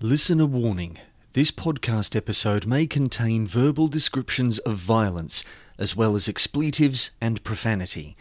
[0.00, 0.98] Listener warning
[1.32, 5.42] this podcast episode may contain verbal descriptions of violence,
[5.76, 8.16] as well as expletives and profanity.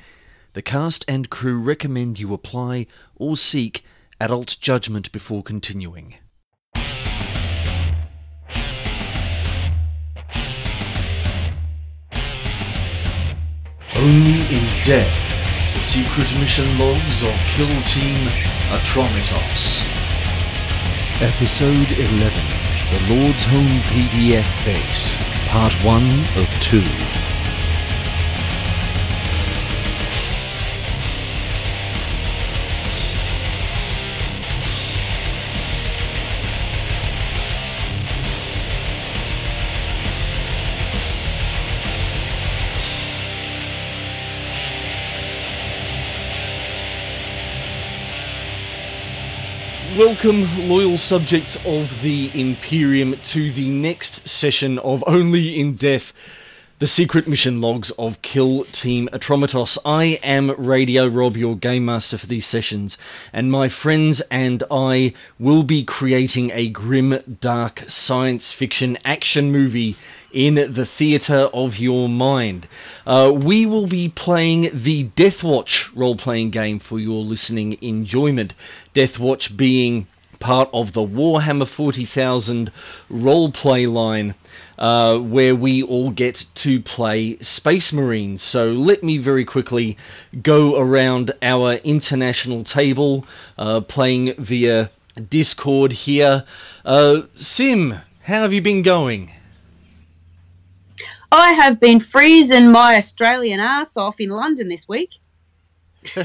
[0.54, 3.84] The cast and crew recommend you apply or seek
[4.20, 6.16] adult judgment before continuing.
[13.96, 18.30] Only in death, the secret mission logs of Kill Team
[18.72, 19.97] Atromitos.
[21.20, 25.16] Episode 11 The Lordsholm PDF Base,
[25.48, 26.04] Part 1
[26.38, 27.17] of 2.
[49.98, 56.14] Welcome, loyal subjects of the Imperium, to the next session of Only in Death,
[56.80, 59.80] the secret mission logs of Kill Team Atromitos.
[59.84, 63.00] I am Radio Rob, your game master for these sessions,
[63.34, 69.96] and my friends and I will be creating a grim, dark science fiction action movie
[70.32, 72.68] in the theatre of your mind.
[73.08, 78.54] Uh, we will be playing the Deathwatch role playing game for your listening enjoyment.
[78.94, 80.06] Deathwatch being
[80.40, 82.72] part of the Warhammer 40,000
[83.10, 84.36] role play line.
[84.78, 88.44] Uh, where we all get to play Space Marines.
[88.44, 89.98] So let me very quickly
[90.44, 93.26] go around our international table,
[93.58, 94.92] uh, playing via
[95.30, 96.46] Discord here.
[96.86, 99.32] Uh, Sim, how have you been going?
[101.32, 105.12] I have been freezing my Australian ass off in London this week.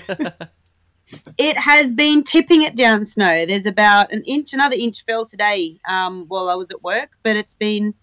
[1.39, 3.45] it has been tipping it down snow.
[3.45, 7.37] There's about an inch, another inch fell today um, while I was at work, but
[7.37, 7.95] it's been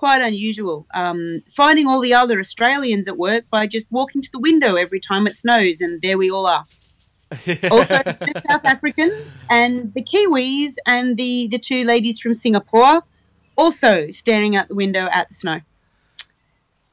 [0.00, 0.86] quite unusual.
[0.94, 4.98] Um, finding all the other Australians at work by just walking to the window every
[4.98, 6.64] time it snows, and there we all are.
[7.70, 13.02] also, the South Africans and the Kiwis and the, the two ladies from Singapore
[13.56, 15.60] also staring out the window at the snow.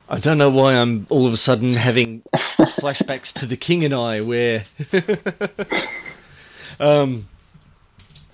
[0.10, 3.94] I don't know why I'm all of a sudden having flashbacks to the King and
[3.94, 4.66] I, where,
[6.82, 7.30] um,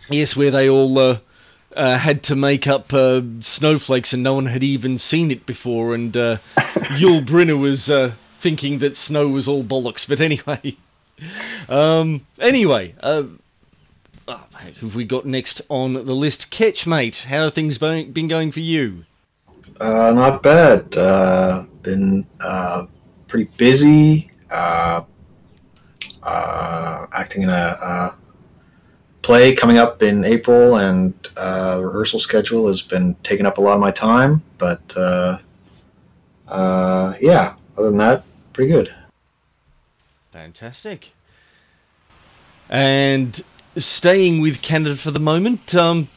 [0.10, 1.20] yes, where they all uh,
[1.76, 5.94] uh, had to make up uh, snowflakes and no one had even seen it before,
[5.94, 6.38] and uh,
[6.98, 10.08] Yul Brynner was uh, thinking that snow was all bollocks.
[10.08, 10.78] But anyway,
[11.70, 13.24] um, anyway, uh,
[14.28, 16.50] oh, have we got next on the list?
[16.50, 19.06] Ketch, mate, how have things been going for you?
[19.80, 20.96] Uh, not bad.
[20.98, 22.86] Uh, been uh,
[23.28, 24.32] pretty busy.
[24.52, 25.04] Uh,
[26.22, 28.14] uh, acting in a uh,
[29.24, 33.62] play coming up in April, and uh, the rehearsal schedule has been taking up a
[33.62, 34.44] lot of my time.
[34.60, 35.40] But uh,
[36.48, 38.24] uh, yeah, other than that,
[38.54, 38.94] pretty good.
[40.32, 41.14] Fantastic.
[42.70, 43.44] And
[43.78, 46.10] staying with Canada for the moment, um,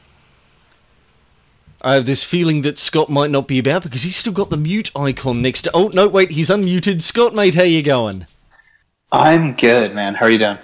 [1.82, 4.56] I have this feeling that Scott might not be about because he's still got the
[4.56, 5.70] mute icon next to.
[5.72, 7.02] Oh no, wait, he's unmuted.
[7.02, 8.26] Scott, mate, how you going?
[9.12, 10.14] I'm good, man.
[10.14, 10.58] How are you doing?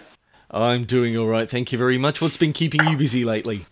[0.52, 2.20] I'm doing all right, thank you very much.
[2.20, 3.64] What's been keeping you busy lately?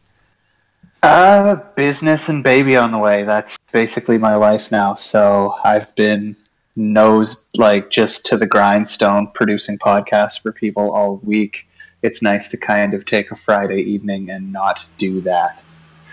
[1.03, 3.23] Uh, business and baby on the way.
[3.23, 4.95] That's basically my life now.
[4.95, 6.37] So I've been
[6.77, 11.67] nose like just to the grindstone producing podcasts for people all week.
[12.03, 15.63] It's nice to kind of take a Friday evening and not do that.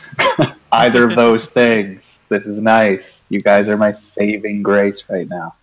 [0.71, 2.19] Either of those things.
[2.27, 3.25] This is nice.
[3.29, 5.55] You guys are my saving grace right now.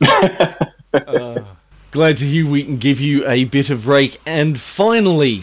[0.92, 1.44] uh,
[1.90, 4.20] glad to hear we can give you a bit of break.
[4.26, 5.42] And finally,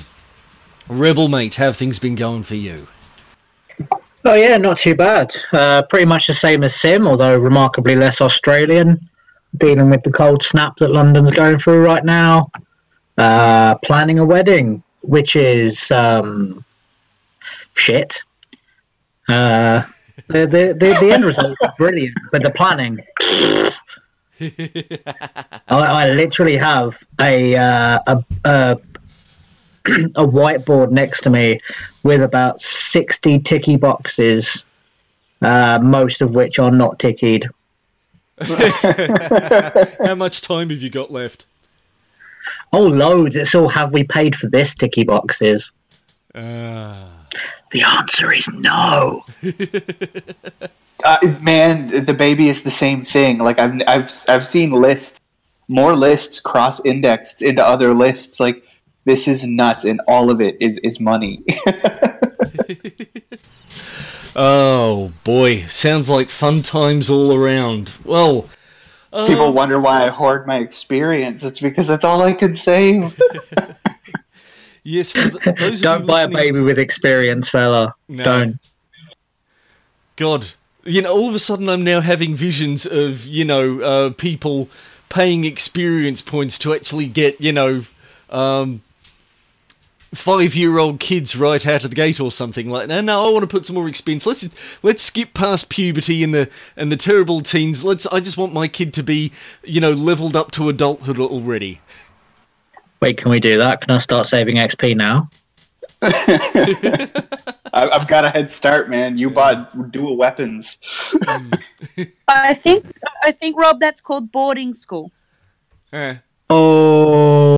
[0.87, 2.87] Rebel Mate, how things been going for you?
[4.25, 5.33] Oh yeah, not too bad.
[5.51, 9.09] Uh, pretty much the same as Sim, although remarkably less Australian.
[9.57, 12.49] Dealing with the cold snap that London's going through right now.
[13.17, 16.63] Uh, planning a wedding, which is um,
[17.73, 18.21] shit.
[19.29, 19.83] Uh,
[20.27, 22.99] the, the, the, the end result is brilliant, but the planning.
[24.39, 28.77] I, I, literally have a, uh, a, a
[30.15, 31.61] a whiteboard next to me
[32.03, 34.67] with about 60 ticky boxes,
[35.41, 37.49] uh, most of which are not tickied.
[38.41, 41.45] How much time have you got left?
[42.73, 43.35] Oh, loads.
[43.35, 45.71] It's all have we paid for this ticky boxes?
[46.35, 47.07] Uh...
[47.71, 49.25] The answer is no.
[51.03, 53.39] uh, man, the baby is the same thing.
[53.39, 55.19] Like I've I've I've seen lists,
[55.67, 58.39] more lists cross-indexed into other lists.
[58.39, 58.63] Like
[59.05, 61.43] this is nuts, and all of it is is money.
[64.39, 67.91] Oh boy, sounds like fun times all around.
[68.05, 68.47] Well,
[69.11, 71.43] People um, wonder why I hoard my experience.
[71.43, 73.19] It's because that's all I could save.
[74.87, 77.93] yes, for the, those Don't buy a baby with experience, fella.
[78.07, 78.23] No.
[78.23, 78.59] Don't.
[80.15, 80.47] God,
[80.83, 84.69] you know, all of a sudden I'm now having visions of you know uh, people
[85.09, 87.83] paying experience points to actually get you know
[88.29, 88.81] um,
[90.13, 92.87] five-year-old kids right out of the gate or something like.
[92.87, 94.25] No, no, I want to put some more experience.
[94.25, 94.49] Let's
[94.81, 97.83] let's skip past puberty and the and the terrible teens.
[97.83, 98.07] Let's.
[98.07, 99.31] I just want my kid to be
[99.63, 101.81] you know leveled up to adulthood already.
[102.99, 103.81] Wait, can we do that?
[103.81, 105.29] Can I start saving XP now?
[106.01, 107.09] I,
[107.73, 109.17] I've got a head start, man.
[109.17, 110.77] You bought dual weapons.
[112.27, 112.85] I think
[113.23, 115.11] I think Rob, that's called boarding school.
[115.93, 116.17] Eh.
[116.49, 117.57] Oh,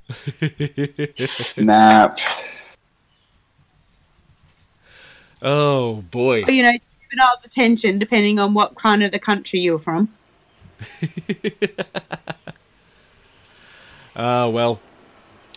[1.16, 2.20] Snap.
[5.42, 6.44] Oh boy.
[6.48, 10.10] You know, juvenile detention, depending on what kind of the country you're from.
[14.16, 14.82] Ah, well.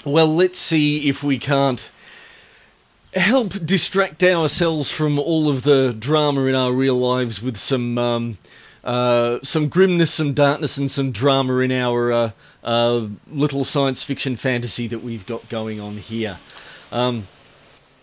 [0.04, 1.90] Well, let's see if we can't
[3.14, 8.38] help distract ourselves from all of the drama in our real lives with some um,
[8.82, 12.31] uh, some grimness, some darkness, and some drama in our uh,
[12.64, 16.38] uh, little science fiction fantasy that we've got going on here.
[16.90, 17.28] Um,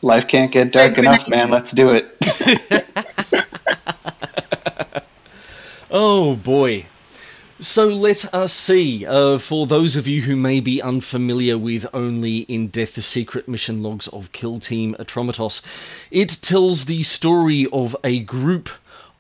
[0.01, 1.49] Life can't get dark enough, man.
[1.49, 2.85] Let's do it.
[5.91, 6.85] Oh boy.
[7.61, 9.05] So let us see.
[9.05, 13.49] Uh, for those of you who may be unfamiliar with Only in Death the Secret
[13.49, 15.61] Mission Logs of Kill Team Atromitos,
[16.09, 18.69] it tells the story of a group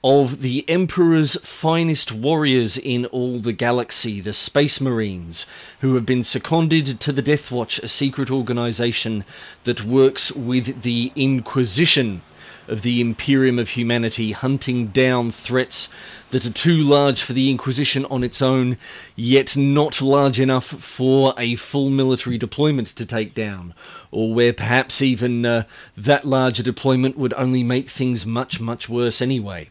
[0.05, 5.45] of the Emperor's finest warriors in all the galaxy, the Space Marines,
[5.81, 9.25] who have been seconded to the Death Watch, a secret organization
[9.65, 12.21] that works with the Inquisition
[12.69, 15.89] of the Imperium of Humanity, hunting down threats
[16.31, 18.77] that are too large for the Inquisition on its own,
[19.15, 23.73] yet not large enough for a full military deployment to take down,
[24.11, 25.63] or where perhaps even uh,
[25.97, 29.69] that larger deployment would only make things much, much worse anyway.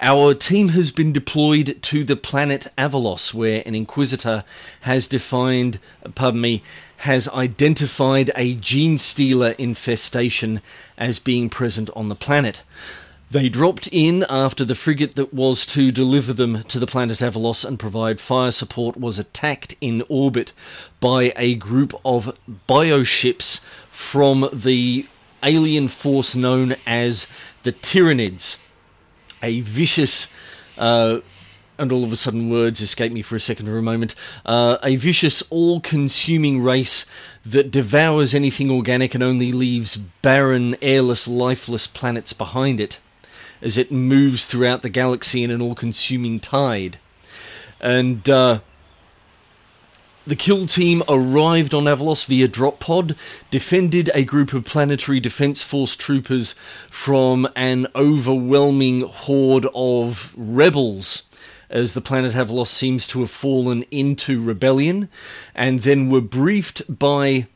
[0.00, 4.44] Our team has been deployed to the planet Avalos, where an Inquisitor
[4.82, 5.78] has defined,
[6.14, 6.62] pardon me,
[6.98, 10.60] has identified a gene stealer infestation
[10.98, 12.62] as being present on the planet.
[13.34, 17.64] They dropped in after the frigate that was to deliver them to the planet Avalos
[17.64, 20.52] and provide fire support was attacked in orbit
[21.00, 22.38] by a group of
[22.68, 23.58] bioships
[23.90, 25.08] from the
[25.42, 27.28] alien force known as
[27.64, 28.60] the Tyranids.
[29.42, 30.28] A vicious,
[30.78, 31.18] uh,
[31.76, 34.14] and all of a sudden words escape me for a second or a moment,
[34.46, 37.04] uh, a vicious, all consuming race
[37.44, 43.00] that devours anything organic and only leaves barren, airless, lifeless planets behind it
[43.64, 46.98] as it moves throughout the galaxy in an all consuming tide.
[47.80, 48.60] And, uh,
[50.26, 53.14] the kill team arrived on Avalos via drop pod,
[53.50, 56.54] defended a group of planetary defense force troopers
[56.88, 61.24] from an overwhelming horde of rebels,
[61.68, 65.10] as the planet Avalos seems to have fallen into rebellion,
[65.54, 67.46] and then were briefed by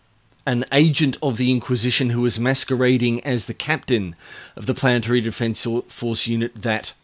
[0.48, 4.16] an agent of the Inquisition who was masquerading as the captain
[4.56, 6.94] of the planetary defense force unit that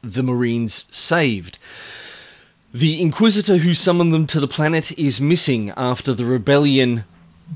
[0.00, 1.58] the Marines saved.
[2.72, 7.02] The Inquisitor who summoned them to the planet is missing after the rebellion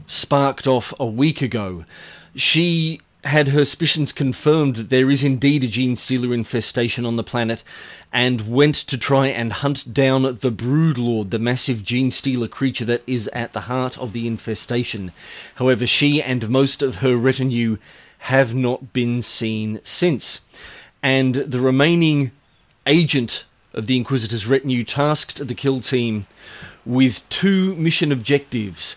[0.09, 1.85] sparked off a week ago.
[2.35, 7.23] She had her suspicions confirmed that there is indeed a gene stealer infestation on the
[7.23, 7.63] planet
[8.13, 13.03] and went to try and hunt down the Broodlord, the massive gene stealer creature that
[13.07, 15.13] is at the heart of the infestation.
[15.57, 17.77] However, she and most of her retinue
[18.21, 20.45] have not been seen since.
[21.03, 22.33] And the remaining
[22.87, 26.27] agent of the Inquisitor's retinue tasked the kill team
[26.85, 28.97] with two mission objectives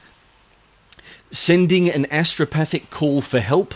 [1.29, 3.73] sending an astropathic call for help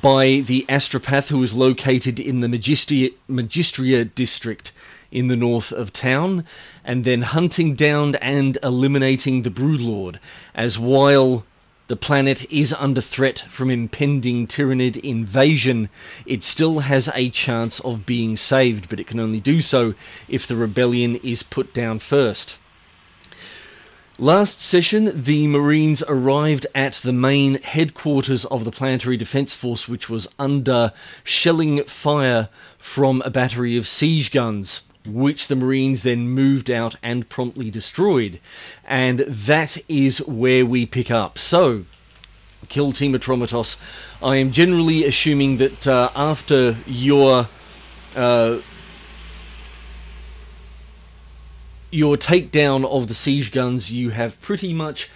[0.00, 4.72] by the astropath who is located in the Magistria, Magistria district
[5.10, 6.44] in the north of town,
[6.84, 10.18] and then hunting down and eliminating the Broodlord,
[10.54, 11.44] as while
[11.88, 15.88] the planet is under threat from impending Tyranid invasion,
[16.24, 19.94] it still has a chance of being saved, but it can only do so
[20.28, 22.60] if the rebellion is put down first.
[24.20, 30.10] Last session, the Marines arrived at the main headquarters of the Planetary Defense Force, which
[30.10, 30.92] was under
[31.24, 37.30] shelling fire from a battery of siege guns, which the Marines then moved out and
[37.30, 38.40] promptly destroyed.
[38.86, 41.38] And that is where we pick up.
[41.38, 41.86] So,
[42.68, 43.80] Kill Team Atromitos.
[44.22, 47.48] I am generally assuming that uh, after your
[48.14, 48.58] uh,
[51.90, 55.10] your takedown of the siege guns, you have pretty much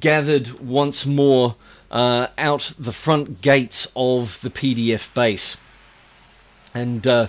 [0.00, 1.56] gathered once more
[1.90, 5.58] uh, out the front gates of the PDF base.
[6.74, 7.28] And uh,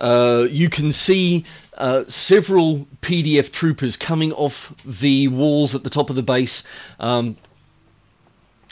[0.00, 1.44] uh, you can see
[1.76, 6.62] uh, several PDF troopers coming off the walls at the top of the base.
[7.00, 7.36] Um,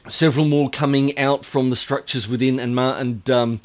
[0.09, 3.61] several more coming out from the structures within, and and um,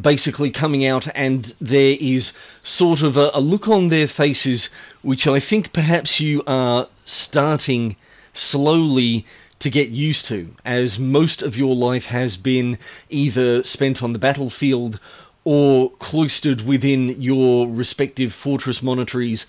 [0.00, 2.32] basically coming out, and there is
[2.62, 4.70] sort of a, a, look on their faces,
[5.02, 7.96] which I think perhaps you are starting
[8.32, 9.26] slowly
[9.58, 14.18] to get used to, as most of your life has been either spent on the
[14.18, 14.98] battlefield
[15.44, 19.46] or cloistered within your respective fortress monasteries,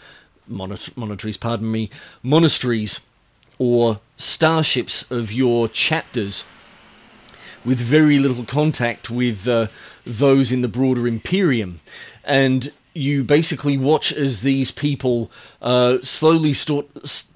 [0.48, 1.90] monasteries, pardon me,
[2.22, 3.00] monasteries,
[3.58, 6.46] or starships of your chapters
[7.64, 9.68] with very little contact with uh,
[10.06, 11.80] those in the broader Imperium.
[12.24, 17.32] And you basically watch as these people uh, slowly start, s-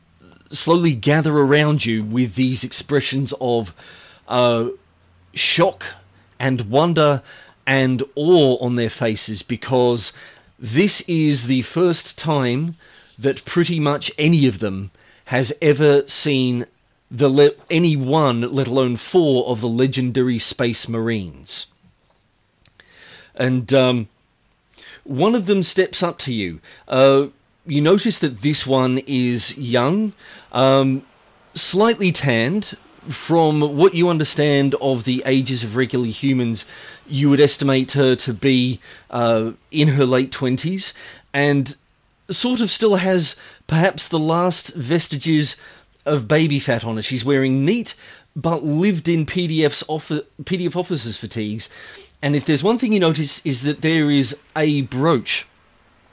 [0.49, 3.73] slowly gather around you with these expressions of
[4.27, 4.69] uh,
[5.33, 5.85] shock
[6.39, 7.21] and wonder
[7.65, 10.13] and awe on their faces because
[10.59, 12.75] this is the first time
[13.17, 14.91] that pretty much any of them
[15.25, 16.65] has ever seen
[17.09, 21.67] the le- any one, let alone four, of the legendary Space Marines.
[23.35, 24.07] And um,
[25.03, 26.59] one of them steps up to you.
[26.87, 27.27] Uh,
[27.65, 30.13] you notice that this one is young,
[30.51, 31.03] um,
[31.53, 32.77] slightly tanned.
[33.07, 36.65] From what you understand of the ages of regular humans,
[37.07, 38.79] you would estimate her to be
[39.11, 40.91] uh, in her late 20s
[41.31, 41.75] and
[42.31, 43.35] sort of still has
[43.67, 45.57] perhaps the last vestiges
[46.05, 47.01] of baby fat on her.
[47.01, 47.95] She's wearing neat
[48.35, 51.69] but lived in PDF's offi- PDF officers' fatigues.
[52.21, 55.47] And if there's one thing you notice is that there is a brooch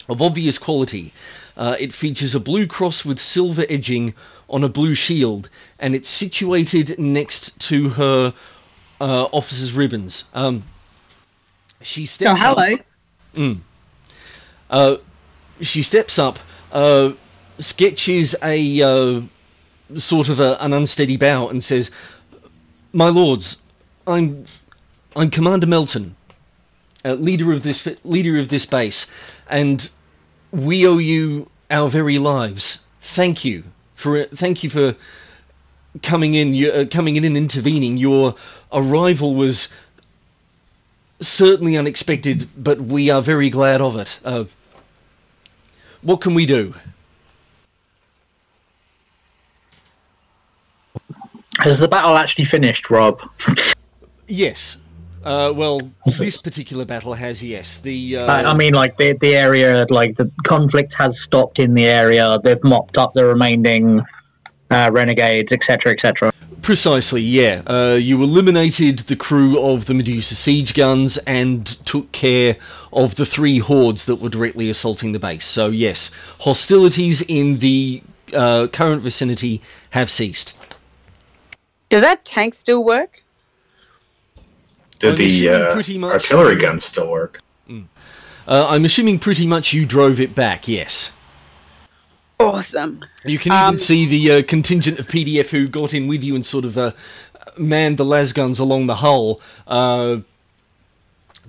[0.09, 1.13] of obvious quality.
[1.57, 4.15] Uh, it features a blue cross with silver edging
[4.49, 8.35] on a blue shield, and it's situated next to her
[9.01, 10.25] uh, officer's ribbons.
[10.35, 10.65] Um,
[11.81, 12.41] she steps.
[12.41, 12.75] Oh, hello.
[12.75, 12.81] Up,
[13.35, 13.59] mm,
[14.71, 14.97] uh,
[15.61, 16.39] she steps up,
[16.71, 17.13] uh,
[17.59, 19.23] sketches a uh,
[19.97, 21.91] sort of a, an unsteady bow and says,
[22.93, 23.63] "My lords,
[24.07, 24.47] I'm
[25.15, 26.17] I'm Commander Melton,
[27.05, 29.07] uh, leader of this leader of this base,
[29.49, 29.91] and
[30.51, 32.81] we owe you our very lives.
[33.01, 34.97] Thank you for thank you for
[36.03, 37.97] coming in, uh, coming in and intervening.
[37.97, 38.35] Your
[38.73, 39.69] arrival was."
[41.21, 44.19] Certainly unexpected, but we are very glad of it.
[44.25, 44.47] Uh,
[46.01, 46.75] what can we do?
[51.63, 53.21] Has the battle actually finished, Rob?
[54.27, 54.79] Yes.
[55.23, 55.81] Uh, well,
[56.19, 57.79] this particular battle has yes.
[57.79, 61.75] The uh, I, I mean, like the the area, like the conflict has stopped in
[61.75, 62.41] the area.
[62.43, 64.03] They've mopped up the remaining
[64.73, 66.33] uh, renegades, etc., etc.
[66.63, 67.63] Precisely, yeah.
[67.67, 72.57] Uh, you eliminated the crew of the Medusa siege guns and took care
[72.93, 75.45] of the three hordes that were directly assaulting the base.
[75.45, 78.03] So, yes, hostilities in the
[78.33, 80.57] uh, current vicinity have ceased.
[81.93, 83.23] Does that tank still work?
[84.99, 87.43] Did the uh, much- artillery guns still work?
[87.69, 91.13] Uh, I'm assuming pretty much you drove it back, yes.
[92.41, 93.05] Awesome.
[93.27, 96.35] You can even Um, see the uh, contingent of PDF who got in with you
[96.35, 96.93] and sort of uh,
[97.59, 100.21] manned the las guns along the hull, uh,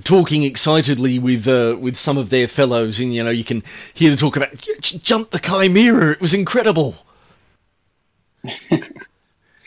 [0.04, 3.00] talking excitedly with uh, with some of their fellows.
[3.00, 4.50] And you know, you can hear them talk about
[4.82, 6.12] jump the chimera.
[6.12, 6.96] It was incredible.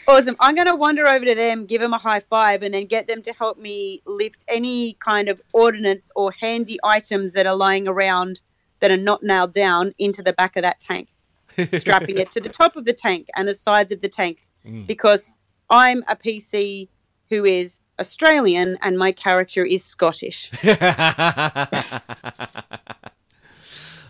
[0.08, 0.36] Awesome.
[0.38, 3.08] I'm going to wander over to them, give them a high five, and then get
[3.08, 7.88] them to help me lift any kind of ordnance or handy items that are lying
[7.88, 8.40] around
[8.80, 11.08] that are not nailed down into the back of that tank,
[11.75, 14.84] strapping it to the top of the tank and the sides of the tank Mm.
[14.86, 15.38] because
[15.70, 16.88] I'm a PC
[17.30, 20.50] who is Australian and my character is Scottish.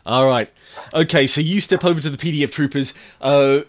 [0.07, 0.51] All right.
[0.95, 2.95] Okay, so you step over to the PDF troopers.
[3.21, 3.61] Uh,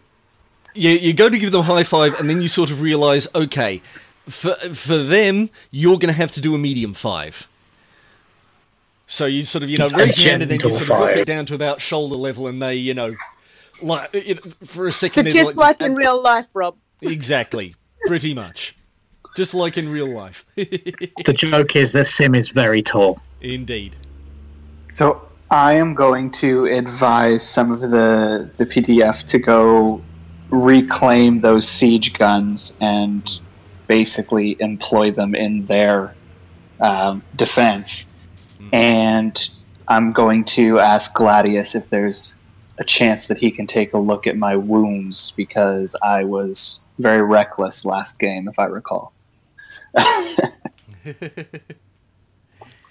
[0.78, 3.28] you, you go to give them a high five, and then you sort of realize,
[3.36, 3.82] okay,
[4.28, 7.48] for for them, you're going to have to do a medium five.
[9.08, 10.88] So you sort of, you know, A raise your hand, and then you sort of
[10.98, 13.16] drop it down to about shoulder level, and they, you know,
[13.82, 16.76] like you know, for a second, they're just like in real life, Rob.
[17.02, 17.76] exactly,
[18.08, 18.76] pretty much,
[19.36, 23.22] just like in real life, The joke is that Sim is very tall.
[23.42, 23.96] indeed.
[24.90, 30.02] So I am going to advise some of the the PDF to go
[30.50, 33.40] reclaim those siege guns and
[33.88, 36.16] basically employ them in their
[36.80, 38.14] um, defense.
[38.74, 39.50] And
[39.88, 42.36] I'm going to ask Gladius if there's
[42.78, 47.22] a chance that he can take a look at my wounds because I was very
[47.22, 49.14] reckless last game, if I recall.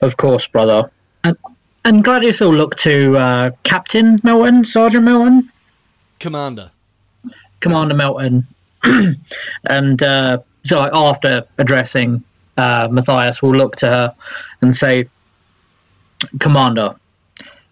[0.00, 0.90] Of course, brother.
[1.24, 1.36] And,
[1.84, 5.50] and Gladius will look to uh, Captain Melton, Sergeant Melton,
[6.18, 6.70] Commander.
[7.60, 8.46] Commander Melton,
[9.68, 12.22] and uh, so after addressing
[12.56, 14.14] uh, Matthias, will look to her
[14.60, 15.08] and say,
[16.38, 16.94] "Commander,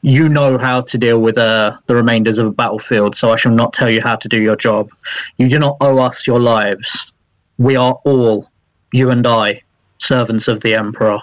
[0.04, 3.52] you know how to deal with uh, the remainders of a battlefield, so I shall
[3.52, 4.90] not tell you how to do your job.
[5.38, 7.10] You do not owe us your lives.
[7.56, 8.50] We are all,
[8.92, 9.62] you and I,
[9.96, 11.20] servants of the Emperor.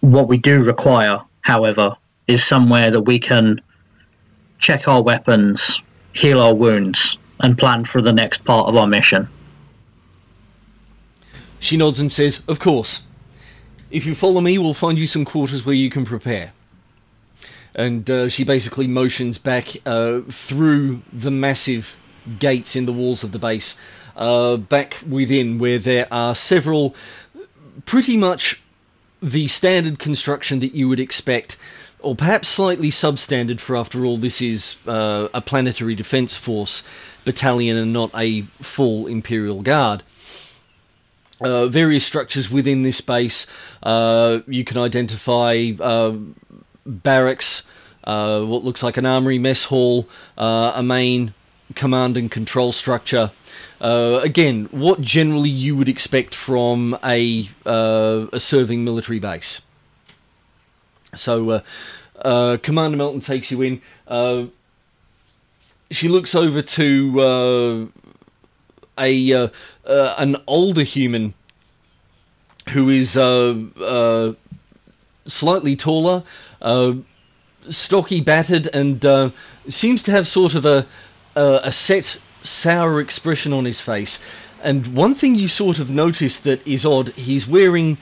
[0.00, 3.58] What we do require, however, is somewhere that we can
[4.58, 5.80] check our weapons,
[6.18, 9.28] heal our wounds, and plan for the next part of our mission.
[11.60, 13.02] She nods and says, Of course.
[13.90, 16.52] If you follow me, we'll find you some quarters where you can prepare.
[17.74, 21.96] And uh, she basically motions back uh, through the massive
[22.38, 23.78] gates in the walls of the base,
[24.16, 26.94] uh, back within where there are several
[27.86, 28.62] pretty much
[29.22, 31.56] the standard construction that you would expect,
[32.00, 36.82] or perhaps slightly substandard for after all, this is uh, a planetary defense force
[37.24, 40.02] battalion and not a full Imperial Guard.
[41.40, 43.46] Uh, various structures within this base.
[43.82, 46.16] Uh, you can identify uh,
[46.84, 47.64] barracks,
[48.04, 51.32] uh, what looks like an armory mess hall, uh, a main
[51.76, 53.30] command and control structure.
[53.80, 59.60] Again, what generally you would expect from a, a serving military base.
[61.14, 61.62] So,
[62.22, 64.50] Commander Melton takes you in.
[65.90, 67.90] she looks over to
[68.98, 69.48] a uh,
[69.86, 71.34] uh, an older human
[72.70, 74.32] who is uh, uh
[75.26, 76.22] slightly taller,
[76.62, 76.94] uh,
[77.68, 79.30] stocky, battered, and uh,
[79.68, 80.86] seems to have sort of a
[81.36, 84.20] a set sour expression on his face.
[84.60, 87.96] And one thing you sort of notice that is odd, he's wearing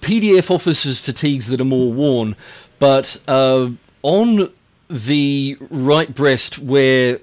[0.00, 2.36] PDF officers' fatigues that are more worn,
[2.78, 4.52] but on
[4.88, 7.20] the right breast where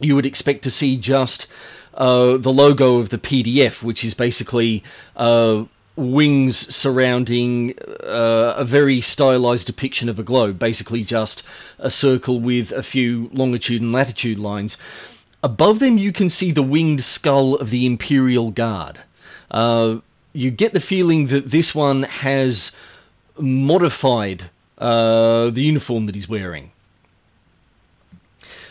[0.00, 1.46] you would expect to see just
[1.94, 4.82] uh, the logo of the PDF, which is basically
[5.16, 5.64] uh,
[5.96, 11.42] wings surrounding uh, a very stylized depiction of a globe, basically just
[11.78, 14.76] a circle with a few longitude and latitude lines.
[15.42, 19.00] Above them, you can see the winged skull of the Imperial Guard.
[20.34, 22.72] You get the feeling that this one has
[23.38, 26.72] modified uh, the uniform that he's wearing.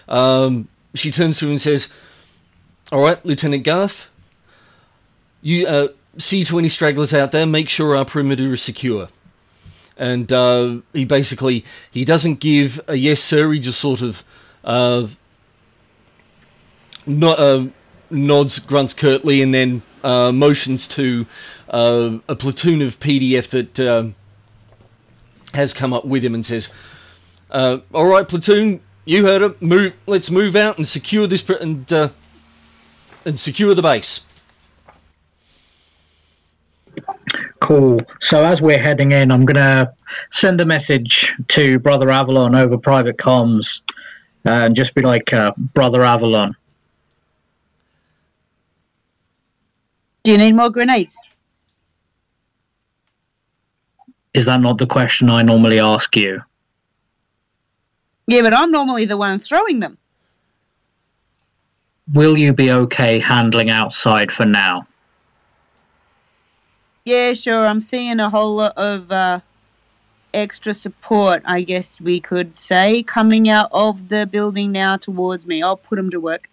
[0.07, 1.91] Um, she turns to him and says,
[2.91, 4.09] all right, Lieutenant Garth.
[5.41, 7.45] You uh, see to any stragglers out there.
[7.45, 9.09] Make sure our perimeter is secure.
[9.97, 13.51] And uh, he basically he doesn't give a yes sir.
[13.51, 14.23] He just sort of
[14.63, 15.07] uh,
[17.07, 17.65] uh,
[18.09, 21.25] nods, grunts curtly, and then uh, motions to
[21.69, 24.07] uh, a platoon of PDF that uh,
[25.53, 26.71] has come up with him and says,
[27.51, 29.61] uh, "All right, platoon, you heard it.
[29.61, 29.93] Move.
[30.07, 32.09] Let's move out and secure this pr- and uh,
[33.25, 34.25] and secure the base.
[37.59, 38.01] Cool.
[38.19, 39.93] So as we're heading in, I'm gonna
[40.31, 43.81] send a message to Brother Avalon over private comms,
[44.45, 46.55] and just be like, uh, "Brother Avalon."
[50.23, 51.17] Do you need more grenades?
[54.33, 56.41] Is that not the question I normally ask you?
[58.27, 59.97] Yeah, but I'm normally the one throwing them
[62.11, 64.87] will you be okay handling outside for now?
[67.05, 67.65] Yeah, sure.
[67.65, 69.39] I'm seeing a whole lot of uh,
[70.33, 75.61] extra support, I guess we could say, coming out of the building now towards me.
[75.61, 76.49] I'll put them to work.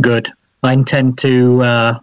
[0.00, 0.32] Good.
[0.62, 1.62] I intend to.
[1.62, 2.00] Uh,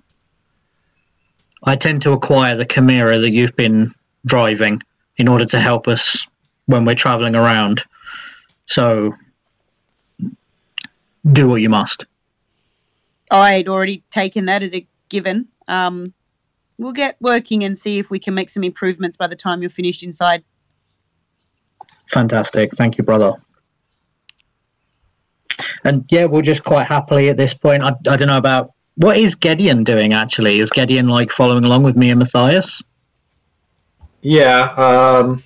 [1.63, 3.93] I tend to acquire the Chimera that you've been
[4.26, 4.82] driving
[5.17, 6.26] in order to help us
[6.65, 7.84] when we're traveling around.
[8.65, 9.13] So
[11.32, 12.06] do what you must.
[13.32, 15.48] I had already taken that as a given.
[15.67, 16.13] Um,
[16.78, 19.70] we'll get working and see if we can make some improvements by the time you're
[19.70, 20.43] finished inside.
[22.12, 22.74] Fantastic.
[22.74, 23.34] Thank you, brother.
[25.84, 27.84] And yeah, we'll just quite happily at this point.
[27.84, 30.60] I, I don't know about what is Gideon doing actually?
[30.60, 32.84] Is Gideon like following along with me and Matthias?
[34.22, 34.74] Yeah.
[34.74, 35.44] Um,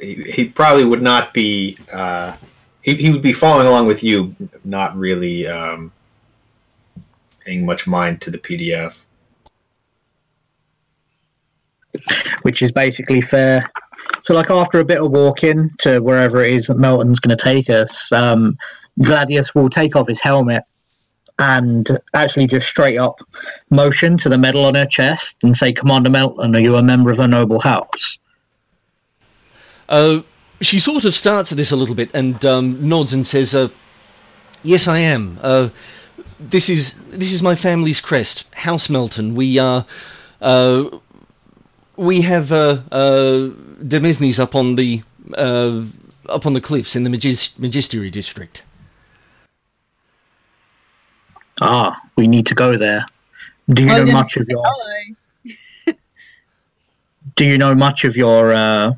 [0.00, 1.76] he, he probably would not be.
[1.92, 2.36] Uh,
[2.82, 5.92] he, he would be following along with you, not really um,
[7.40, 9.04] paying much mind to the PDF.
[12.42, 13.70] which is basically fair.
[14.22, 17.42] So, like after a bit of walking to wherever it is that Melton's going to
[17.42, 18.56] take us, um,
[19.00, 20.64] Gladius will take off his helmet
[21.38, 23.18] and actually just straight up
[23.70, 27.10] motion to the medal on her chest and say, "Commander Melton, are you a member
[27.10, 28.18] of a noble house?"
[29.88, 30.20] Uh,
[30.60, 33.68] she sort of starts at this a little bit and um, nods and says, uh,
[34.62, 35.38] "Yes, I am.
[35.42, 35.70] Uh,
[36.38, 39.34] this is this is my family's crest, House Melton.
[39.34, 39.86] We are."
[40.40, 40.98] Uh,
[41.96, 43.50] we have uh, uh,
[43.82, 45.02] Demesnes up on the
[45.36, 45.84] uh,
[46.28, 48.62] up on the cliffs in the Magis- Magistery district.
[51.60, 53.06] Ah, we need to go there.
[53.70, 55.94] Do you I was know much of your Hello.
[57.36, 58.92] Do you know much of your uh,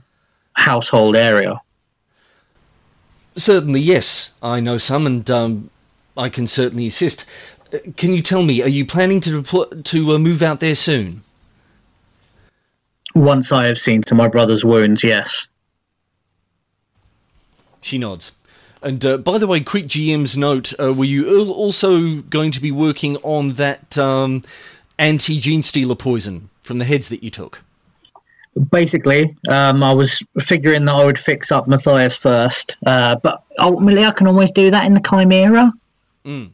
[0.54, 1.60] household area?
[3.36, 5.70] Certainly, yes, I know some, and um,
[6.16, 7.24] I can certainly assist.
[7.72, 10.74] Uh, Can you tell me, are you planning to deplo- to uh, move out there
[10.74, 11.22] soon?
[13.14, 15.48] Once I have seen to my brother's wounds, yes.
[17.80, 18.32] She nods.
[18.82, 22.70] And uh, by the way, quick GM's note: uh, Were you also going to be
[22.70, 24.42] working on that um,
[24.98, 27.62] anti-gene stealer poison from the heads that you took?
[28.70, 34.04] basically, um, I was figuring that I would fix up Matthias first, uh, but ultimately
[34.04, 35.72] I can always do that in the Chimera.
[36.24, 36.50] Mm.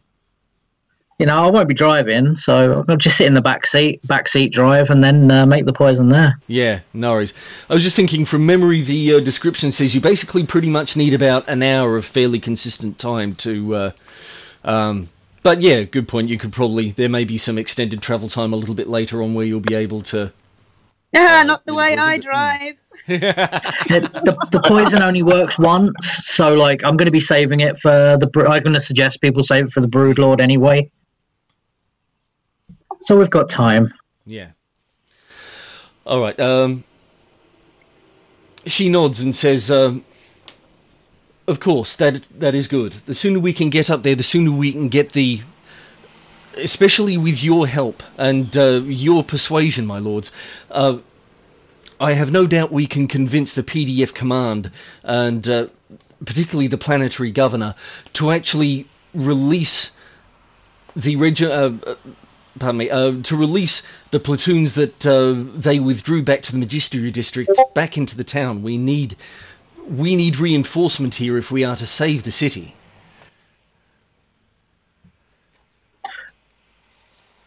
[1.23, 4.27] You know, I won't be driving, so I'll just sit in the back seat, back
[4.27, 6.37] seat drive, and then uh, make the poison there.
[6.49, 7.33] Yeah, no worries.
[7.71, 11.15] I was just thinking, from memory, the uh, description says you basically pretty much need
[11.15, 13.75] about an hour of fairly consistent time to.
[13.77, 13.91] Uh,
[14.65, 15.11] um,
[15.45, 16.29] but yeah, good point.
[16.29, 19.33] You could probably there may be some extended travel time a little bit later on
[19.33, 20.33] where you'll be able to.
[21.15, 22.75] Ah, not the way was a I bit- drive.
[23.07, 27.77] the, the, the poison only works once, so like I'm going to be saving it
[27.77, 28.27] for the.
[28.27, 30.91] Bro- I'm going to suggest people save it for the Brood Lord anyway.
[33.03, 33.93] So we've got time.
[34.25, 34.51] Yeah.
[36.07, 36.39] All right.
[36.39, 36.85] Um,
[38.65, 40.05] she nods and says, um,
[41.49, 42.95] "Of course, that that is good.
[43.07, 45.43] The sooner we can get up there, the sooner we can get the,
[46.57, 50.31] especially with your help and uh, your persuasion, my lords.
[50.71, 50.99] Uh,
[51.99, 54.71] I have no doubt we can convince the PDF command
[55.03, 55.67] and uh,
[56.25, 57.75] particularly the planetary governor
[58.15, 59.93] to actually release
[60.97, 61.73] the regi- uh,
[62.59, 67.13] pardon me, uh, to release the platoons that uh, they withdrew back to the Magistery
[67.13, 68.63] district back into the town.
[68.63, 69.17] We need
[69.89, 72.77] we need reinforcement here if we are to save the city.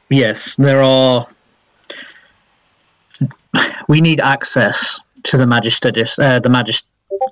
[0.09, 1.27] Yes, there are.
[3.87, 5.89] We need access to the Magister.
[6.19, 6.85] Uh, the Magist.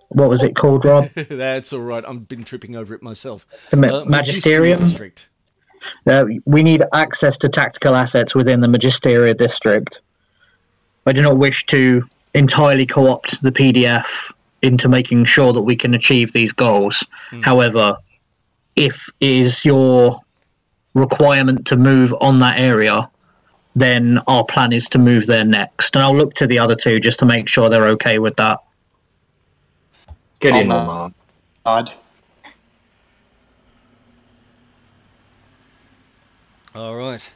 [0.09, 1.09] What was it called, Rob?
[1.15, 2.03] That's all right.
[2.07, 3.45] I've been tripping over it myself.
[3.69, 4.79] The ma- Uh, Magisterium.
[4.79, 5.27] district.
[6.07, 10.01] Uh, we need access to tactical assets within the Magisteria district.
[11.05, 15.75] I do not wish to entirely co opt the PDF into making sure that we
[15.75, 17.05] can achieve these goals.
[17.41, 17.97] However,
[18.75, 20.19] if it is your
[20.93, 23.09] requirement to move on that area,
[23.75, 25.95] then our plan is to move there next.
[25.95, 28.59] And I'll look to the other two just to make sure they're okay with that.
[30.39, 30.85] Get in, no.
[30.85, 31.15] Mom.
[31.65, 31.93] Odd.
[36.75, 37.31] All right.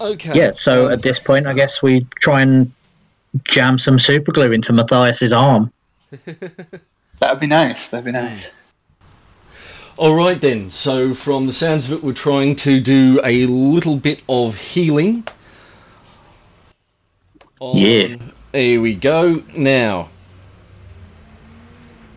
[0.00, 0.32] Okay.
[0.34, 2.70] Yeah, so um, at this point, I guess we try and
[3.44, 5.72] jam some super glue into Matthias's arm.
[7.18, 7.88] That'd be nice.
[7.88, 8.50] That'd be nice.
[9.96, 10.70] All right then.
[10.70, 15.26] So from the sounds of it, we're trying to do a little bit of healing.
[17.60, 18.16] On- Yeah.
[18.52, 19.42] There we go.
[19.56, 20.08] Now,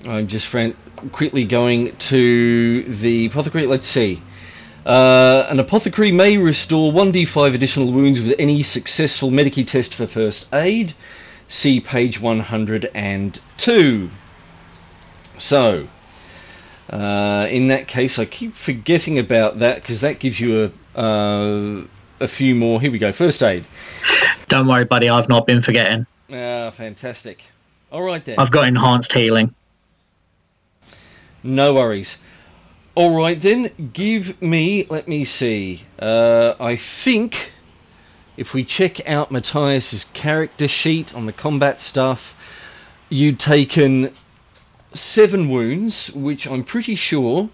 [0.08, 0.76] I'm just fran-
[1.12, 3.66] quickly going to the apothecary.
[3.66, 4.22] Let's see.
[4.86, 10.48] Uh, an apothecary may restore 1d5 additional wounds with any successful Medicae test for first
[10.54, 10.94] aid.
[11.48, 14.10] See page 102.
[15.38, 15.88] So,
[16.90, 21.84] uh, in that case, I keep forgetting about that because that gives you a uh,
[22.20, 22.82] a few more.
[22.82, 23.12] Here we go.
[23.12, 23.66] First aid.
[24.48, 26.06] Don't worry, buddy, I've not been forgetting.
[26.32, 27.44] Ah, fantastic.
[27.92, 28.36] All right then.
[28.40, 29.54] I've got enhanced healing.
[31.44, 32.18] No worries.
[32.96, 33.92] All right then.
[33.94, 34.86] Give me.
[34.90, 35.84] Let me see.
[36.00, 37.52] Uh, I think
[38.38, 42.36] if we check out Matthias's character sheet on the combat stuff,
[43.10, 44.12] you'd taken
[44.94, 47.50] seven wounds, which I'm pretty sure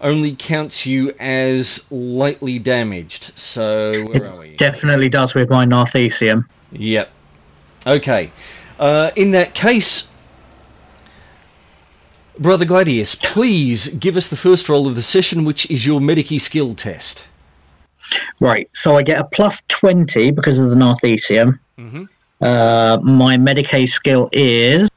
[0.00, 3.32] only counts you as lightly damaged.
[3.38, 4.56] So where are we?
[4.56, 6.44] Definitely does with my Narthecium.
[6.72, 7.10] Yep.
[7.86, 8.30] Okay.
[8.78, 10.08] Uh, in that case,
[12.38, 16.40] Brother Gladius, please give us the first roll of the session, which is your Medicae
[16.40, 17.26] skill test.
[18.40, 21.58] Right, so I get a plus 20 because of the Narthecium.
[21.78, 22.08] Mhm.
[22.40, 24.88] Uh, my Medicae skill is.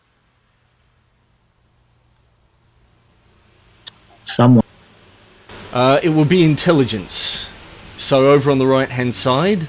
[4.26, 4.63] Someone.
[5.71, 7.50] Uh, it will be intelligence.
[7.97, 9.67] So over on the right hand side.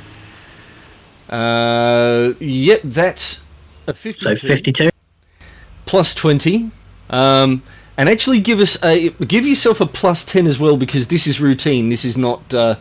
[1.29, 3.43] Uh, yep, that's
[3.87, 4.37] a 52.
[4.37, 4.91] So 52.
[5.87, 6.71] plus 20
[7.11, 7.63] um,
[7.97, 11.41] and actually give us a give yourself a plus 10 as well because this is
[11.41, 12.77] routine this is not uh,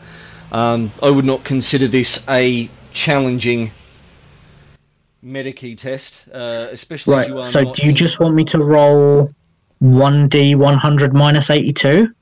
[0.52, 3.72] um, i would not consider this a challenging
[5.26, 8.44] Medicae test uh, especially as you Right, are so not do you just want me
[8.46, 9.30] to roll
[9.84, 12.14] 1d100 minus 82?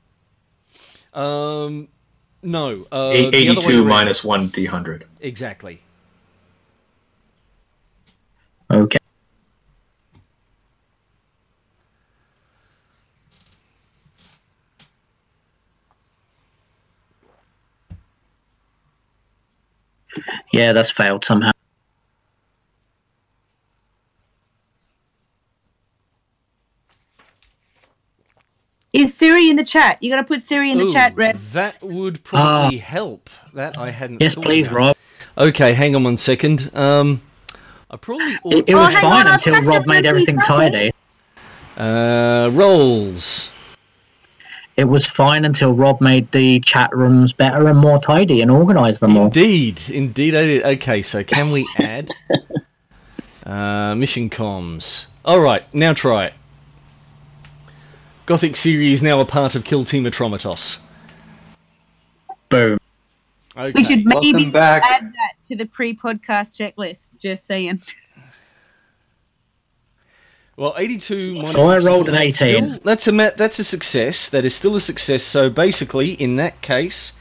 [1.14, 1.88] um
[2.42, 5.02] no uh, Eight- the other way 82 minus 1 d100.
[5.20, 5.80] exactly
[8.70, 8.98] Okay.
[20.52, 21.50] Yeah, that's failed somehow.
[28.92, 30.02] Is Siri in the chat?
[30.02, 31.36] You got to put Siri in the Ooh, chat, Red.
[31.52, 34.76] that would probably help that i hadn't Yes, please, about.
[34.76, 34.96] Rob.
[35.38, 37.20] okay hang on one second um
[37.90, 40.46] i probably ought It, it Oh, was hang fine on, until Rob made everything these
[40.46, 40.92] tidy.
[41.76, 43.50] uh rolls
[44.76, 49.00] It was fine until Rob made the chat rooms better and more tidy and organised
[49.00, 49.24] them all.
[49.26, 52.10] Indeed, indeed Okay, so can we add
[53.46, 55.06] uh, mission comms?
[55.24, 56.34] All right, now try it.
[58.26, 60.80] Gothic Siri is now a part of Kill Team Atromitos.
[62.50, 62.78] Boom.
[63.56, 63.72] Okay.
[63.74, 64.82] We should maybe Welcome back.
[64.84, 67.18] add that to the pre-podcast checklist.
[67.18, 67.80] Just saying.
[70.56, 72.32] Well, 82 minus So I rolled an 18.
[72.32, 74.30] Still, that's a that's a success.
[74.30, 75.22] That is still a success.
[75.22, 77.12] So basically, in that case,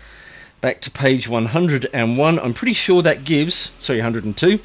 [0.61, 2.39] back to page 101.
[2.39, 4.59] I'm pretty sure that gives sorry 102.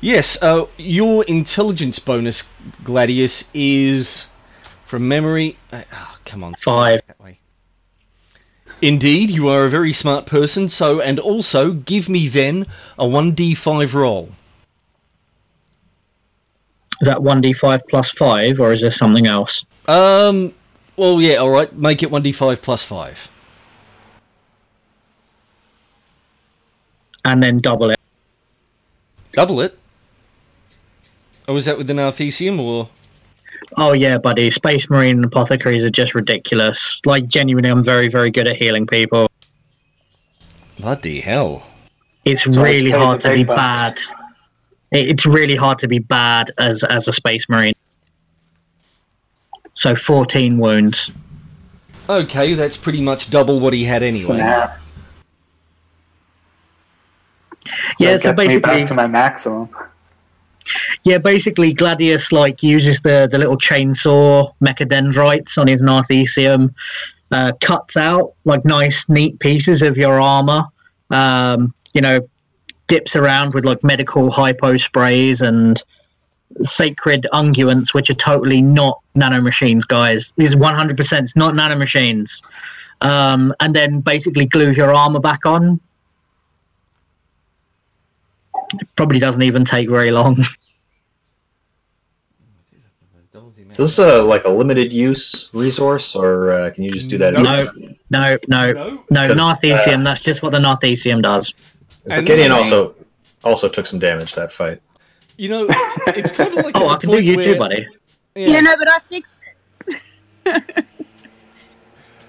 [0.00, 2.48] Yes, uh, your intelligence bonus,
[2.82, 4.26] Gladius, is
[4.84, 5.56] from memory.
[5.72, 7.02] Uh, oh, come on, Five.
[7.06, 7.38] That way.
[8.82, 10.68] Indeed, you are a very smart person.
[10.68, 12.66] So, and also give me then
[12.98, 14.30] a 1d5 roll.
[17.00, 19.64] Is that 1d5 plus 5 or is there something else?
[19.86, 20.52] Um.
[20.96, 21.36] Well, yeah.
[21.36, 21.72] All right.
[21.74, 23.30] Make it 1d5 plus five.
[27.24, 27.98] And then double it.
[29.32, 29.78] Double it.
[31.48, 32.88] Oh, was that with the Narthecium or?
[33.76, 34.50] Oh yeah, buddy.
[34.50, 37.00] Space Marine apothecaries are just ridiculous.
[37.04, 39.28] Like genuinely, I'm very, very good at healing people.
[40.78, 41.66] Bloody hell!
[42.24, 44.06] It's So I really hard to be bucks.
[44.06, 44.25] bad.
[44.92, 47.74] It- It's really hard to be bad as as a Space Marine.
[49.74, 51.10] So 14 wounds.
[52.08, 54.36] Okay, that's pretty much double what he had anyway.
[54.36, 54.78] Snap.
[57.96, 59.68] So Yeah, it so gets me basically- back to my maximum.
[61.04, 66.74] Yeah, basically Gladius like uses the the little chainsaw mechadendrites on his Narthecium,
[67.30, 70.64] uh, cuts out like nice neat pieces of your armor.
[71.10, 72.18] Um, you know,
[72.88, 75.82] dips around with like medical hypo sprays and
[76.62, 80.32] sacred unguents, which are totally not nanomachines, guys.
[80.36, 82.42] These 100% not nanomachines.
[83.00, 85.80] Um, and then basically glues your armor back on.
[88.96, 90.44] Probably doesn't even take very long.
[93.72, 97.34] Is this a, like a limited use resource, or uh, can you just do that?
[97.34, 97.42] No,
[98.08, 98.72] no, no, No.
[99.10, 99.28] no.
[99.28, 100.00] 'Cause, Narthecium.
[100.00, 101.52] uh, that's just what the Narthecium does.
[102.10, 102.94] And Gideon this also
[103.44, 104.80] also took some damage that fight.
[105.36, 105.66] You know,
[106.08, 106.76] it's kind of like.
[106.76, 107.86] Oh, at I can do you where- too, buddy.
[108.34, 108.48] Yeah.
[108.48, 109.32] Yeah, no, but I fixed
[110.46, 110.84] it.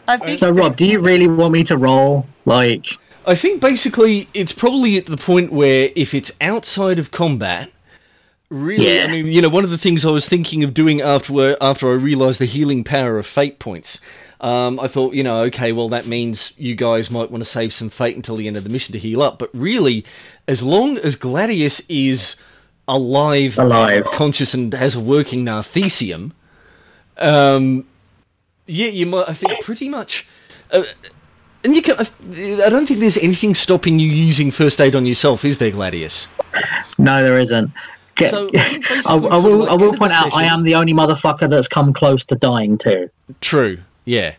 [0.07, 0.53] I fixed So, it.
[0.53, 2.25] Rob, do you really want me to roll?
[2.45, 2.87] Like,
[3.25, 7.69] I think basically it's probably at the point where if it's outside of combat,
[8.49, 9.03] really, Yeah.
[9.03, 11.89] I mean, you know, one of the things I was thinking of doing after after
[11.89, 13.99] I realised the healing power of fate points,
[14.41, 17.73] um, I thought, you know, okay, well that means you guys might want to save
[17.73, 19.39] some fate until the end of the mission to heal up.
[19.39, 20.05] But really,
[20.47, 22.35] as long as Gladius is
[22.87, 24.05] alive, Alive.
[24.05, 26.31] and conscious, and has a working Narthecium,
[27.17, 27.85] um,
[28.65, 29.29] yeah, you might.
[29.29, 30.27] I think pretty much.
[30.71, 30.83] Uh,
[31.63, 31.95] and you can.
[31.97, 36.27] I don't think there's anything stopping you using first aid on yourself, is there, Gladius?
[36.99, 37.71] no, there isn't.
[38.15, 39.57] Get- So, I I, will.
[39.57, 42.77] like I will point out, I am the only motherfucker that's come close to dying
[42.77, 43.09] too.
[43.41, 43.77] True.
[44.07, 44.35] Yeah.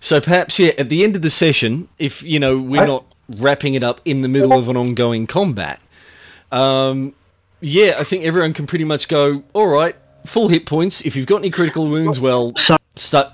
[0.00, 3.04] So perhaps yeah, at the end of the session, if you know we're I- not
[3.38, 5.80] wrapping it up in the middle of an ongoing combat,
[6.52, 7.14] um,
[7.60, 9.42] yeah, I think everyone can pretty much go.
[9.54, 9.96] All right,
[10.26, 11.06] full hit points.
[11.06, 12.52] If you've got any critical wounds, well,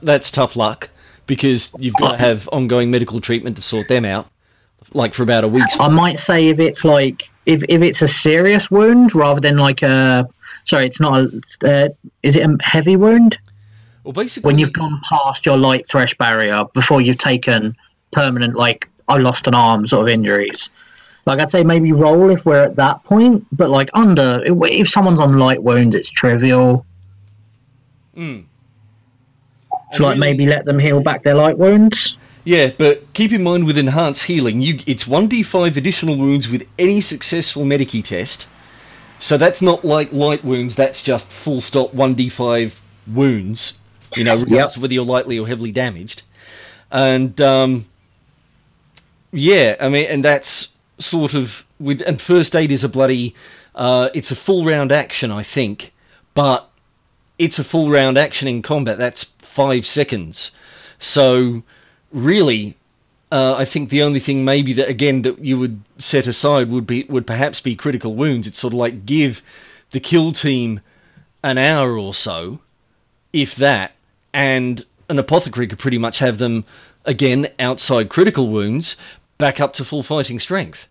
[0.02, 0.90] that's tough luck
[1.26, 4.28] because you've got to have ongoing medical treatment to sort them out,
[4.92, 5.64] like for about a week.
[5.80, 9.82] I might say if it's like if if it's a serious wound rather than like
[9.82, 10.28] a
[10.64, 11.40] sorry, it's not a.
[11.64, 11.88] Uh,
[12.22, 13.38] is it a heavy wound?
[14.04, 17.76] Well, basically, When you've gone past your light thresh barrier before you've taken
[18.12, 20.70] permanent like I lost an arm sort of injuries.
[21.26, 25.20] Like I'd say maybe roll if we're at that point, but like under if someone's
[25.20, 26.86] on light wounds, it's trivial.
[28.16, 28.44] Mm.
[29.92, 32.16] So like really- maybe let them heal back their light wounds.
[32.42, 36.48] Yeah, but keep in mind with enhanced healing, you it's one d five additional wounds
[36.48, 38.48] with any successful Medicae test.
[39.18, 40.74] So that's not like light wounds.
[40.74, 43.79] That's just full stop one d five wounds.
[44.16, 46.22] You know, regardless of whether you're lightly or heavily damaged.
[46.90, 47.86] And um,
[49.32, 53.34] yeah, I mean, and that's sort of with and first aid is a bloody.
[53.74, 55.92] Uh, it's a full round action, I think,
[56.34, 56.68] but
[57.38, 58.98] it's a full round action in combat.
[58.98, 60.52] That's five seconds.
[60.98, 61.62] So
[62.12, 62.76] really,
[63.32, 66.86] uh, I think the only thing maybe that again that you would set aside would
[66.86, 68.46] be would perhaps be critical wounds.
[68.46, 69.42] It's sort of like give
[69.92, 70.80] the kill team
[71.42, 72.60] an hour or so,
[73.32, 73.92] if that,
[74.32, 76.64] and an apothecary could pretty much have them
[77.04, 78.96] again outside critical wounds
[79.38, 80.88] back up to full fighting strength.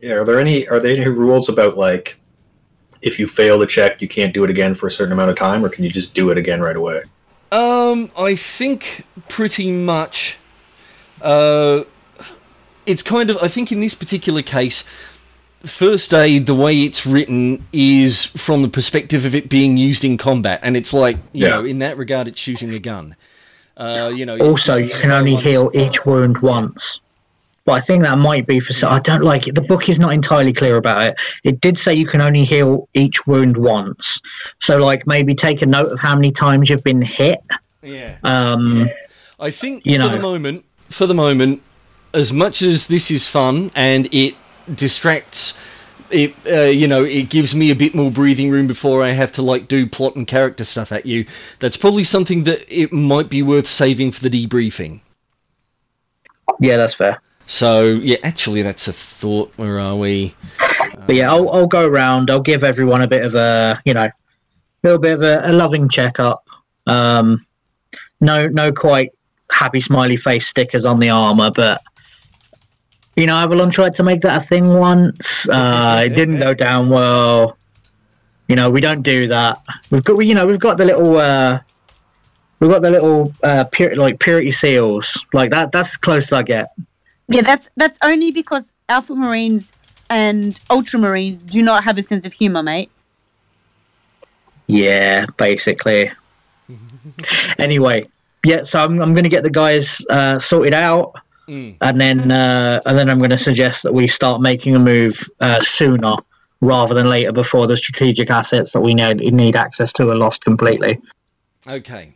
[0.00, 2.18] Yeah, are there any are there any rules about like
[3.02, 5.36] if you fail the check, you can't do it again for a certain amount of
[5.36, 7.02] time, or can you just do it again right away?
[7.52, 10.38] Um, I think pretty much.
[11.20, 11.84] Uh,
[12.86, 13.38] it's kind of.
[13.38, 14.84] I think in this particular case,
[15.64, 20.16] first aid, the way it's written, is from the perspective of it being used in
[20.16, 21.50] combat, and it's like you Yeah.
[21.56, 23.16] know, in that regard, it's shooting a gun.
[23.76, 24.36] Uh, you know.
[24.38, 25.44] Also, you can only once.
[25.44, 27.00] heal each wound once.
[27.66, 28.72] But I think that might be for.
[28.72, 29.54] so- I don't like it.
[29.54, 31.14] The book is not entirely clear about it.
[31.44, 34.20] It did say you can only heal each wound once.
[34.60, 37.38] So, like, maybe take a note of how many times you've been hit.
[37.82, 38.16] Yeah.
[38.24, 38.90] Um,
[39.38, 40.08] I think You for know.
[40.08, 41.62] the moment, for the moment,
[42.12, 44.34] as much as this is fun and it
[44.74, 45.56] distracts,
[46.10, 49.32] it uh, you know it gives me a bit more breathing room before I have
[49.32, 51.26] to like do plot and character stuff at you.
[51.58, 55.00] That's probably something that it might be worth saving for the debriefing.
[56.60, 57.20] yeah, that's fair.
[57.46, 59.52] So yeah, actually, that's a thought.
[59.56, 60.34] Where are we?
[61.06, 62.30] But yeah, I'll, I'll go around.
[62.30, 64.12] I'll give everyone a bit of a, you know, a
[64.84, 66.46] little bit of a, a loving checkup.
[66.86, 67.44] Um,
[68.20, 69.10] no, no, quite
[69.50, 71.82] happy smiley face stickers on the armor, but
[73.16, 75.48] you know, Avalon tried to make that a thing once.
[75.48, 77.56] Uh, it didn't go down well.
[78.48, 79.62] You know, we don't do that.
[79.90, 81.60] We've got, we, you know, we've got the little, uh,
[82.58, 85.72] we've got the little, uh, pur- like purity seals, like that.
[85.72, 86.70] That's as close as I get.
[87.28, 89.72] Yeah, that's that's only because Alpha Marines
[90.10, 92.90] and Ultramarines do not have a sense of humor, mate.
[94.66, 96.10] Yeah, basically.
[97.58, 98.08] anyway,
[98.44, 101.14] yeah, so I'm, I'm going to get the guys uh, sorted out,
[101.50, 101.76] Mm.
[101.80, 105.20] and then uh, and then I'm going to suggest that we start making a move
[105.40, 106.14] uh, sooner
[106.60, 110.44] rather than later before the strategic assets that we need need access to are lost
[110.44, 111.00] completely.
[111.66, 112.14] Okay.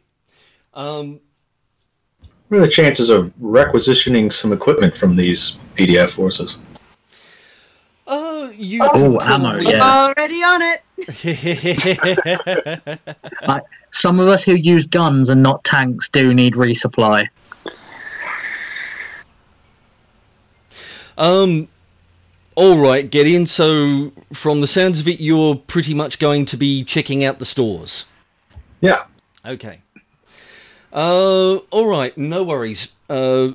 [0.73, 1.19] Um,
[2.47, 6.61] What are the chances of requisitioning some equipment from these PDF forces?
[8.07, 8.85] uh, you.
[8.85, 9.83] Oh, can ammo, yeah.
[9.83, 10.81] Already on it.
[13.91, 17.27] Some of us who use guns and not tanks do need resupply.
[21.17, 21.69] Um,
[22.55, 23.47] all right, get in.
[23.47, 27.45] So, from the sounds of it, you're pretty much going to be checking out the
[27.45, 28.07] stores.
[28.81, 29.05] Yeah.
[29.45, 29.81] Okay.
[30.93, 32.93] Uh, all right, no worries.
[33.11, 33.53] Uh,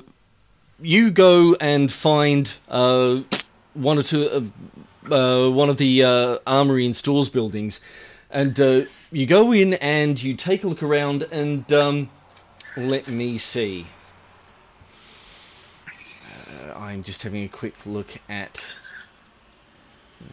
[0.80, 3.22] you go and find uh,
[3.74, 4.50] one or two,
[5.10, 7.80] uh, uh, one of the uh, armory and stores buildings,
[8.30, 12.10] and uh, you go in and you take a look around and um,
[12.76, 13.86] let me see.
[16.90, 18.60] I'm just having a quick look at.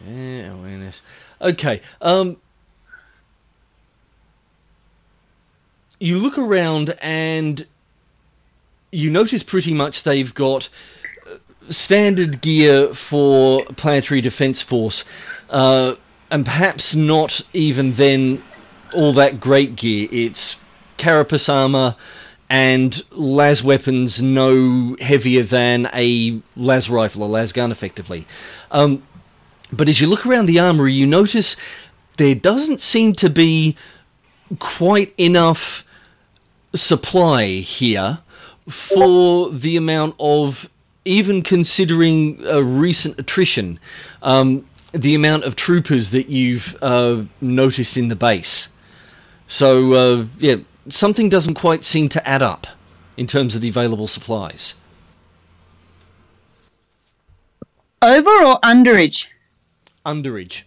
[0.04, 1.02] Yeah, awareness.
[1.40, 1.80] Okay.
[2.00, 2.38] Um,
[6.00, 7.64] you look around and
[8.90, 10.68] you notice pretty much they've got
[11.30, 11.36] uh,
[11.70, 15.04] standard gear for planetary defense force
[15.50, 15.94] uh,
[16.28, 18.42] and perhaps not even then
[18.96, 20.58] all that great gear it's
[20.96, 21.94] carapace armor
[22.50, 28.26] and las weapons no heavier than a las rifle or las gun effectively.
[28.70, 29.02] Um,
[29.72, 31.56] but as you look around the armory you notice
[32.16, 33.76] there doesn't seem to be
[34.58, 35.84] quite enough
[36.74, 38.18] supply here
[38.68, 40.70] for the amount of
[41.04, 43.78] even considering a recent attrition
[44.22, 48.68] um, the amount of troopers that you've uh, noticed in the base.
[49.46, 50.56] So uh, yeah
[50.90, 52.66] something doesn't quite seem to add up
[53.16, 54.76] in terms of the available supplies.
[58.00, 59.26] Over or underage?
[60.06, 60.62] Underage.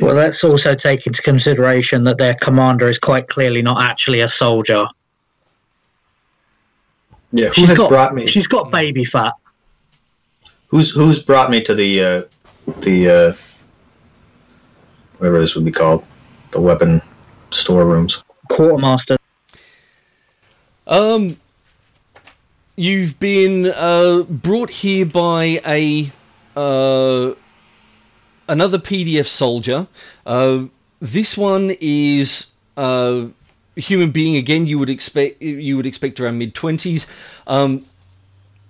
[0.00, 4.28] Well, let's also take into consideration that their commander is quite clearly not actually a
[4.28, 4.86] soldier.
[7.32, 8.26] Yeah, who She's has got brought me?
[8.26, 9.32] she's got baby fat.
[10.68, 12.22] Who's who's brought me to the uh,
[12.80, 13.32] the uh,
[15.18, 16.04] whatever this would be called,
[16.50, 17.02] the weapon
[17.54, 18.22] storerooms?
[18.48, 19.18] Quartermaster.
[20.86, 21.38] Um,
[22.76, 26.10] you've been uh, brought here by a
[26.56, 27.34] uh,
[28.48, 29.86] another PDF soldier.
[30.26, 30.64] Uh,
[31.00, 33.26] this one is uh,
[33.76, 34.66] a human being again.
[34.66, 37.06] You would expect you would expect around mid twenties.
[37.46, 37.86] Um,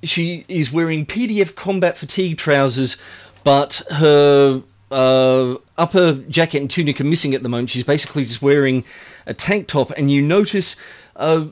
[0.03, 3.01] she is wearing PDF combat fatigue trousers,
[3.45, 4.63] but her
[4.93, 7.71] uh, upper jacket and tunic are missing at the moment.
[7.71, 8.85] She's basically just wearing
[9.27, 10.77] a tank top, and you notice.
[11.17, 11.47] Uh,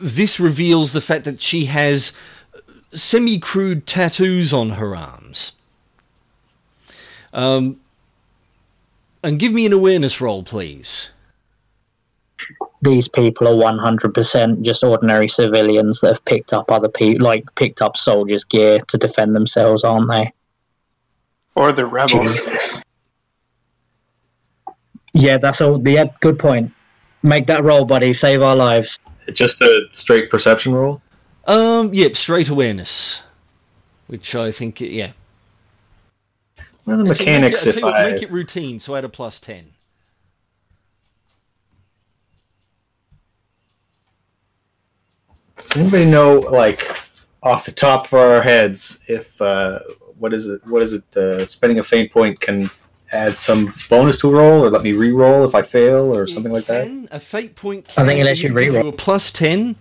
[0.00, 2.16] this reveals the fact that she has
[2.92, 5.52] semi crude tattoos on her arms.
[7.32, 7.80] Um,
[9.22, 11.10] and give me an awareness roll, please.
[12.80, 17.26] These people are one hundred percent just ordinary civilians that have picked up other people,
[17.26, 20.32] like picked up soldiers' gear to defend themselves, aren't they?
[21.58, 22.34] Or the rebels.
[22.34, 22.82] Jesus.
[25.12, 25.86] Yeah, that's all.
[25.86, 26.72] Yeah, good point.
[27.24, 28.14] Make that roll, buddy.
[28.14, 28.96] Save our lives.
[29.32, 31.02] Just a straight perception roll.
[31.46, 33.22] Um, yep, straight awareness.
[34.06, 35.12] Which I think, yeah.
[36.86, 37.66] Well, the Actually, mechanics.
[37.66, 39.40] Make it, If I'll tell you what, I make it routine, so add a plus
[39.40, 39.64] 10.
[45.56, 46.96] does anybody know, like,
[47.42, 49.80] off the top of our heads, if uh,
[50.18, 50.66] what is it?
[50.66, 51.16] What is it?
[51.16, 52.70] Uh, spending a fate point can
[53.12, 56.52] add some bonus to a roll, or let me re-roll if I fail, or something
[56.52, 57.08] like that.
[57.10, 58.82] A fate point I can think it lets you either give reroll.
[58.82, 59.76] you a plus 10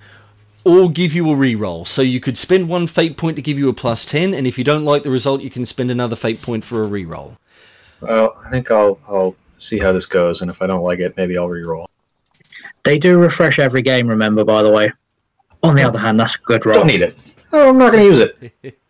[0.64, 1.86] or give you a re-roll.
[1.86, 4.58] So you could spend one fate point to give you a plus 10, and if
[4.58, 7.38] you don't like the result, you can spend another fate point for a reroll.
[8.02, 11.18] Well, I think I'll I'll see how this goes, and if I don't like it,
[11.18, 11.90] maybe I'll re-roll.
[12.84, 14.08] They do refresh every game.
[14.08, 14.92] Remember, by the way.
[15.64, 16.76] On the other hand, that's a good roll.
[16.76, 17.18] Don't need it.
[17.52, 18.80] Oh, I'm not going to use it.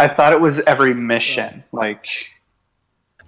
[0.00, 1.62] I thought it was every mission.
[1.72, 2.06] Like,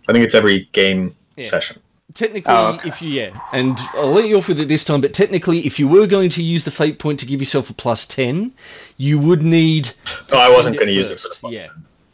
[0.08, 1.44] I think it's every game Yeah.
[1.46, 1.80] session.
[2.14, 2.88] Technically, Oh, okay.
[2.88, 5.00] if you yeah, and I'll let you off with it this time.
[5.00, 7.72] But technically, if you were going to use the fate point to give yourself a
[7.72, 8.52] plus ten,
[8.98, 9.92] you would need.
[10.30, 11.52] No, I wasn't going to use it for this one.
[11.54, 11.68] Yeah.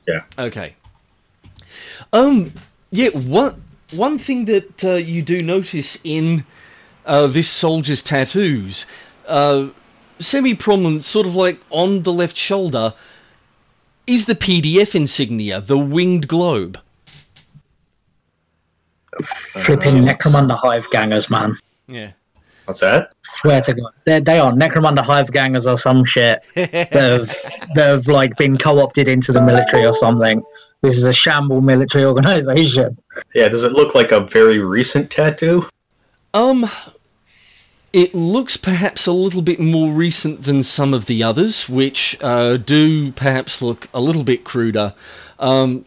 [0.06, 0.22] Yeah.
[0.38, 0.74] Okay.
[2.12, 2.52] Um.
[2.90, 3.08] Yeah.
[3.10, 6.44] One one thing that uh, you do notice in
[7.04, 8.86] uh, this soldier's tattoos,
[9.26, 9.68] uh,
[10.20, 12.94] semi-prominent, sort of like on the left shoulder,
[14.08, 16.78] is the PDF insignia, the winged globe.
[19.50, 21.56] Flipping Necromunda hive gangers, man.
[21.86, 22.12] Yeah.
[22.64, 23.14] What's that?
[23.22, 26.42] Swear to God, they they are Necromunda hive gangers or some shit.
[26.54, 27.34] They've
[27.74, 30.42] they've like been co-opted into the military or something.
[30.82, 32.96] This is a shamble military organization.
[33.34, 35.68] Yeah, does it look like a very recent tattoo?
[36.34, 36.70] Um,
[37.92, 42.56] it looks perhaps a little bit more recent than some of the others, which uh,
[42.56, 44.94] do perhaps look a little bit cruder.
[45.38, 45.84] Um,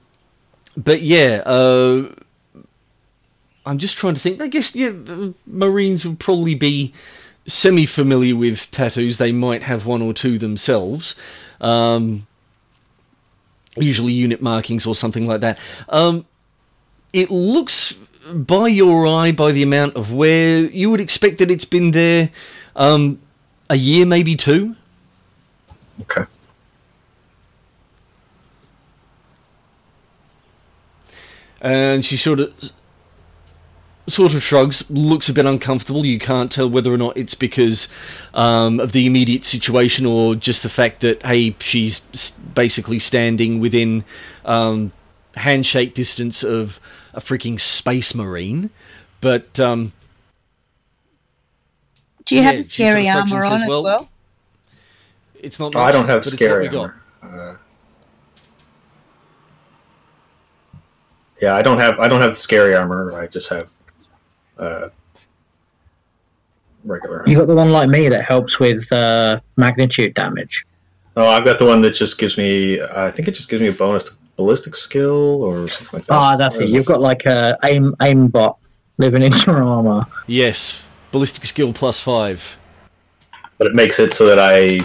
[0.76, 2.10] but yeah, uh,
[3.66, 4.42] I'm just trying to think.
[4.42, 4.92] I guess yeah,
[5.46, 6.94] Marines would probably be
[7.46, 9.18] semi-familiar with tattoos.
[9.18, 11.16] They might have one or two themselves.
[11.60, 12.26] Um,
[13.76, 15.60] usually unit markings or something like that.
[15.90, 16.26] Um,
[17.14, 18.00] it looks
[18.34, 22.30] by your eye, by the amount of wear, you would expect that it's been there
[22.76, 23.20] um,
[23.70, 24.76] a year, maybe two.
[26.02, 26.26] Okay.
[31.62, 32.74] And she sort of
[34.08, 36.06] sort of shrugs, looks a bit uncomfortable.
[36.06, 37.88] You can't tell whether or not it's because
[38.34, 42.00] um, of the immediate situation or just the fact that hey, she's
[42.54, 44.04] basically standing within
[44.44, 44.92] um,
[45.36, 46.80] handshake distance of
[47.14, 48.70] a freaking space marine.
[49.20, 49.94] But um,
[52.26, 54.10] Do you Yeah, have the scary sort of armor on says, as well, well?
[55.40, 55.76] it's not.
[55.76, 56.94] Oh, I don't have but scary we got.
[57.22, 57.54] armor.
[57.54, 57.58] Uh,
[61.42, 63.14] yeah, I don't have I don't have the scary armor.
[63.14, 63.72] I just have
[64.58, 64.90] uh,
[66.84, 67.24] regular.
[67.28, 70.66] You got the one like me that helps with uh, magnitude damage.
[71.16, 72.80] Oh, I've got the one that just gives me.
[72.80, 74.12] Uh, I think it just gives me a bonus to
[74.42, 76.14] ballistic skill or something like that.
[76.14, 76.70] Ah, that's it.
[76.70, 78.58] You've got like a aim aim bot
[78.98, 80.02] living in your armor.
[80.28, 80.82] Yes,
[81.12, 82.58] ballistic skill plus five.
[83.60, 84.80] but it makes it so that I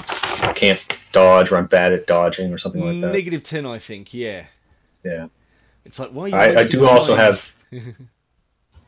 [0.52, 0.80] can't
[1.12, 3.12] dodge or I'm bad at dodging or something like that.
[3.12, 4.12] Negative ten, I think.
[4.12, 4.46] Yeah,
[5.02, 5.28] Yeah.
[5.86, 6.24] it's like why?
[6.24, 7.24] Are you I, I do also time?
[7.32, 7.54] have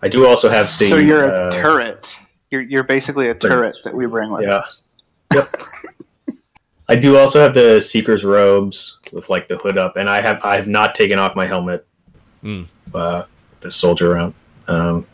[0.02, 0.86] I do also have the.
[0.86, 2.14] so you're a uh, turret.
[2.50, 4.56] You're you're basically a turret that we bring with Yeah.
[4.58, 4.82] us.
[5.34, 5.48] Yep.
[6.88, 10.44] I do also have the seeker's robes with like the hood up, and I have
[10.44, 11.86] I have not taken off my helmet.
[12.40, 12.62] Hmm.
[12.94, 13.24] Uh,
[13.60, 14.34] the soldier around.
[14.68, 15.06] Um,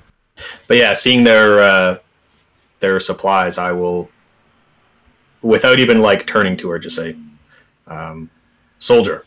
[0.69, 1.99] but yeah, seeing their uh,
[2.81, 4.11] their supplies, I will,
[5.43, 7.17] without even like turning to her, just say,
[7.87, 8.31] um,
[8.79, 9.25] "Soldier."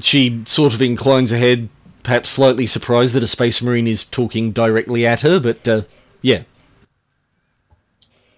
[0.00, 1.68] She sort of inclines her head,
[2.02, 5.82] perhaps slightly surprised that a space marine is talking directly at her, but uh,
[6.20, 6.42] yeah.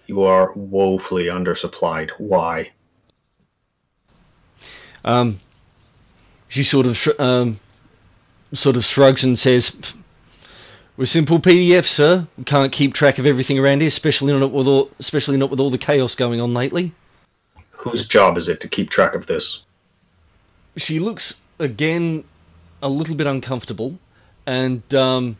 [0.07, 2.11] You are woefully undersupplied.
[2.17, 2.71] Why?
[5.03, 5.41] Um,
[6.47, 7.59] she sort of sh- um,
[8.53, 9.75] sort of shrugs and says,
[10.95, 12.27] "We're simple PDF, sir.
[12.37, 15.59] We can't keep track of everything around here, especially not with all, especially not with
[15.59, 16.93] all the chaos going on lately."
[17.79, 19.63] Whose job is it to keep track of this?
[20.77, 22.23] She looks again
[22.81, 23.99] a little bit uncomfortable,
[24.45, 25.37] and um,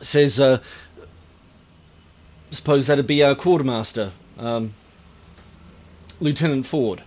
[0.00, 0.60] says, uh,
[2.50, 4.74] "Suppose that'd be our quartermaster, um,
[6.20, 7.02] Lieutenant Ford."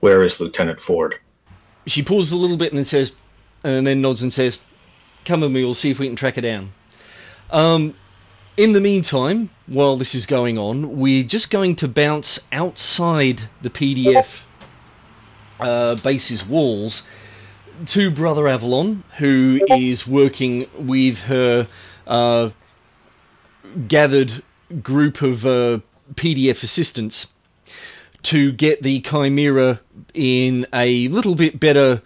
[0.00, 1.20] Where is Lieutenant Ford?
[1.86, 3.14] she pauses a little bit and then says,
[3.64, 4.60] and then nods and says,
[5.24, 5.64] "Come with me.
[5.64, 6.72] We'll see if we can track her down."
[7.50, 7.94] Um,
[8.56, 13.70] in the meantime, while this is going on, we're just going to bounce outside the
[13.70, 14.42] PDF
[15.60, 17.04] uh, base's walls
[17.86, 21.66] to Brother Avalon, who is working with her
[22.06, 22.50] uh,
[23.88, 24.42] gathered
[24.82, 25.80] group of uh,
[26.14, 27.32] PDF assistants
[28.22, 29.80] to get the Chimera
[30.14, 32.02] in a little bit better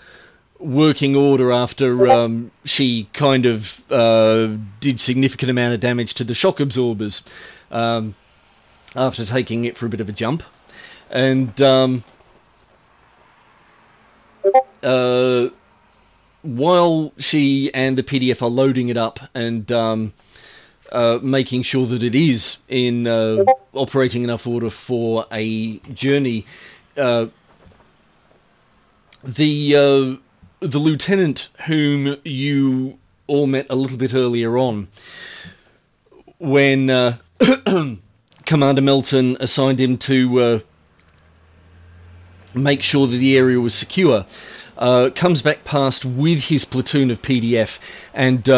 [0.58, 6.34] working order after um, she kind of uh, did significant amount of damage to the
[6.34, 7.22] shock absorbers
[7.70, 8.14] um,
[8.94, 10.42] after taking it for a bit of a jump.
[11.10, 12.04] And um,
[14.82, 15.48] uh,
[16.42, 20.12] while she and the PDF are loading it up and um,
[20.92, 26.46] uh, making sure that it is in uh, operating enough order for a journey.
[26.96, 27.26] Uh,
[29.22, 30.16] the uh,
[30.60, 34.88] the lieutenant whom you all met a little bit earlier on,
[36.38, 37.18] when uh,
[38.46, 40.62] Commander Melton assigned him to
[42.54, 44.24] make sure that the area was secure,
[45.14, 47.78] comes back past with his platoon of PDF
[48.14, 48.48] and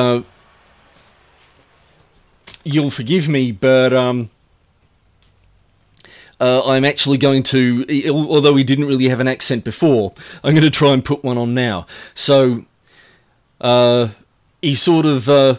[2.69, 4.31] you'll forgive me, but um,
[6.39, 10.13] uh, I'm actually going to, although he didn't really have an accent before,
[10.45, 11.87] I'm going to try and put one on now.
[12.15, 12.65] So
[13.61, 14.09] uh,
[14.61, 15.57] he sort of uh,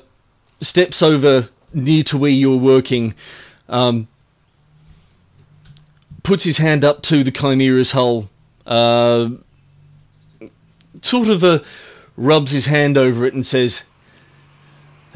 [0.62, 3.16] steps over near to where you're working,
[3.68, 4.07] um,
[6.24, 8.30] puts his hand up to the Chimera's hull,
[8.66, 9.30] uh,
[11.01, 11.60] sort of uh,
[12.16, 13.84] rubs his hand over it and says,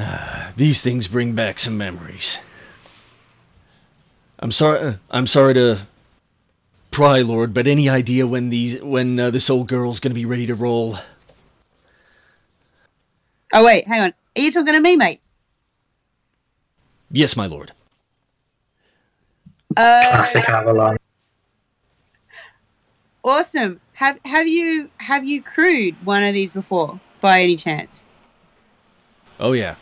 [0.55, 2.39] these things bring back some memories.
[4.39, 4.79] I'm sorry.
[4.79, 5.79] uh, I'm sorry to
[6.91, 10.25] pry, Lord, but any idea when these when uh, this old girl's going to be
[10.25, 10.97] ready to roll?
[13.53, 14.13] Oh wait, hang on.
[14.35, 15.21] Are you talking to me, mate?
[17.11, 17.71] Yes, my lord.
[19.77, 20.97] Uh, Classic Avalon.
[23.23, 23.79] awesome.
[23.93, 28.03] Have have you have you crewed one of these before, by any chance?
[29.39, 29.75] Oh yeah.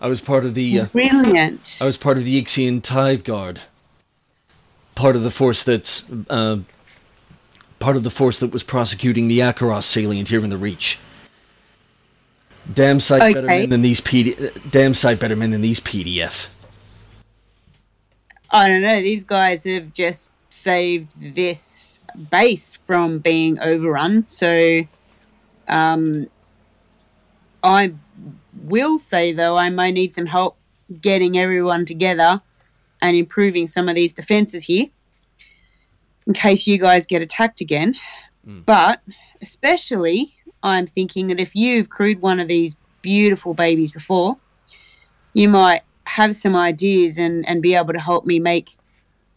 [0.00, 0.80] I was part of the.
[0.80, 1.78] Uh, Brilliant.
[1.80, 3.60] I was part of the Ixian Tithe Guard.
[4.94, 6.04] Part of the force that's.
[6.28, 6.58] Uh,
[7.78, 10.98] part of the force that was prosecuting the Acheros salient here in the Reach.
[12.72, 13.60] Damn sight better Okay.
[13.60, 14.50] men than these PD.
[14.70, 16.48] Damn sight better men than these PDF.
[18.50, 19.00] I don't know.
[19.00, 24.26] These guys have just saved this base from being overrun.
[24.26, 24.82] So,
[25.68, 26.28] um,
[27.62, 27.92] I
[28.62, 30.56] will say though, I might need some help
[31.00, 32.40] getting everyone together
[33.02, 34.86] and improving some of these defenses here
[36.26, 37.94] in case you guys get attacked again.
[38.64, 39.00] But
[39.42, 44.36] especially, I'm thinking that if you've crewed one of these beautiful babies before,
[45.32, 48.76] you might have some ideas and, and be able to help me make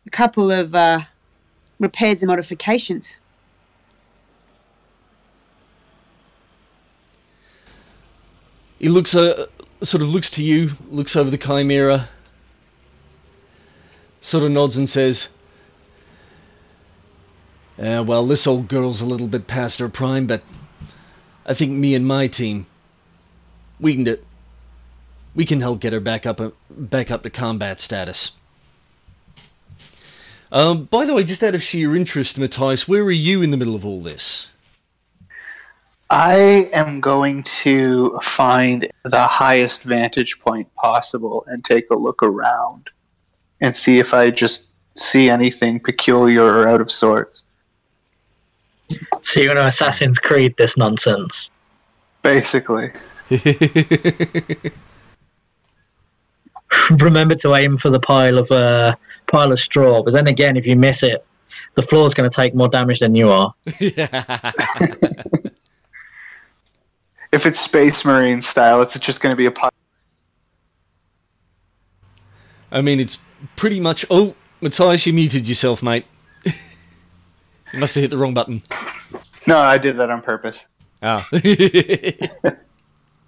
[0.06, 1.02] a couple of uh,
[1.80, 3.18] repairs and modifications.
[8.80, 9.48] He looks uh,
[9.84, 12.08] sort of looks to you, looks over the chimera,
[14.22, 15.28] sort of nods and says,
[17.78, 20.44] uh, "Well, this old girl's a little bit past her prime, but
[21.46, 22.68] I think me and my team,
[23.82, 24.18] we can do,
[25.36, 28.32] we can help get her back up, uh, back up to combat status."
[30.52, 33.58] Um, by the way, just out of sheer interest, Matthias, where are you in the
[33.58, 34.48] middle of all this?
[36.12, 42.90] I am going to find the highest vantage point possible and take a look around
[43.62, 47.44] and see if I just see anything peculiar or out of sorts.
[49.22, 51.52] So you're going to Assassin's Creed this nonsense.
[52.24, 52.92] Basically.
[56.90, 58.96] Remember to aim for the pile of uh,
[59.28, 61.24] pile of straw, but then again, if you miss it,
[61.76, 63.54] the floor's going to take more damage than you are.
[67.32, 69.70] If it's Space Marine style, it's just going to be a pile.
[72.72, 73.20] I mean, it's
[73.56, 74.06] pretty much.
[74.10, 76.06] Oh, Matthias, you muted yourself, mate.
[76.46, 78.62] you must have hit the wrong button.
[79.48, 80.68] No, I did that on purpose.
[81.02, 81.28] Ah.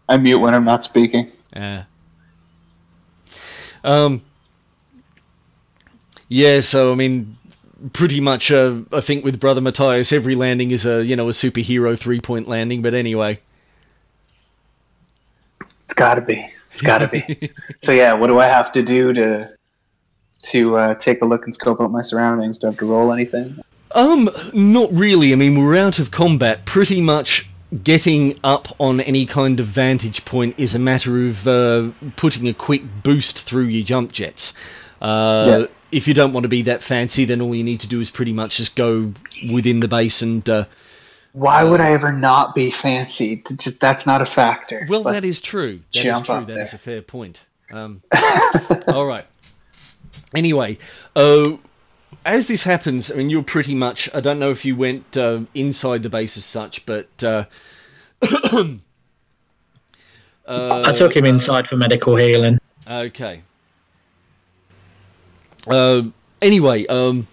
[0.10, 1.32] I mute when I'm not speaking.
[1.54, 1.86] Yeah.
[3.84, 4.24] Um.
[6.28, 7.38] Yeah, so I mean,
[7.94, 8.52] pretty much.
[8.52, 12.20] Uh, I think with brother Matthias, every landing is a you know a superhero three
[12.20, 12.82] point landing.
[12.82, 13.40] But anyway,
[15.92, 16.48] It's got to be.
[16.72, 17.52] It's got to be.
[17.82, 19.50] so yeah, what do I have to do to
[20.44, 22.60] to uh, take a look and scope out my surroundings?
[22.60, 23.60] Do I have to roll anything?
[23.94, 25.34] um, not really.
[25.34, 26.64] I mean, we're out of combat.
[26.66, 27.50] Pretty much
[27.84, 32.54] getting up on any kind of vantage point is a matter of uh, putting a
[32.54, 34.54] quick boost through your jump jets.
[35.02, 35.66] Uh, Yeah.
[35.92, 38.10] If you don't want to be that fancy, then all you need to do is
[38.10, 39.12] pretty much just go
[39.52, 40.48] within the base and.
[41.34, 43.44] Why would I ever not be fancy?
[43.56, 44.86] Just, that's not a factor.
[44.90, 45.80] Well, that Let's- is true.
[45.94, 46.36] That is jump true.
[46.36, 47.42] up That is a fair point.
[47.72, 48.02] Um,
[48.88, 49.26] all right.
[50.36, 50.78] Anyway,
[51.16, 51.54] uh,
[52.26, 54.10] as this happens, I mean, you're pretty much.
[54.14, 57.08] I don't know if you went uh, inside the base as such, but.
[57.24, 57.46] Uh,
[58.22, 58.76] uh,
[60.46, 62.60] I took him inside for medical healing.
[62.88, 63.44] Okay.
[65.68, 66.04] Uh,
[66.42, 67.28] anyway, um,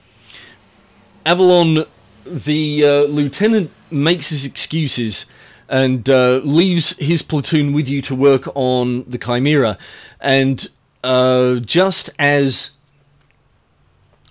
[1.27, 1.85] Avalon,
[2.25, 5.27] the uh, lieutenant makes his excuses
[5.69, 9.77] and uh, leaves his platoon with you to work on the Chimera.
[10.21, 10.69] And
[11.05, 12.73] uh, just as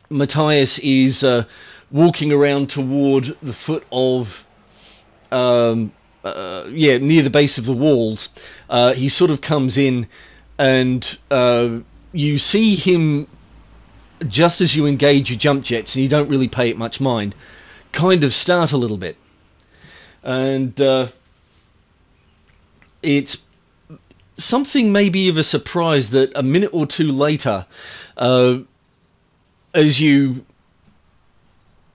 [0.09, 1.43] Matthias is uh,
[1.91, 4.45] walking around toward the foot of
[5.31, 5.91] um,
[6.23, 8.33] uh, yeah, near the base of the walls,
[8.69, 10.07] uh, he sort of comes in,
[10.57, 11.79] and uh,
[12.11, 13.27] you see him
[14.27, 17.35] just as you engage your jump jets, and you don't really pay it much mind,
[17.91, 19.15] kind of start a little bit,
[20.27, 21.07] and uh,
[23.01, 23.45] it's
[24.35, 27.65] something maybe of a surprise that a minute or two later,
[28.17, 28.59] uh,
[29.73, 30.45] as you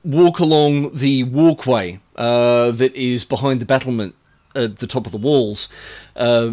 [0.03, 4.15] walk along the walkway uh, that is behind the battlement
[4.55, 5.69] at the top of the walls,
[6.17, 6.53] uh,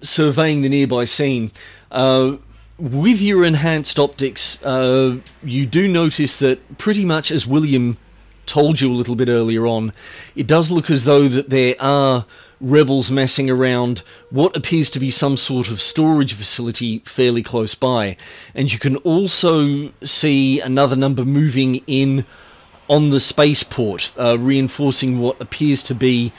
[0.00, 1.50] surveying the nearby scene.
[1.90, 2.36] Uh,
[2.78, 7.98] with your enhanced optics, uh, you do notice that pretty much as William
[8.46, 9.92] told you a little bit earlier on,
[10.34, 12.24] it does look as though that there are
[12.60, 18.16] rebels messing around what appears to be some sort of storage facility fairly close by.
[18.54, 22.24] And you can also see another number moving in
[22.88, 26.32] on the spaceport, uh, reinforcing what appears to be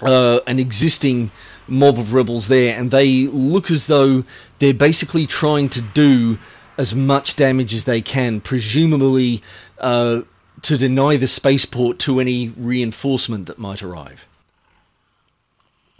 [0.00, 1.30] uh, an existing
[1.66, 4.24] mob of rebels there, and they look as though
[4.58, 6.38] they're basically trying to do
[6.78, 9.42] as much damage as they can, presumably
[9.78, 10.22] uh,
[10.62, 14.26] to deny the spaceport to any reinforcement that might arrive.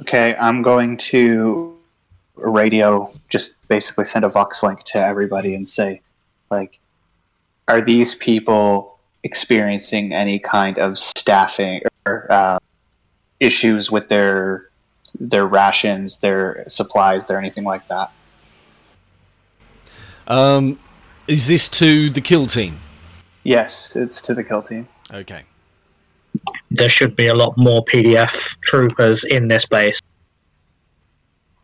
[0.00, 1.76] Okay, I'm going to
[2.36, 6.00] radio, just basically send a Vox link to everybody and say,
[6.50, 6.78] like,
[7.66, 12.59] are these people experiencing any kind of staffing or uh,
[13.40, 14.68] issues with their
[15.18, 18.12] their rations, their supplies, their anything like that?
[20.26, 20.78] Um,
[21.26, 22.78] is this to the kill team?
[23.45, 24.89] Yes, it's to the kill team.
[25.12, 25.43] Okay.
[26.70, 28.30] There should be a lot more PDF
[28.61, 30.01] troopers in this base.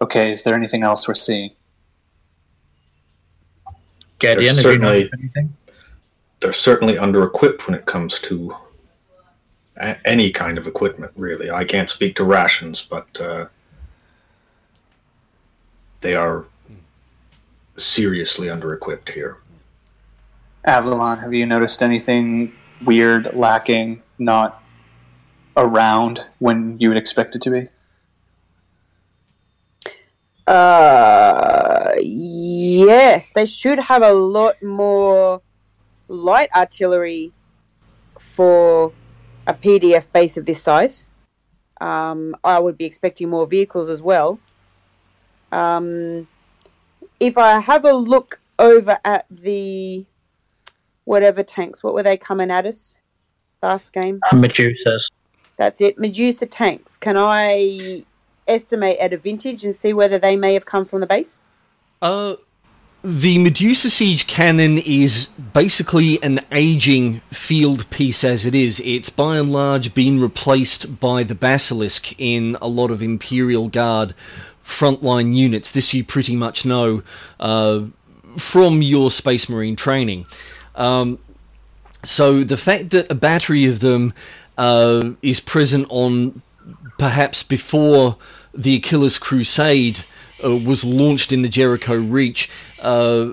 [0.01, 1.51] Okay, is there anything else we're seeing?
[4.19, 5.57] Gideon, There's have you certainly- noticed anything?
[6.41, 8.55] They're certainly under equipped when it comes to
[9.77, 11.51] a- any kind of equipment, really.
[11.51, 13.47] I can't speak to rations, but uh,
[16.03, 16.45] they are
[17.77, 19.39] seriously under equipped here.
[20.65, 22.53] Avalon, have you noticed anything
[22.85, 24.63] weird, lacking, not
[25.57, 27.69] around when you would expect it to be?
[30.47, 35.43] Uh, yes, they should have a lot more
[36.09, 37.33] light artillery
[38.19, 38.93] for
[39.47, 41.07] a PDF base of this size.
[41.81, 44.39] Um, I would be expecting more vehicles as well.
[45.53, 46.27] Um,
[47.21, 50.07] if I have a look over at the
[51.05, 52.97] whatever tanks, what were they coming at us
[53.63, 54.21] last game?
[54.33, 55.11] Medusas.
[55.57, 55.99] That's it.
[55.99, 56.97] Medusa tanks.
[56.97, 58.05] Can I
[58.47, 61.39] estimate at a vintage and see whether they may have come from the base?
[62.03, 62.37] Uh,
[63.03, 68.81] the Medusa Siege cannon is basically an aging field piece as it is.
[68.81, 74.15] It's by and large been replaced by the Basilisk in a lot of Imperial Guard
[74.65, 75.71] frontline units.
[75.71, 77.03] This you pretty much know
[77.39, 77.85] uh,
[78.37, 80.27] from your Space Marine training.
[80.75, 81.19] Um,
[82.05, 84.13] so the fact that a battery of them
[84.59, 86.43] uh, is present on
[86.99, 88.17] perhaps before
[88.53, 90.05] the Achilus Crusade
[90.45, 92.51] uh, was launched in the Jericho Reach,
[92.81, 93.31] uh,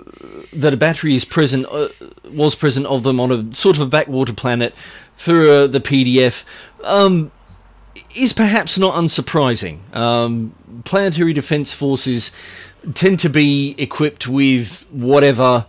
[0.54, 1.90] that a battery is present uh,
[2.32, 4.74] was present of them on a sort of a backwater planet
[5.16, 6.44] for uh, the PDF
[6.84, 7.32] um,
[8.16, 9.94] is perhaps not unsurprising.
[9.96, 12.32] Um, planetary defense forces
[12.94, 15.66] tend to be equipped with whatever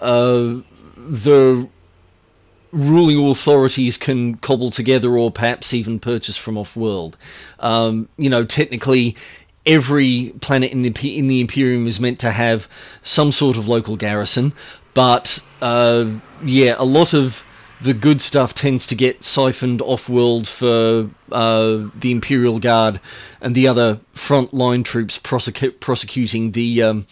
[0.00, 0.56] uh,
[1.10, 1.68] the
[2.72, 7.16] ruling authorities can cobble together or perhaps even purchase from off world.
[7.58, 9.16] Um, you know, technically,
[9.66, 12.68] every planet in the in the Imperium is meant to have
[13.02, 14.52] some sort of local garrison,
[14.94, 16.12] but uh,
[16.44, 17.44] yeah, a lot of
[17.82, 23.00] the good stuff tends to get siphoned off world for uh, the Imperial Guard
[23.40, 27.06] and the other frontline troops prosecu- prosecuting the um,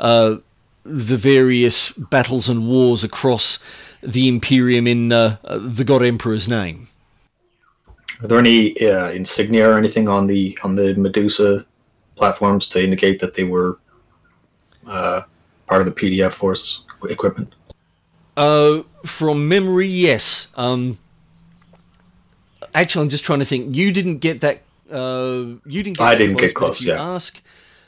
[0.00, 0.36] uh,
[0.84, 3.58] the various battles and wars across
[4.02, 6.88] the Imperium in uh, the God Emperor's name.
[8.22, 11.66] Are there any uh, insignia or anything on the on the Medusa
[12.16, 13.78] platforms to indicate that they were
[14.86, 15.22] uh,
[15.66, 17.54] part of the PDF force equipment?
[18.36, 20.48] Uh, from memory, yes.
[20.56, 20.98] Um,
[22.74, 23.74] actually, I'm just trying to think.
[23.74, 24.62] You didn't get that.
[24.90, 25.98] Uh, you didn't.
[25.98, 27.02] Get I didn't close, get close, yeah.
[27.02, 27.42] ask,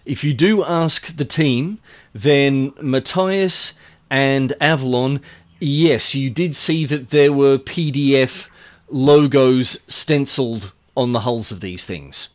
[0.06, 1.78] if you do ask the team,
[2.14, 3.74] then Matthias
[4.08, 5.20] and Avalon,
[5.58, 8.48] yes, you did see that there were PDF
[8.88, 12.30] logos stenciled on the hulls of these things.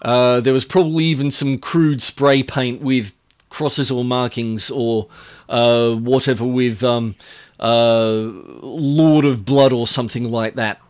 [0.00, 3.14] Uh, there was probably even some crude spray paint with
[3.48, 5.08] crosses or markings or
[5.48, 7.16] uh, whatever with um,
[7.58, 8.12] uh,
[8.62, 10.80] Lord of Blood or something like that,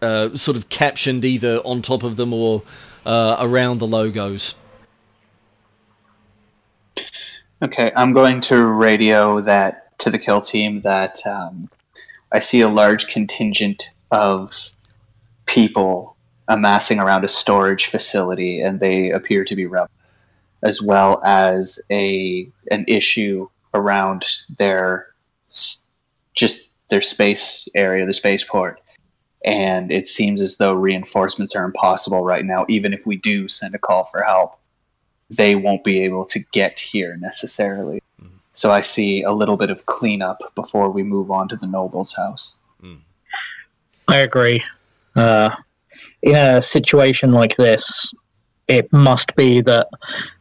[0.00, 2.62] uh, sort of captioned either on top of them or
[3.04, 4.54] uh, around the logos.
[7.62, 11.68] Okay, I'm going to radio that to the kill team that um,
[12.32, 14.72] I see a large contingent of
[15.44, 16.16] people
[16.48, 19.90] amassing around a storage facility, and they appear to be rebels,
[20.62, 24.24] as well as a an issue around
[24.56, 25.08] their
[26.34, 28.80] just their space area, the spaceport.
[29.44, 33.74] And it seems as though reinforcements are impossible right now, even if we do send
[33.74, 34.59] a call for help
[35.30, 38.02] they won't be able to get here necessarily.
[38.52, 42.12] So I see a little bit of cleanup before we move on to the noble's
[42.14, 42.58] house.
[44.08, 44.62] I agree.
[45.14, 45.50] Uh,
[46.22, 48.12] in a situation like this,
[48.66, 49.88] it must be that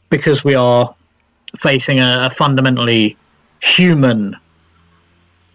[0.10, 0.94] because we are
[1.58, 3.16] facing a, a fundamentally
[3.62, 4.36] human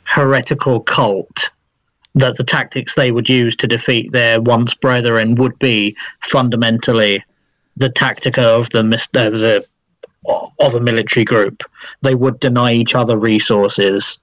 [0.05, 1.51] heretical cult,
[2.14, 7.24] that the tactics they would use to defeat their once brethren would be fundamentally
[7.77, 8.81] the tactica of the
[9.14, 9.64] uh, the
[10.61, 11.62] of a military group.
[12.03, 14.18] They would deny each other resources.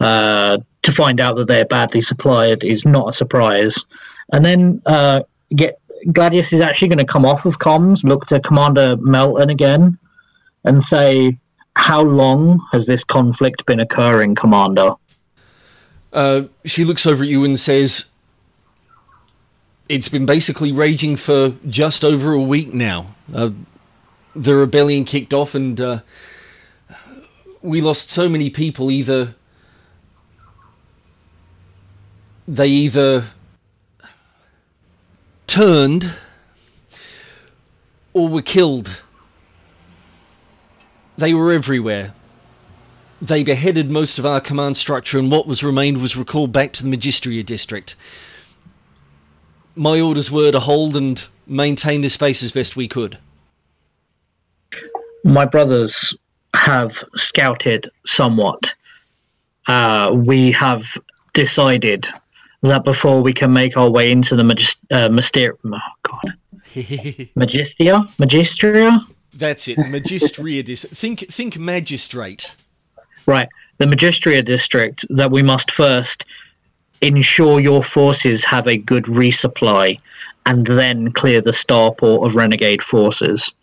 [0.00, 3.84] Uh, to find out that they're badly supplied is not a surprise.
[4.32, 5.20] And then uh,
[5.54, 9.98] get Gladius is actually going to come off of comms, look to Commander Melton again,
[10.64, 11.36] and say,
[11.76, 14.94] "How long has this conflict been occurring, Commander?"
[16.12, 18.10] Uh, she looks over at you and says,
[19.90, 23.16] It's been basically raging for just over a week now.
[23.34, 23.50] Uh,
[24.36, 26.00] the rebellion kicked off, and uh,
[27.60, 28.92] we lost so many people.
[28.92, 29.34] Either
[32.46, 33.24] they either
[35.48, 36.12] turned
[38.12, 39.02] or were killed.
[41.18, 42.14] They were everywhere.
[43.20, 46.84] They beheaded most of our command structure, and what was remained was recalled back to
[46.84, 47.96] the Magistria district.
[49.74, 53.18] My orders were to hold and maintain this space as best we could.
[55.24, 56.14] my brothers
[56.54, 58.74] have scouted somewhat.
[59.68, 60.82] Uh, we have
[61.34, 62.08] decided
[62.62, 66.34] that before we can make our way into the magist- uh, myster- oh God,
[67.36, 69.04] Magistia, Magistria,
[69.34, 72.54] That's it, Magistria dis- Think, think magistrate.
[73.26, 73.48] right?
[73.78, 75.04] The Magistria district.
[75.10, 76.24] That we must first
[77.00, 79.98] ensure your forces have a good resupply,
[80.46, 83.54] and then clear the starport of renegade forces.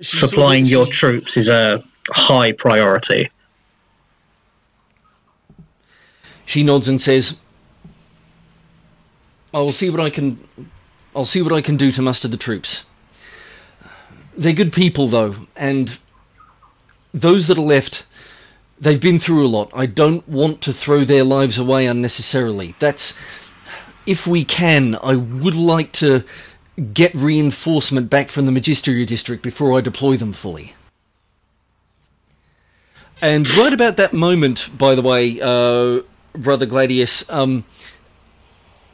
[0.00, 3.30] She Supplying your she- troops is a high priority.
[6.44, 7.38] She nods and says,
[9.54, 10.46] "I'll see what I can.
[11.14, 12.84] I'll see what I can do to muster the troops.
[14.36, 15.98] They're good people, though, and
[17.12, 18.04] those that are left."
[18.80, 19.70] They've been through a lot.
[19.72, 22.74] I don't want to throw their lives away unnecessarily.
[22.80, 23.16] That's
[24.06, 26.24] if we can, I would like to
[26.92, 30.74] get reinforcement back from the Magisteria district before I deploy them fully.
[33.20, 36.00] And right about that moment, by the way, uh,
[36.32, 37.64] Brother Gladius, um,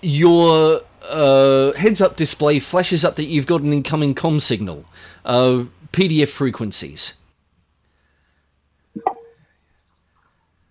[0.02, 4.84] your uh, heads up display flashes up that you've got an incoming com signal,
[5.24, 7.14] uh, PDF frequencies.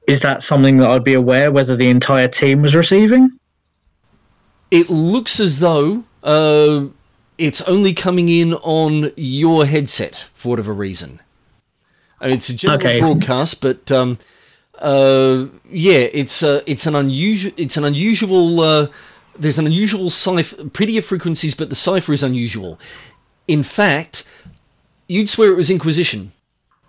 [0.07, 3.29] Is that something that I'd be aware whether the entire team was receiving?
[4.71, 6.85] It looks as though uh,
[7.37, 11.19] it's only coming in on your headset for whatever reason.
[12.21, 12.99] Uh, It's a general Okay.
[12.99, 14.17] broadcast, but um,
[14.79, 18.87] uh, yeah, it's uh, it's an unusual it's an unusual uh,
[19.37, 22.79] there's an unusual cipher PDF frequencies, but the cipher is unusual.
[23.47, 24.23] In fact,
[25.07, 26.31] you'd swear it was Inquisition.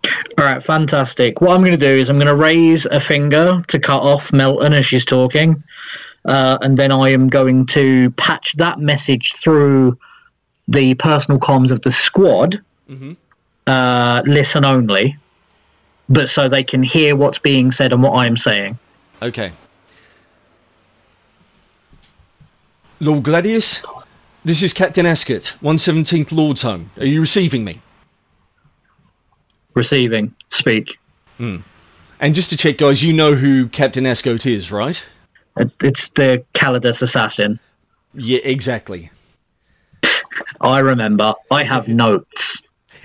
[0.07, 1.41] All right, fantastic.
[1.41, 4.33] What I'm going to do is I'm going to raise a finger to cut off
[4.33, 5.63] Melton as she's talking,
[6.25, 9.99] uh, and then I am going to patch that message through
[10.69, 13.17] the personal comms of the squad, Mhm.
[13.67, 15.17] uh, listen only,
[16.09, 18.79] but so they can hear what's being said and what I'm saying.
[19.21, 19.51] Okay.
[23.01, 23.85] Lord Gladius,
[24.45, 26.87] this is Captain Ascot, 117th Lordsholm.
[26.99, 27.81] Are you receiving me?
[29.79, 30.99] Receiving, speak.
[31.39, 35.05] And just to check, guys, you know who Captain Ascot is, right?
[35.81, 37.61] It's the Calidus assassin.
[38.13, 39.11] Yeah, exactly.
[40.61, 41.33] I remember.
[41.51, 42.63] I have notes.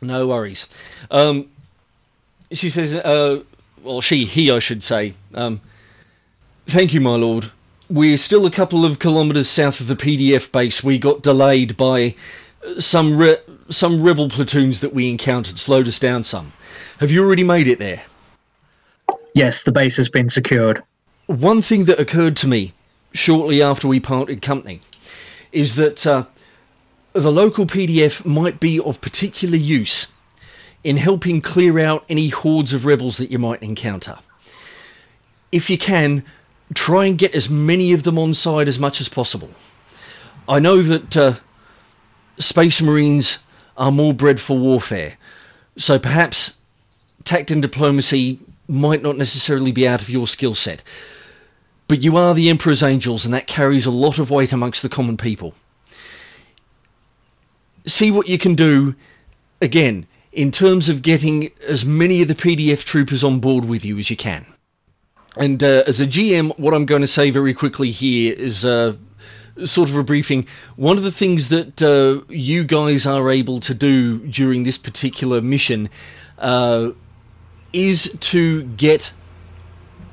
[0.00, 0.68] No worries.
[1.10, 1.50] Um,
[2.52, 3.42] she says, uh,
[3.82, 5.14] well, she, he, I should say.
[5.34, 5.60] Um,
[6.66, 7.50] thank you, my lord.
[7.90, 10.84] We're still a couple of kilometres south of the PDF base.
[10.84, 12.14] We got delayed by
[12.78, 13.38] some re-
[13.68, 16.52] some rebel platoons that we encountered, slowed us down some.
[17.00, 18.04] Have you already made it there?
[19.34, 20.82] Yes, the base has been secured.
[21.26, 22.72] One thing that occurred to me
[23.12, 24.80] shortly after we parted company
[25.52, 26.24] is that uh,
[27.12, 30.12] the local PDF might be of particular use
[30.84, 34.18] in helping clear out any hordes of rebels that you might encounter.
[35.50, 36.24] If you can,
[36.74, 39.50] try and get as many of them on side as much as possible.
[40.48, 41.34] I know that uh,
[42.38, 43.38] Space Marines
[43.78, 45.16] are more bred for warfare,
[45.76, 46.58] so perhaps
[47.24, 50.82] tact and diplomacy might not necessarily be out of your skill set.
[51.86, 54.90] But you are the Emperor's Angels, and that carries a lot of weight amongst the
[54.90, 55.54] common people.
[57.86, 58.94] See what you can do,
[59.62, 63.98] again, in terms of getting as many of the PDF troopers on board with you
[63.98, 64.44] as you can.
[65.36, 68.96] And uh, as a GM, what I'm going to say very quickly here is uh,
[69.64, 70.46] sort of a briefing.
[70.76, 75.40] One of the things that uh, you guys are able to do during this particular
[75.40, 75.88] mission
[76.38, 76.90] uh,
[77.72, 79.12] is to get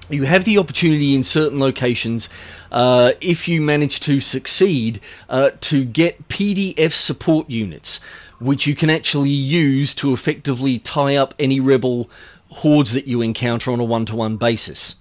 [0.09, 2.29] you have the opportunity in certain locations,
[2.71, 7.99] uh, if you manage to succeed, uh, to get PDF support units,
[8.39, 12.09] which you can actually use to effectively tie up any rebel
[12.49, 14.97] hordes that you encounter on a one to one basis.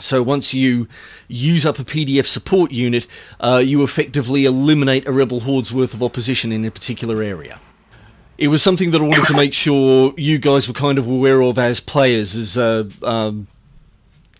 [0.00, 0.88] So once you
[1.28, 3.06] use up a PDF support unit,
[3.40, 7.60] uh, you effectively eliminate a rebel horde's worth of opposition in a particular area.
[8.36, 11.42] It was something that I wanted to make sure you guys were kind of aware
[11.42, 13.48] of as players, as uh, um,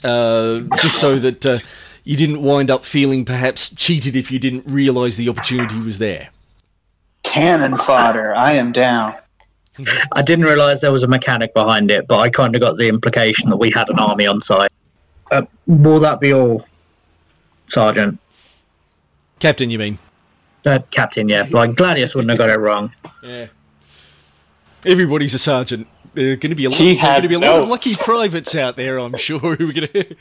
[0.05, 1.59] uh, just so that uh,
[2.05, 6.31] you didn't wind up feeling perhaps cheated if you didn't realise the opportunity was there.
[7.25, 8.35] Cannon fodder.
[8.35, 9.17] I am down.
[10.13, 12.89] I didn't realise there was a mechanic behind it, but I kind of got the
[12.89, 14.71] implication that we had an army on site.
[15.31, 16.67] Uh, will that be all,
[17.67, 18.19] Sergeant?
[19.41, 19.99] Captain, you mean?
[20.67, 21.47] Uh, Captain, yeah.
[21.51, 22.93] Like Gladius wouldn't have got it wrong.
[23.23, 23.47] Yeah.
[24.85, 25.87] Everybody's a sergeant.
[26.15, 27.69] There are going to be a lot, He there going to be a lot of
[27.69, 30.17] lucky privates out there, I'm sure, who are going to.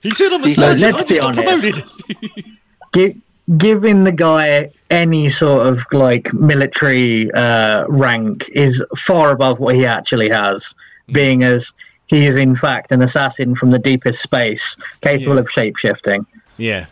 [0.00, 0.94] He said I'm a He- sergeant.
[0.96, 1.96] let's I be got honest.
[2.06, 2.44] promoted.
[2.94, 3.20] Gi-
[3.56, 9.84] giving the guy any sort of like military uh, rank is far above what he
[9.86, 10.74] actually has,
[11.12, 11.72] being as
[12.08, 15.40] he is in fact an assassin from the deepest space, capable Yeah.
[15.40, 16.26] of shapeshifting.
[16.56, 16.86] yeah,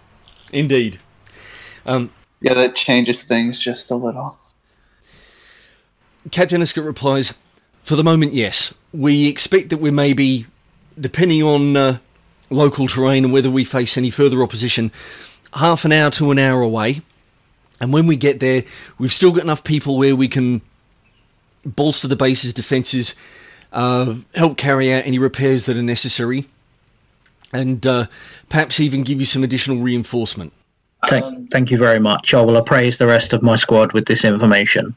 [0.52, 0.98] indeed.
[1.86, 2.10] Um,
[2.40, 4.36] Yeah, that changes things just a little.
[6.30, 7.34] Captain Escott replies,
[7.82, 8.74] For the moment, yes.
[8.92, 10.46] We expect that we may be,
[10.98, 11.98] depending on uh,
[12.50, 14.90] local terrain and whether we face any further opposition,
[15.54, 17.00] half an hour to an hour away.
[17.80, 18.64] And when we get there,
[18.98, 20.62] we've still got enough people where we can
[21.64, 23.14] bolster the base's defences
[23.72, 26.46] uh, help carry out any repairs that are necessary,
[27.52, 28.06] and uh,
[28.48, 30.52] perhaps even give you some additional reinforcement.
[31.08, 32.34] Thank, thank you very much.
[32.34, 34.96] I will appraise the rest of my squad with this information.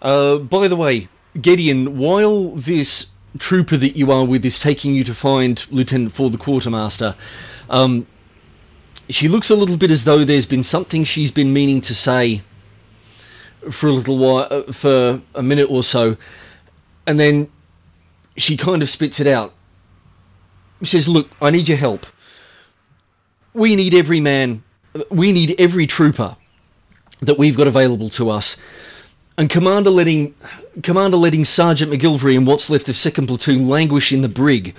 [0.00, 1.08] Uh, by the way,
[1.40, 6.30] Gideon, while this trooper that you are with is taking you to find Lieutenant for
[6.30, 7.14] the quartermaster,
[7.70, 8.06] um,
[9.08, 12.42] she looks a little bit as though there's been something she's been meaning to say
[13.70, 16.16] for a little while, uh, for a minute or so,
[17.06, 17.48] and then
[18.36, 19.52] she kind of spits it out.
[20.82, 22.06] She says, "Look, I need your help.
[23.54, 24.62] We need every man.
[25.10, 26.36] We need every trooper
[27.20, 28.56] that we've got available to us."
[29.38, 30.34] And Commander letting
[30.82, 34.74] Commander letting Sergeant McGilvery and what's left of second platoon languish in the brig.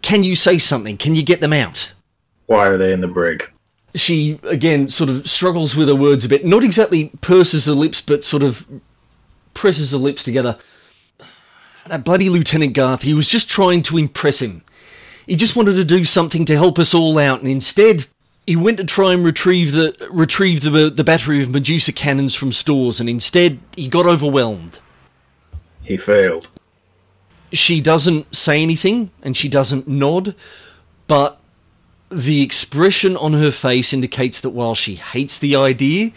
[0.00, 0.96] Can you say something?
[0.96, 1.92] Can you get them out?
[2.46, 3.50] Why are they in the brig?
[3.94, 6.44] She again sort of struggles with her words a bit.
[6.44, 8.66] Not exactly purses her lips, but sort of
[9.54, 10.58] presses her lips together.
[11.86, 14.62] That bloody Lieutenant Garth, he was just trying to impress him.
[15.26, 18.06] He just wanted to do something to help us all out, and instead,
[18.46, 22.52] he went to try and retrieve the retrieve the the battery of Medusa cannons from
[22.52, 24.78] stores, and instead, he got overwhelmed.
[25.84, 26.48] He failed.
[27.52, 30.34] She doesn't say anything, and she doesn't nod,
[31.06, 31.38] but
[32.10, 36.12] the expression on her face indicates that while she hates the idea,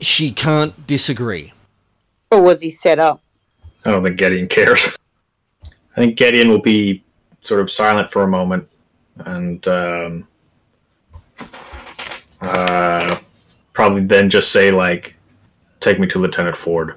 [0.00, 1.52] she can't disagree.
[2.30, 3.22] Or was he set up?
[3.84, 4.96] I don't think Gideon cares.
[5.64, 7.02] I think Gideon will be
[7.40, 8.68] sort of silent for a moment
[9.18, 10.28] and um,
[12.40, 13.18] uh,
[13.72, 15.16] probably then just say like,
[15.80, 16.94] "Take me to Lieutenant Ford."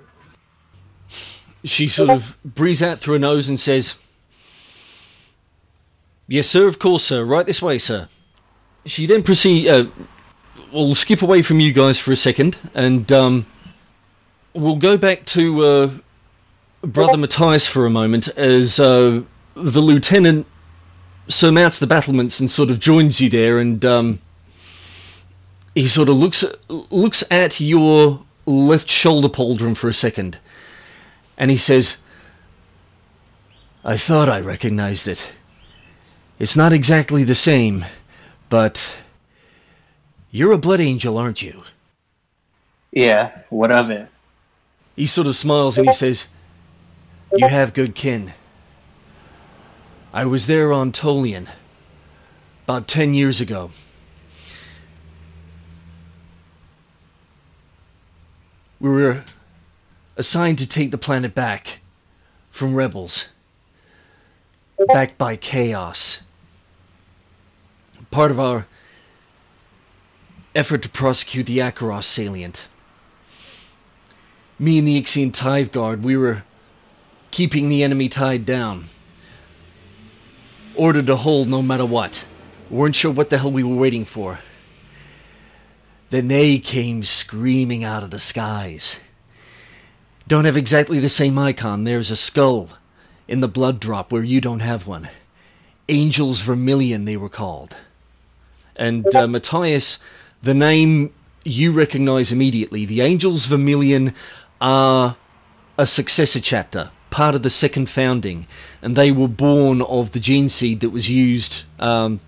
[1.64, 3.96] She sort of breathes out through her nose and says,
[6.32, 7.26] Yes, sir, of course, sir.
[7.26, 8.08] Right this way, sir.
[8.86, 9.68] She then proceed.
[9.68, 9.88] Uh,
[10.72, 13.46] we'll skip away from you guys for a second, and um,
[14.54, 15.90] we'll go back to uh,
[16.82, 19.22] Brother Matthias for a moment as uh,
[19.56, 20.48] the lieutenant
[21.28, 24.20] surmounts the battlements and sort of joins you there, and um,
[25.76, 30.40] he sort of looks looks at your left shoulder pauldron for a second,
[31.38, 31.98] and he says,
[33.84, 35.34] "I thought I recognized it."
[36.40, 37.86] It's not exactly the same,
[38.50, 38.96] but
[40.32, 41.62] you're a blood angel, aren't you?
[42.92, 44.08] Yeah, what of it?
[44.96, 46.30] He sort of smiles and he says,
[47.34, 48.34] You have good kin.
[50.14, 51.50] I was there on Tolian
[52.66, 53.72] about ten years ago.
[58.80, 59.24] We were
[60.18, 61.80] assigned to take the planet back
[62.52, 63.30] from rebels,
[64.88, 66.24] backed by chaos
[68.12, 68.68] part of our
[70.54, 72.66] effort to prosecute the Acheros salient.
[74.60, 76.44] Me and the Ixian Tithe Guard, we were
[77.32, 78.86] keeping the enemy tied down.
[80.76, 82.26] Ordered to hold no matter what.
[82.70, 84.40] Weren't sure what the hell we were waiting for.
[86.10, 89.00] Then they came screaming out of the skies.
[90.28, 91.84] Don't have exactly the same icon.
[91.84, 92.70] There's a skull
[93.28, 95.10] in the blood drop where you don't have one.
[95.90, 97.76] Angels Vermilion, they were called.
[98.76, 100.00] And uh, Matthias,
[100.42, 101.14] the name
[101.44, 102.86] you recognize immediately.
[102.86, 104.14] The Angels Vermilion
[104.60, 105.18] are
[105.78, 108.47] a successor chapter, part of the second founding,
[108.82, 111.64] and they were born of the gene seed that was used.
[111.80, 112.20] Um,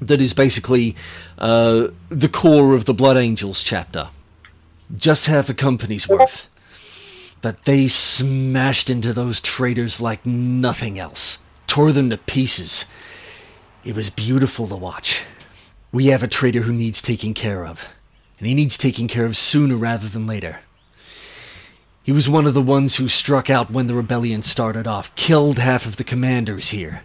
[0.00, 0.96] that is basically
[1.38, 4.08] uh, the core of the Blood Angels chapter.
[4.96, 6.48] Just half a company's worth.
[7.40, 12.84] But they smashed into those traitors like nothing else, tore them to pieces.
[13.84, 15.24] It was beautiful to watch.
[15.90, 17.94] We have a traitor who needs taking care of,
[18.38, 20.60] and he needs taking care of sooner rather than later.
[22.02, 25.58] He was one of the ones who struck out when the rebellion started off, killed
[25.58, 27.02] half of the commanders here.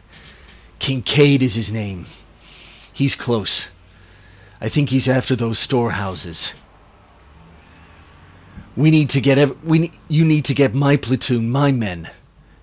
[0.80, 2.06] Kincaid is his name.
[2.91, 3.70] He's close.
[4.60, 6.54] I think he's after those storehouses.
[8.76, 12.10] We need to get ev- we you need to get my platoon, my men.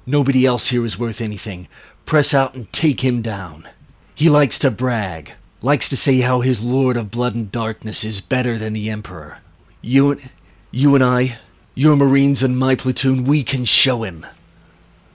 [0.06, 1.68] Nobody else here is worth anything.
[2.04, 3.68] Press out and take him down.
[4.14, 5.32] He likes to brag,
[5.62, 9.38] likes to say how his Lord of Blood and Darkness is better than the Emperor.
[9.80, 10.30] You and
[10.70, 11.38] you and I,
[11.74, 14.26] your Marines and my platoon, we can show him.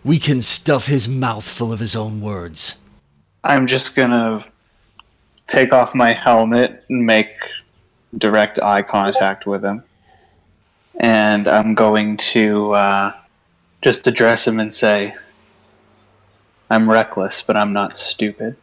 [0.03, 2.77] We can stuff his mouth full of his own words.
[3.43, 4.45] I'm just gonna
[5.47, 7.29] take off my helmet and make
[8.17, 9.83] direct eye contact with him.
[10.99, 13.13] And I'm going to uh,
[13.81, 15.15] just address him and say,
[16.69, 18.55] I'm reckless, but I'm not stupid.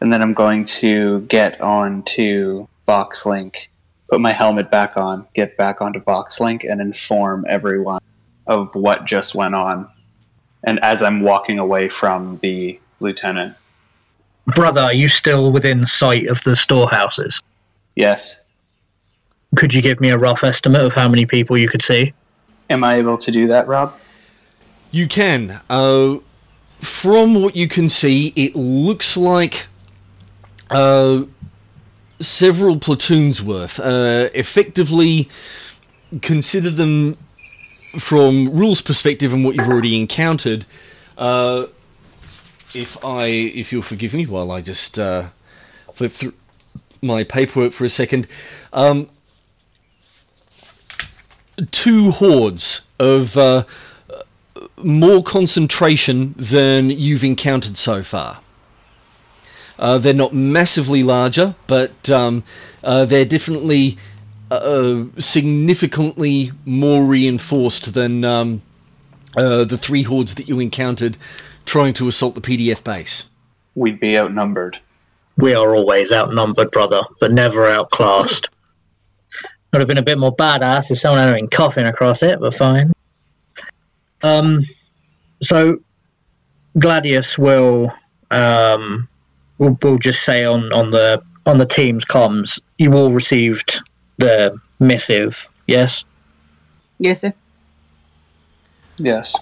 [0.00, 3.68] And then I'm going to get on to VoxLink,
[4.08, 8.00] put my helmet back on, get back onto VoxLink, and inform everyone
[8.46, 9.88] of what just went on.
[10.64, 13.54] And as I'm walking away from the lieutenant,
[14.54, 17.42] Brother, are you still within sight of the storehouses?
[17.96, 18.42] yes.
[19.56, 22.12] Could you give me a rough estimate of how many people you could see?
[22.68, 23.94] Am I able to do that, Rob?
[24.90, 25.60] You can.
[25.70, 26.16] Uh,
[26.80, 29.66] from what you can see, it looks like
[30.70, 31.22] uh,
[32.20, 33.78] several platoons worth.
[33.78, 35.28] Uh, effectively,
[36.22, 37.16] consider them
[37.98, 40.66] from rules perspective and what you've already encountered.
[41.16, 41.66] Uh,
[42.74, 45.28] if I, if you'll forgive me while I just uh,
[45.92, 46.34] flip through
[47.02, 48.26] my paperwork for a second.
[48.72, 49.08] Um,
[51.70, 53.64] two hordes of uh,
[54.76, 58.40] more concentration than you've encountered so far.
[59.78, 62.44] Uh, they're not massively larger, but um,
[62.82, 63.98] uh, they're definitely
[64.50, 68.62] uh, significantly more reinforced than um,
[69.36, 71.16] uh, the three hordes that you encountered
[71.64, 73.30] trying to assault the PDF base.
[73.74, 74.78] We'd be outnumbered.
[75.36, 78.48] We are always outnumbered, brother, but never outclassed.
[79.72, 82.54] Would have been a bit more badass if someone had been coughing across it, but
[82.54, 82.92] fine.
[84.22, 84.62] Um,
[85.42, 85.80] so
[86.78, 87.92] Gladius will
[88.30, 89.08] um,
[89.58, 93.80] will will just say on on the on the team's comms, you all received
[94.18, 96.04] the missive, yes.
[96.98, 97.32] Yes, sir.
[98.98, 99.34] Yes.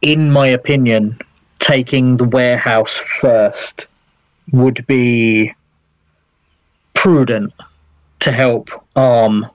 [0.00, 1.18] in my opinion,
[1.58, 3.88] taking the warehouse first
[4.52, 5.52] would be
[6.94, 7.52] prudent
[8.20, 9.46] to help arm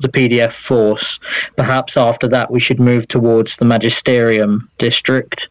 [0.00, 1.20] the PDF force.
[1.56, 5.48] Perhaps after that, we should move towards the Magisterium district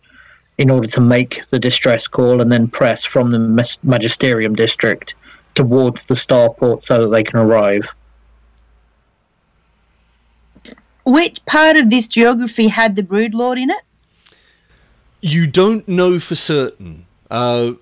[0.57, 5.15] in order to make the distress call and then press from the Magisterium district
[5.55, 7.93] towards the starport so that they can arrive.
[11.03, 13.81] Which part of this geography had the Brood Lord in it?
[15.19, 17.05] You don't know for certain.
[17.29, 17.73] Uh,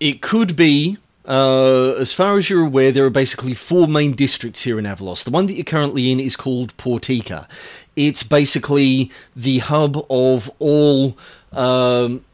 [0.00, 4.62] it could be, uh, as far as you're aware, there are basically four main districts
[4.62, 5.24] here in Avalos.
[5.24, 7.48] The one that you're currently in is called Portica.
[7.96, 11.16] It's basically the hub of all.
[11.52, 12.24] Um,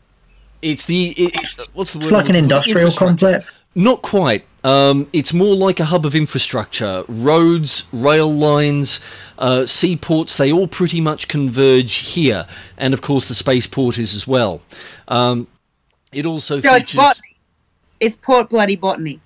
[0.61, 1.35] it's the it,
[1.73, 2.05] what's the word?
[2.05, 3.51] It's like an industrial complex.
[3.75, 4.45] Not quite.
[4.65, 7.05] Um, it's more like a hub of infrastructure.
[7.09, 9.01] Roads, rail lines,
[9.39, 12.47] uh, seaports, they all pretty much converge here.
[12.77, 14.61] And of course, the spaceport is as well.
[15.09, 15.49] Um,
[16.13, 16.97] it also So it's features.
[16.97, 17.37] botany.
[17.99, 19.21] It's Port Bloody Botany.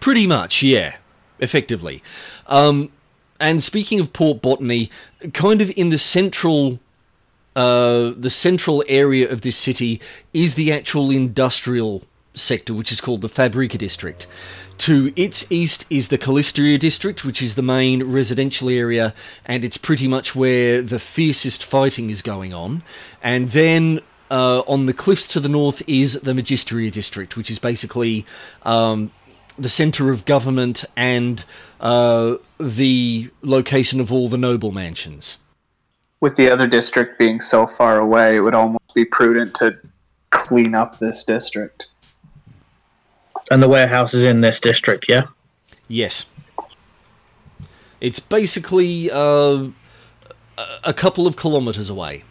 [0.00, 0.96] Pretty much, yeah,
[1.38, 2.02] effectively.
[2.46, 2.92] Um,
[3.40, 4.90] and speaking of port botany,
[5.32, 6.80] kind of in the central,
[7.54, 10.00] uh, the central area of this city
[10.32, 12.02] is the actual industrial
[12.34, 14.26] sector, which is called the Fabrica district.
[14.78, 19.14] To its east is the Calistria district, which is the main residential area,
[19.44, 22.82] and it's pretty much where the fiercest fighting is going on.
[23.22, 24.00] And then
[24.30, 28.24] uh, on the cliffs to the north is the Magisteria district, which is basically
[28.62, 29.12] um,
[29.62, 31.44] the center of government and
[31.80, 35.38] uh, the location of all the noble mansions.
[36.20, 39.76] With the other district being so far away, it would almost be prudent to
[40.30, 41.88] clean up this district.
[43.50, 45.24] And the warehouse is in this district, yeah?
[45.88, 46.26] Yes.
[48.00, 49.70] It's basically uh, a-
[50.84, 52.24] a couple of kilometers away.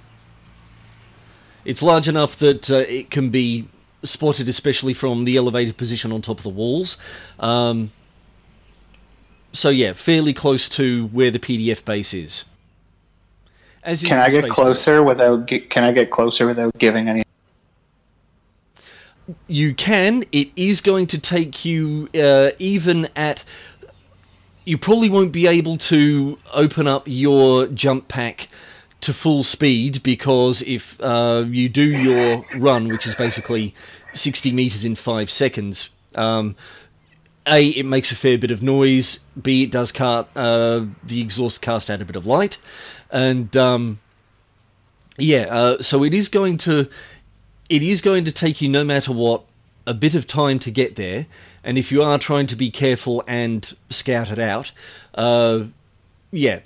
[1.63, 3.67] It's large enough that uh, it can be
[4.03, 6.97] spotted, especially from the elevated position on top of the walls.
[7.39, 7.91] Um,
[9.51, 12.45] so yeah, fairly close to where the PDF base is.
[13.83, 15.47] As is Can I get closer without?
[15.47, 17.23] Can I get closer without giving any?
[19.47, 20.23] You can.
[20.31, 23.43] It is going to take you uh, even at.
[24.63, 28.47] You probably won't be able to open up your jump pack
[29.01, 33.73] to full speed because if uh, you do your run, which is basically
[34.13, 36.55] 60 meters in five seconds, um,
[37.47, 39.21] a it makes a fair bit of noise.
[39.41, 42.57] B it does cast uh, the exhaust cast out a bit of light,
[43.09, 43.99] and um,
[45.17, 46.87] yeah, uh, so it is going to
[47.69, 49.43] it is going to take you no matter what
[49.87, 51.25] a bit of time to get there
[51.63, 54.71] and if you are trying to be careful and scout it out
[55.15, 55.63] uh,
[56.31, 56.59] yeah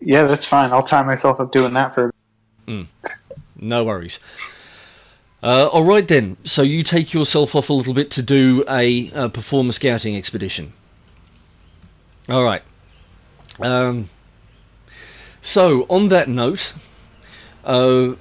[0.00, 0.72] Yeah, that's fine.
[0.72, 2.12] I'll tie myself up doing that for.
[3.56, 4.18] no worries
[5.42, 9.10] uh, all right then so you take yourself off a little bit to do a,
[9.12, 10.72] uh perform a scouting expedition
[12.28, 12.62] all right
[13.60, 14.10] um,
[15.40, 16.74] so on that note
[17.64, 18.14] uh,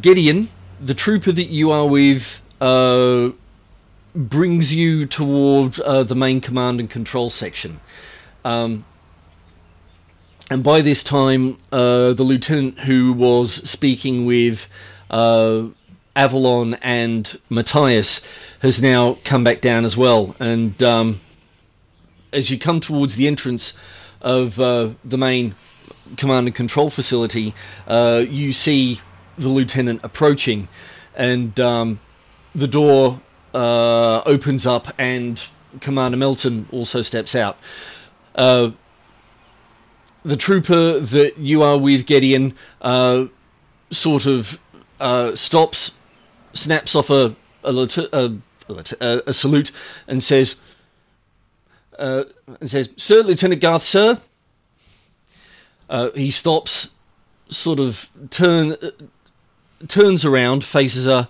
[0.00, 0.48] gideon
[0.80, 3.30] the trooper that you are with uh,
[4.14, 7.80] brings you toward uh, the main command and control section.
[8.44, 8.84] Um,
[10.50, 14.68] and by this time, uh, the lieutenant who was speaking with
[15.10, 15.64] uh,
[16.14, 18.24] Avalon and Matthias
[18.60, 20.36] has now come back down as well.
[20.38, 21.20] And um,
[22.32, 23.76] as you come towards the entrance
[24.20, 25.54] of uh, the main
[26.16, 27.54] command and control facility,
[27.88, 29.00] uh, you see
[29.36, 30.68] the lieutenant approaching,
[31.14, 32.00] and um,
[32.54, 33.20] the door
[33.52, 35.48] uh, opens up, and
[35.80, 37.58] Commander Melton also steps out.
[40.26, 43.26] The trooper that you are with, Gideon, uh,
[43.92, 44.58] sort of
[44.98, 45.94] uh, stops,
[46.52, 47.72] snaps off a a,
[48.12, 48.32] a,
[49.00, 49.70] a, a salute,
[50.08, 50.56] and says,
[51.96, 52.24] uh,
[52.60, 54.20] and says, "Sir, Lieutenant Garth, sir."
[55.88, 56.92] Uh, he stops,
[57.48, 58.76] sort of turn
[59.86, 61.28] turns around, faces her,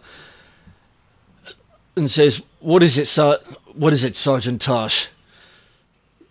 [1.97, 3.41] and says, "What is it, sir?
[3.75, 5.09] What is it, Sergeant Tosh?"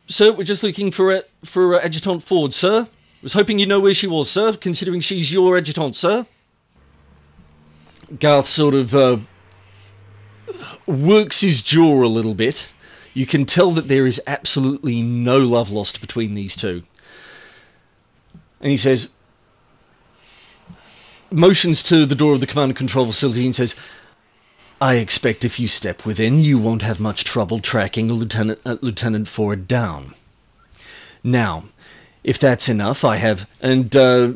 [0.08, 2.88] Sir, we're just looking for a, for a Adjutant Ford, sir.
[3.26, 6.28] Was hoping you know where she was, sir, considering she's your adjutant, sir.
[8.20, 9.18] Garth sort of uh,
[10.86, 12.70] works his jaw a little bit.
[13.16, 16.84] You can tell that there is absolutely no love lost between these two.
[18.62, 19.12] And he says,
[21.32, 23.76] motions to the door of the command and control facility and says,
[24.82, 29.28] I expect if you step within, you won't have much trouble tracking Lieutenant, uh, Lieutenant
[29.28, 30.14] Ford down.
[31.24, 31.66] Now,
[32.24, 33.50] if that's enough, I have.
[33.62, 34.34] And uh,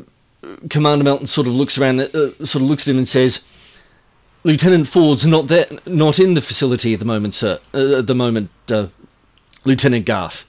[0.70, 3.44] Commander Melton sort of looks around, uh, sort of looks at him and says,
[4.42, 7.58] "Lieutenant Ford's not there, not in the facility at the moment, sir.
[7.74, 8.86] Uh, at the moment, uh,
[9.64, 10.46] Lieutenant Garth."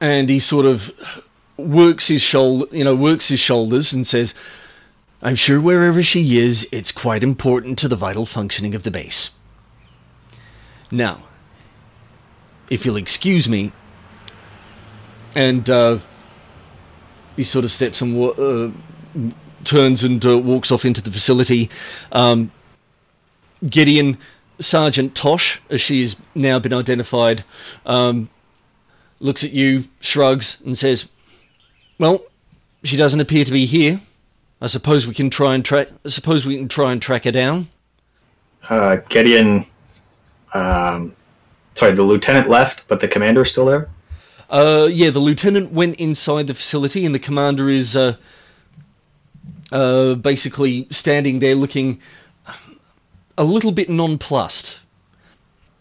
[0.00, 0.92] And he sort of
[1.56, 4.34] works his shoulder, you know, works his shoulders and says,
[5.24, 9.36] "I'm sure wherever she is, it's quite important to the vital functioning of the base."
[10.92, 11.22] Now,
[12.70, 13.72] if you'll excuse me,
[15.34, 15.98] and uh,
[17.36, 18.70] he sort of steps and uh,
[19.64, 21.70] turns and uh, walks off into the facility.
[22.12, 22.52] Um,
[23.68, 24.18] Gideon,
[24.60, 27.44] Sergeant Tosh, as she has now been identified,
[27.86, 28.28] um,
[29.20, 31.08] looks at you, shrugs, and says,
[31.98, 32.22] "Well,
[32.82, 34.00] she doesn't appear to be here.
[34.64, 35.88] I suppose we can try and track.
[36.06, 37.68] I suppose we can try and track her down."
[38.70, 39.66] Uh, Gideon,
[40.54, 41.14] um,
[41.74, 43.90] sorry, the lieutenant left, but the commander is still there.
[44.48, 48.16] Uh, yeah, the lieutenant went inside the facility, and the commander is uh,
[49.70, 52.00] uh, basically standing there looking
[53.36, 54.80] a little bit nonplussed.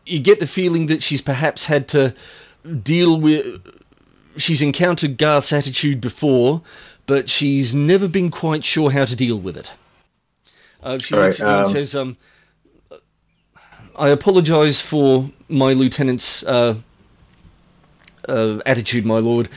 [0.05, 2.13] You get the feeling that she's perhaps had to
[2.83, 3.65] deal with.
[4.35, 6.63] She's encountered Garth's attitude before,
[7.05, 9.73] but she's never been quite sure how to deal with it.
[10.81, 12.17] Uh, she right, at you and um, says, um,
[13.95, 16.75] I apologise for my lieutenant's uh,
[18.27, 19.49] uh, attitude, my lord.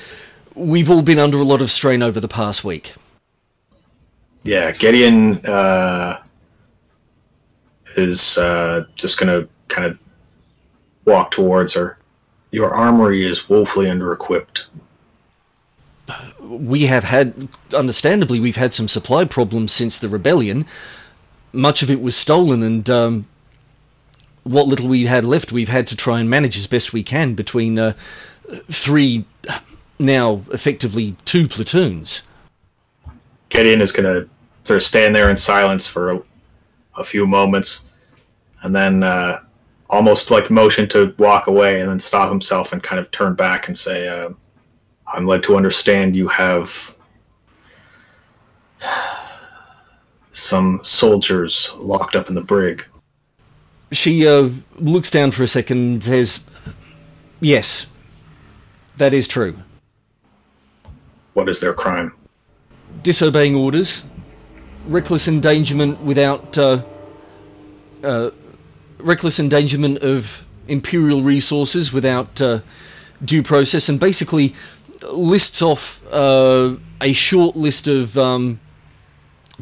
[0.55, 2.95] We've all been under a lot of strain over the past week.
[4.43, 6.23] Yeah, Gideon uh,
[7.97, 9.99] is uh, just going to kind of
[11.05, 11.99] walk towards her.
[12.53, 14.69] Your armory is woefully under-equipped.
[16.49, 20.65] We have had, understandably, we've had some supply problems since the rebellion.
[21.53, 23.27] Much of it was stolen, and um,
[24.43, 27.35] what little we had left, we've had to try and manage as best we can
[27.35, 27.95] between uh,
[28.71, 29.25] three,
[29.99, 32.29] now effectively two platoons.
[33.49, 34.29] Gideon is going to
[34.65, 36.23] sort of stand there in silence for a,
[36.97, 37.87] a few moments,
[38.63, 39.39] and then uh,
[39.91, 43.69] almost like motion to walk away, and then stop himself and kind of turn back
[43.69, 44.31] and say, uh,
[45.09, 46.95] "I'm led to understand you have
[50.31, 52.85] some soldiers locked up in the brig."
[53.93, 56.45] She uh, looks down for a second and says,
[57.41, 57.87] Yes,
[58.97, 59.57] that is true.
[61.35, 62.13] What is their crime?
[63.03, 64.05] Disobeying orders,
[64.87, 66.57] reckless endangerment without.
[66.59, 66.83] Uh,
[68.03, 68.31] uh,
[68.99, 72.61] reckless endangerment of imperial resources without uh,
[73.25, 74.55] due process, and basically
[75.13, 78.61] lists off uh, a short list of um,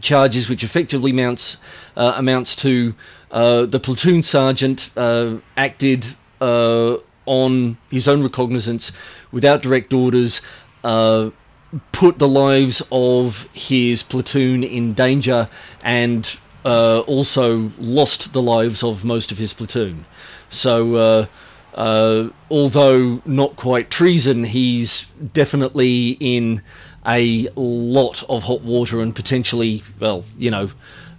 [0.00, 1.58] charges, which effectively amounts
[1.96, 2.94] uh, amounts to
[3.30, 6.96] uh, the platoon sergeant uh, acted uh,
[7.26, 8.92] on his own recognizance
[9.32, 10.40] without direct orders,
[10.82, 15.48] put the lives of his platoon in danger,
[15.82, 20.04] and also lost the lives of most of his platoon.
[20.50, 21.28] So.
[21.74, 26.62] Uh, although not quite treason, he's definitely in
[27.06, 30.70] a lot of hot water and potentially, well, you know,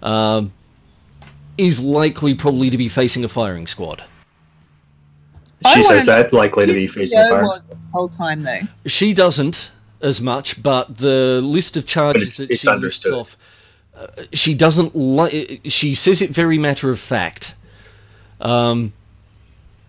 [0.01, 0.53] um,
[1.57, 4.03] is likely probably to be facing a firing squad.
[5.67, 7.45] She wanna says that likely to be facing Theo fire.
[7.47, 8.61] was the whole time though.
[8.85, 9.71] She doesn't.
[10.01, 13.13] as much, but the list of charges it's- that it's she lists understood.
[13.13, 13.37] off,
[13.97, 15.61] uh, she doesn't like.
[15.65, 17.55] She says it very matter of fact,
[18.41, 18.93] um,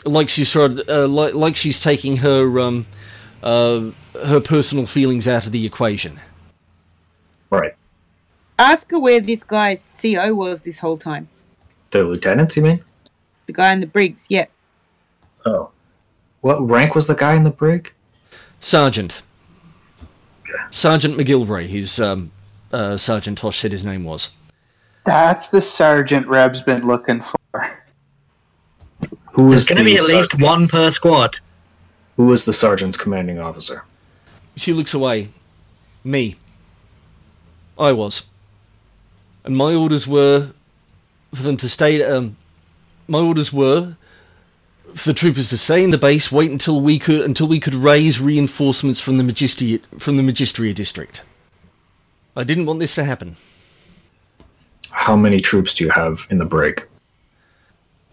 [0.06, 2.86] like she's sort of, uh, like like she's taking her um,
[3.42, 3.90] uh,
[4.24, 6.20] her personal feelings out of the equation.
[7.50, 7.74] Right.
[8.58, 11.28] Ask her where this guy's CO was this whole time.
[11.90, 12.82] The lieutenants, you mean?
[13.46, 14.26] The guy in the Briggs.
[14.30, 14.46] Yeah.
[15.44, 15.70] Oh.
[16.40, 17.92] What rank was the guy in the brig?
[18.60, 19.22] Sergeant.
[20.70, 22.30] Sergeant McGilvray, his um,
[22.72, 24.30] uh, Sergeant Tosh said his name was.
[25.04, 27.70] That's the sergeant Reb's been looking for.
[29.36, 31.36] Who There's going to the be at least one per squad.
[32.16, 33.84] Who is the sergeant's commanding officer?
[34.56, 35.28] She looks away.
[36.02, 36.36] Me.
[37.78, 38.26] I was.
[39.44, 40.52] And my orders were
[41.34, 42.02] for them to stay.
[42.02, 42.38] Um,
[43.08, 43.96] my orders were
[44.94, 47.74] for the troopers to stay in the base, wait until we could until we could
[47.74, 51.24] raise reinforcements from the Magistria from the Magistria district.
[52.34, 53.36] I didn't want this to happen.
[54.90, 56.88] How many troops do you have in the brig?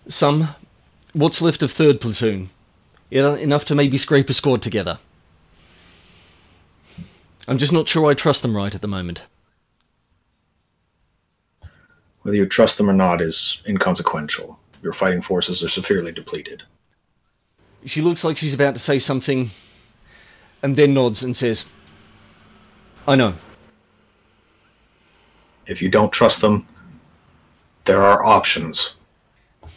[0.10, 0.50] Some.
[1.14, 2.49] What's left of third platoon?
[3.11, 4.98] Enough to maybe scrape a squad together.
[7.48, 9.22] I'm just not sure I trust them right at the moment.
[12.23, 14.57] Whether you trust them or not is inconsequential.
[14.81, 16.64] Your fighting forces are severely depleted.
[17.85, 19.52] She looks like she's about to say something,
[20.64, 21.69] and then nods and says,
[23.07, 23.34] I know.
[25.68, 26.68] If you don't trust them,
[27.85, 28.95] there are options.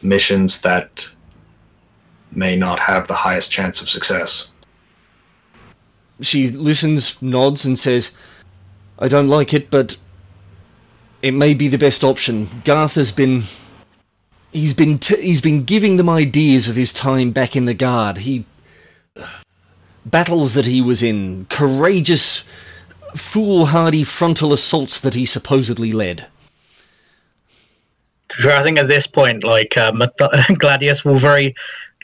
[0.03, 1.11] Missions that
[2.37, 4.51] may not have the highest chance of success.
[6.21, 8.17] She listens, nods, and says,
[8.99, 9.97] I don't like it, but
[11.23, 12.63] it may be the best option.
[12.65, 13.45] Garth has been.
[14.53, 18.19] He's been t- he's been giving them ideas of his time back in the guard.
[18.19, 18.47] He
[20.07, 22.45] battles that he was in, courageous,
[23.15, 26.29] foolhardy frontal assaults that he supposedly led.
[28.29, 30.17] To be fair, I think at this point, like uh, Math-
[30.59, 31.55] Gladius will very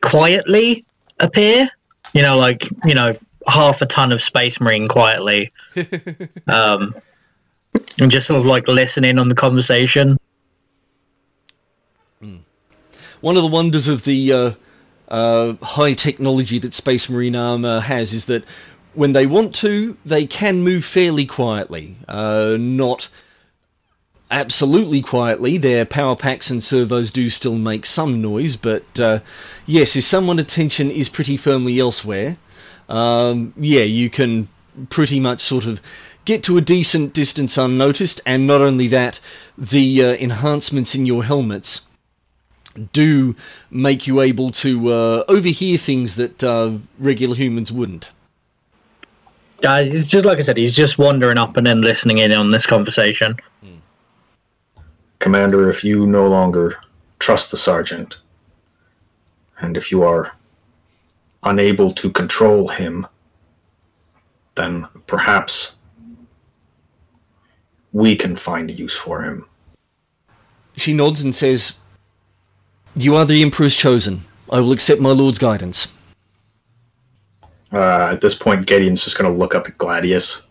[0.02, 0.84] quietly
[1.20, 1.70] appear.
[2.12, 3.16] You know, like you know,
[3.46, 5.50] half a ton of Space Marine quietly,
[6.46, 6.94] um,
[7.98, 10.18] and just sort of like listening on the conversation.
[13.22, 14.52] One of the wonders of the uh,
[15.08, 18.44] uh, high technology that Space Marine armor has is that
[18.94, 21.96] when they want to, they can move fairly quietly.
[22.08, 23.08] Uh, not
[24.32, 25.58] absolutely quietly.
[25.58, 29.20] Their power packs and servos do still make some noise, but uh,
[29.66, 32.38] yes, if someone's attention is pretty firmly elsewhere,
[32.88, 34.48] um, yeah, you can
[34.88, 35.80] pretty much sort of
[36.24, 39.20] get to a decent distance unnoticed, and not only that,
[39.56, 41.86] the uh, enhancements in your helmets
[42.92, 43.36] do
[43.70, 48.10] make you able to uh, overhear things that uh, regular humans wouldn't.
[49.62, 52.50] Uh, it's just like I said, he's just wandering up and then listening in on
[52.50, 53.36] this conversation.
[55.22, 56.74] Commander, if you no longer
[57.20, 58.18] trust the sergeant,
[59.60, 60.32] and if you are
[61.44, 63.06] unable to control him,
[64.56, 65.76] then perhaps
[67.92, 69.46] we can find a use for him.
[70.76, 71.74] She nods and says,
[72.96, 74.22] You are the Emperor's chosen.
[74.50, 75.96] I will accept my lord's guidance.
[77.72, 80.42] Uh, at this point, Gideon's just going to look up at Gladius.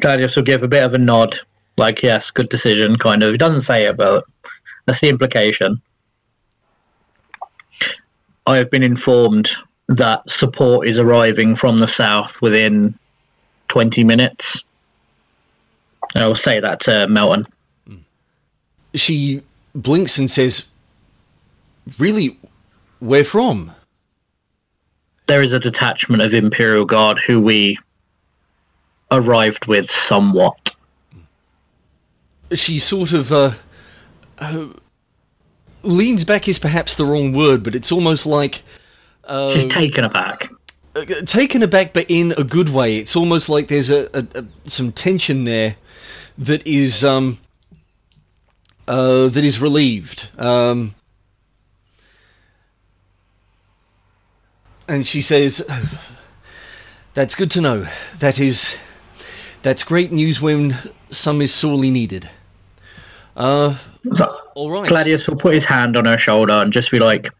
[0.00, 1.38] Gladius will give a bit of a nod,
[1.76, 3.32] like, yes, good decision, kind of.
[3.32, 4.24] He doesn't say it, but
[4.86, 5.80] that's the implication.
[8.46, 9.50] I have been informed
[9.88, 12.98] that support is arriving from the south within
[13.68, 14.62] 20 minutes.
[16.14, 17.46] I will say that to Melton.
[18.94, 19.42] She
[19.74, 20.68] blinks and says,
[21.98, 22.38] Really?
[23.00, 23.72] Where from?
[25.26, 27.78] There is a detachment of Imperial Guard who we
[29.10, 30.73] arrived with somewhat.
[32.52, 33.52] She sort of uh,
[34.38, 34.68] uh,
[35.82, 38.62] leans back, is perhaps the wrong word, but it's almost like.
[39.24, 40.50] Uh, She's taken aback.
[40.94, 42.98] uh, taken aback, but in a good way.
[42.98, 45.76] It's almost like there's a, a, a some tension there
[46.36, 47.38] that is um
[48.86, 50.28] uh, that is relieved.
[50.38, 50.94] Um,
[54.86, 55.66] and she says,
[57.14, 57.86] "That's good to know.
[58.18, 58.78] That is
[59.64, 60.76] that's great news when
[61.10, 62.30] some is sorely needed."
[63.36, 63.74] Uh,
[64.12, 64.88] So, all right.
[64.88, 67.30] Gladius will put his hand on her shoulder and just be like,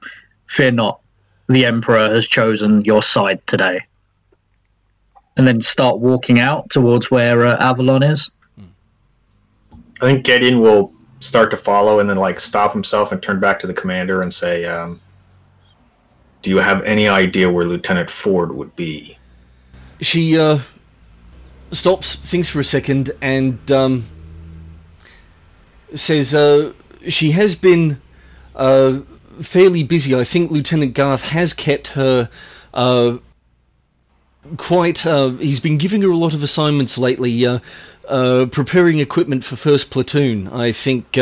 [0.46, 1.00] Fear not,
[1.48, 3.80] the Emperor has chosen your side today.
[5.36, 8.30] And then start walking out towards where uh, Avalon is.
[10.00, 13.58] I think Gideon will start to follow and then like stop himself and turn back
[13.60, 15.00] to the commander and say, um,
[16.42, 19.18] "Do you have any idea where Lieutenant Ford would be?"
[20.00, 20.60] she uh,
[21.72, 24.04] stops, thinks for a second, and um,
[25.94, 26.72] says uh,
[27.08, 28.00] she has been
[28.54, 29.00] uh,
[29.40, 30.14] fairly busy.
[30.14, 32.28] I think Lieutenant Garth has kept her
[32.72, 33.18] uh,
[34.56, 35.06] quite.
[35.06, 37.58] Uh, he's been giving her a lot of assignments lately, uh,
[38.08, 40.48] uh, preparing equipment for First Platoon.
[40.48, 41.18] I think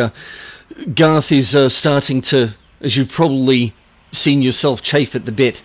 [0.95, 2.51] Garth is starting to,
[2.81, 3.75] as you've probably
[4.11, 5.63] seen yourself, chafe at the bit.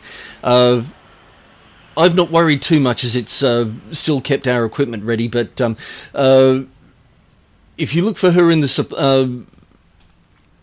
[1.98, 5.76] I've not worried too much as it's uh, still kept our equipment ready, but um,
[6.14, 6.60] uh,
[7.78, 8.96] if you look for her in the.
[8.96, 9.44] Uh,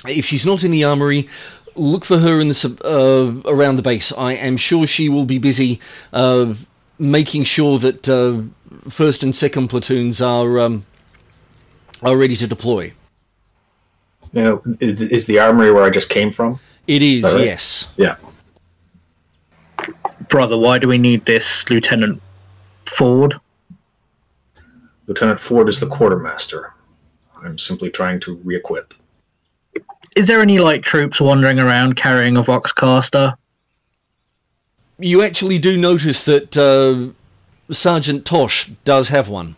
[0.07, 1.29] if she's not in the armory,
[1.75, 4.13] look for her in the uh, around the base.
[4.13, 5.81] I am sure she will be busy
[6.13, 6.55] uh,
[6.99, 8.43] making sure that uh,
[8.91, 10.85] first and second platoons are um,
[12.03, 12.93] are ready to deploy.
[14.33, 16.59] You know, is the armory where I just came from?
[16.87, 17.45] It is, All right.
[17.45, 17.89] yes.
[17.97, 18.17] Yeah.
[20.29, 22.21] Brother, why do we need this Lieutenant
[22.87, 23.35] Ford?
[25.07, 26.73] Lieutenant Ford is the quartermaster.
[27.43, 28.95] I'm simply trying to re-equip.
[30.17, 33.35] Is there any like troops wandering around carrying a Voxcaster?
[34.99, 37.13] You actually do notice that uh,
[37.73, 39.57] Sergeant Tosh does have one.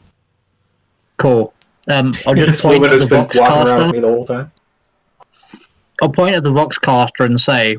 [1.18, 1.52] Cool.
[1.88, 3.92] Um, I'll just This point woman at has the been walking around Voxcaster.
[3.92, 4.52] me the whole time.
[6.02, 7.76] I'll point at the Voxcaster and say,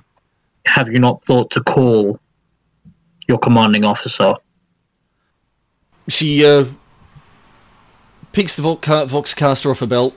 [0.68, 2.20] "Have you not thought to call
[3.28, 4.34] your commanding officer?"
[6.08, 6.66] She uh,
[8.32, 10.14] picks the Vox- Voxcaster off her belt,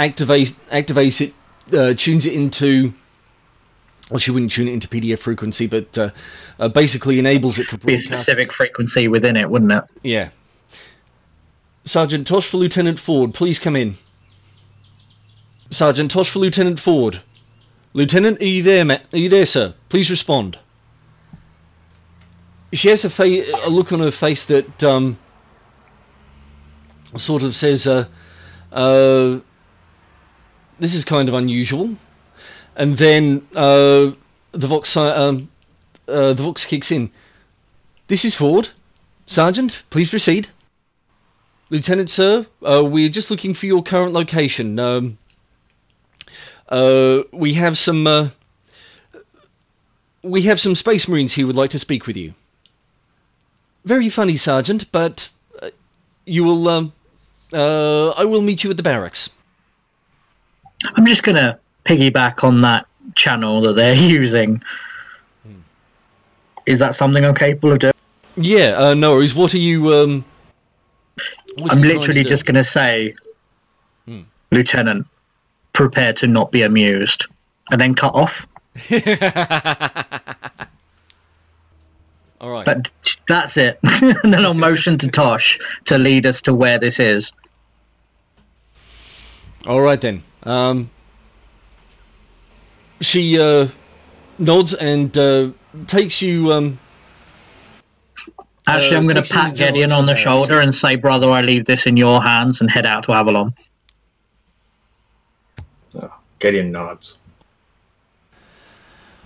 [0.00, 1.34] activates activates it,
[1.76, 2.94] uh, tunes it into.
[4.10, 6.10] Well, she wouldn't tune it into PDF frequency, but uh,
[6.58, 9.84] uh, basically enables it for Be a specific frequency within it, wouldn't it?
[10.02, 10.30] Yeah.
[11.84, 13.94] Sergeant Tosh for Lieutenant Ford, please come in.
[15.70, 17.20] Sergeant Tosh for Lieutenant Ford.
[17.94, 19.74] Lieutenant, are you there, ma- Are you there, sir?
[19.88, 20.58] Please respond.
[22.72, 25.18] She has a, fa- a look on her face that um,
[27.16, 28.06] sort of says, uh,
[28.72, 29.40] uh,
[30.78, 31.96] "This is kind of unusual."
[32.74, 34.12] And then uh,
[34.52, 35.50] the Vox, um,
[36.08, 37.10] uh, the Vox kicks in.
[38.08, 38.70] This is Ford.
[39.26, 40.48] Sergeant, please proceed.
[41.70, 44.78] Lieutenant, sir, uh, we're just looking for your current location.
[44.78, 45.18] Um,
[46.68, 48.06] uh, we have some.
[48.06, 48.28] Uh,
[50.22, 52.34] we have some Space Marines here would like to speak with you.
[53.84, 55.30] Very funny, Sergeant, but
[55.60, 55.70] uh,
[56.24, 56.68] you will.
[56.68, 56.92] Um,
[57.52, 59.30] uh, I will meet you at the barracks.
[60.94, 64.62] I'm just gonna piggyback on that channel that they're using.
[66.66, 67.92] Is that something I'm capable of doing?
[68.36, 69.34] Yeah, uh, no worries.
[69.34, 69.92] What are you?
[69.92, 70.24] Um,
[71.58, 73.14] what I'm you literally to just gonna say,
[74.06, 74.22] Hmm.
[74.50, 75.06] Lieutenant,
[75.72, 77.26] prepare to not be amused,
[77.70, 78.46] and then cut off.
[82.42, 82.66] All right.
[82.66, 82.90] But
[83.28, 83.78] that's it.
[84.02, 87.32] and then I'll motion to Tosh to lead us to where this is.
[89.64, 90.24] All right then.
[90.42, 90.90] Um,
[93.00, 93.68] she uh,
[94.38, 95.50] nods and uh,
[95.86, 96.52] takes you.
[96.52, 96.78] Um,
[98.66, 100.74] Actually, Uh, I'm going to takes you to pat the Gideon on the shoulder and
[100.74, 103.54] say, "Brother, I leave this in your hands," and head out to Avalon.
[106.38, 107.18] Gideon nods.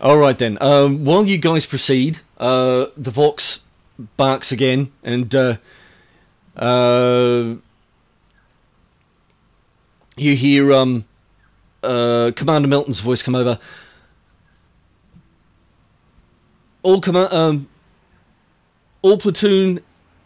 [0.00, 0.58] All right then.
[0.60, 3.64] Um, while you guys proceed, uh, the Vox
[4.16, 5.56] barks again, and uh,
[6.56, 7.54] uh,
[10.16, 11.04] you hear um,
[11.82, 13.58] uh, Commander Melton's voice come over.
[16.82, 17.68] All command, um,
[19.02, 19.80] all platoon,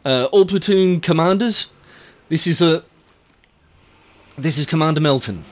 [0.04, 1.70] uh, all platoon commanders.
[2.28, 2.84] This is a.
[4.36, 5.44] This is Commander Melton.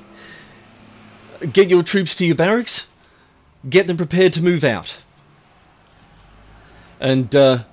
[1.52, 2.87] Get your troops to your barracks.
[3.68, 4.98] Get them prepared to move out.
[7.00, 7.64] And uh,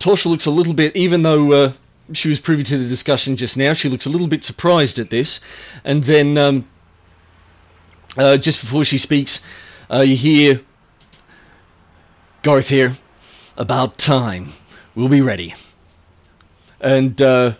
[0.00, 1.72] looks a little bit, even though uh,
[2.12, 5.10] she was privy to the discussion just now, she looks a little bit surprised at
[5.10, 5.40] this.
[5.84, 6.68] And then, um,
[8.16, 9.42] uh, just before she speaks,
[9.90, 10.60] uh, you hear
[12.42, 12.96] Garth here.
[13.56, 14.50] About time.
[14.94, 15.54] We'll be ready.
[16.80, 17.54] And uh,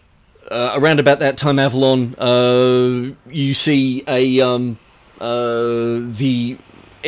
[0.48, 4.78] uh, around about that time, Avalon, uh, you see a um,
[5.20, 6.56] uh, the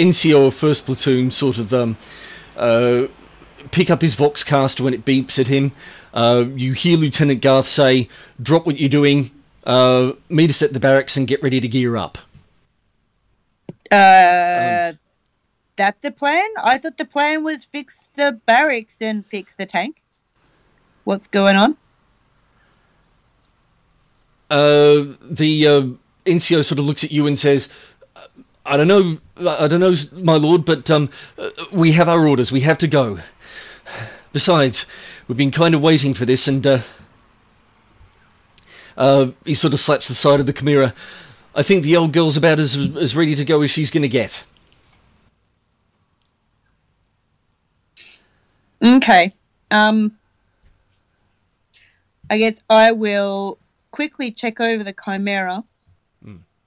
[0.00, 1.98] NCO of First Platoon sort of um,
[2.56, 3.06] uh,
[3.70, 5.72] pick up his Voxcaster when it beeps at him.
[6.14, 8.08] Uh, you hear Lieutenant Garth say,
[8.42, 9.30] "Drop what you're doing.
[9.64, 12.16] Uh, meet us at the barracks and get ready to gear up."
[13.90, 14.94] Uh,
[15.76, 16.48] that the plan?
[16.62, 20.02] I thought the plan was fix the barracks and fix the tank.
[21.04, 21.76] What's going on?
[24.50, 25.82] Uh, the uh,
[26.26, 27.72] NCO sort of looks at you and says,
[28.70, 31.10] "I don't know, I don't know, my lord, but um,
[31.72, 32.52] we have our orders.
[32.52, 33.18] We have to go.
[34.32, 34.86] Besides,
[35.26, 36.78] we've been kind of waiting for this, and uh,
[38.96, 40.94] uh, he sort of slaps the side of the Chimera.
[41.52, 44.08] I think the old girl's about as as ready to go as she's going to
[44.08, 44.44] get.
[48.80, 49.34] Okay.
[49.72, 50.16] Um,
[52.30, 53.58] I guess I will
[53.90, 55.64] quickly check over the Chimera.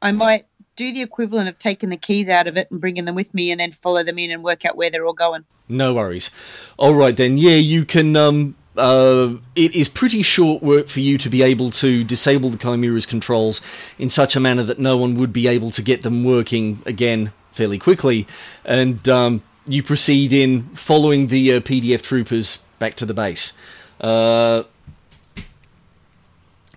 [0.04, 3.16] I might do the equivalent of taking the keys out of it and bringing them
[3.16, 5.46] with me, and then follow them in and work out where they're all going.
[5.70, 6.30] No worries.
[6.78, 7.38] All right then.
[7.38, 8.16] Yeah, you can.
[8.16, 12.58] Um, uh, it is pretty short work for you to be able to disable the
[12.58, 13.62] Chimera's controls
[14.00, 17.32] in such a manner that no one would be able to get them working again
[17.52, 18.26] fairly quickly,
[18.66, 23.54] and um, you proceed in following the uh, PDF troopers back to the base.
[24.02, 24.64] Uh,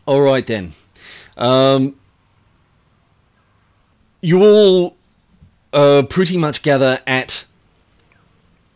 [0.05, 0.75] all right then.
[1.37, 1.97] Um,
[4.21, 4.97] you all
[5.73, 7.45] uh, pretty much gather at.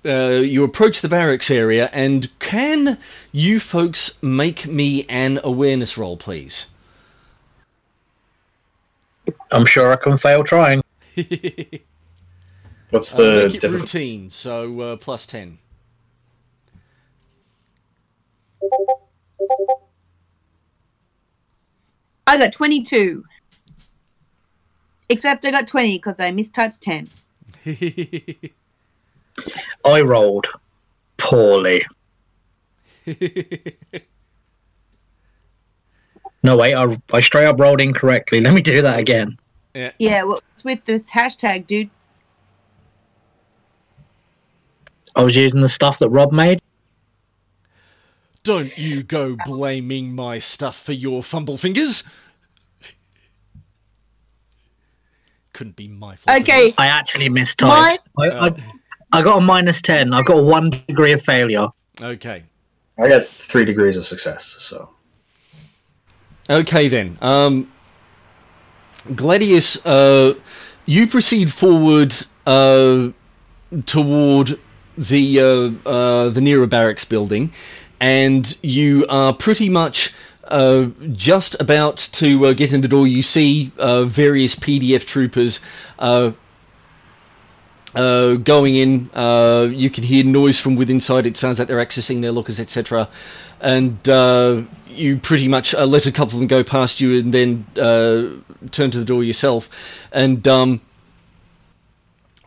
[0.05, 2.97] Uh, you approach the barracks area, and can
[3.33, 6.69] you folks make me an awareness roll, please?
[9.51, 10.83] I'm sure I can fail trying.
[12.91, 14.01] What's Uh, the make it difficulty?
[14.01, 15.59] routine, so uh, plus 10.
[22.27, 23.25] I got 22.
[25.11, 27.09] Except I got 20 because I mistyped 10.
[29.85, 30.47] I rolled
[31.19, 31.85] poorly.
[36.43, 38.41] No, wait, I, I straight up rolled incorrectly.
[38.41, 39.39] Let me do that again.
[39.75, 41.91] Yeah, well, it's with this hashtag, dude.
[45.15, 46.63] I was using the stuff that Rob made.
[48.43, 52.05] Don't you go blaming my stuff for your fumble fingers.
[55.61, 56.41] Couldn't be my fault.
[56.41, 57.69] Okay, I actually mistyped.
[57.69, 58.51] My- I, I,
[59.13, 60.15] I got a minus 10.
[60.15, 61.69] I've got a one degree of failure.
[62.01, 62.45] Okay.
[62.99, 64.89] I got three degrees of success, so
[66.49, 67.19] Okay then.
[67.21, 67.71] Um,
[69.09, 70.33] Gladius, uh,
[70.87, 72.15] you proceed forward
[72.47, 73.11] uh,
[73.85, 74.59] toward
[74.97, 77.53] the uh, uh, the nearer barracks building,
[78.01, 80.15] and you are pretty much
[80.51, 83.07] uh, just about to uh, get in the door.
[83.07, 85.61] You see uh, various PDF troopers.
[85.99, 86.33] Uh,
[87.93, 91.27] uh, going in, uh, you can hear noise from within inside.
[91.27, 93.09] It sounds like they're accessing their lockers, etc.
[93.61, 93.99] And
[94.87, 98.99] you pretty much let a couple of them go past you, and then turn to
[98.99, 99.69] the door yourself.
[100.13, 100.81] And um,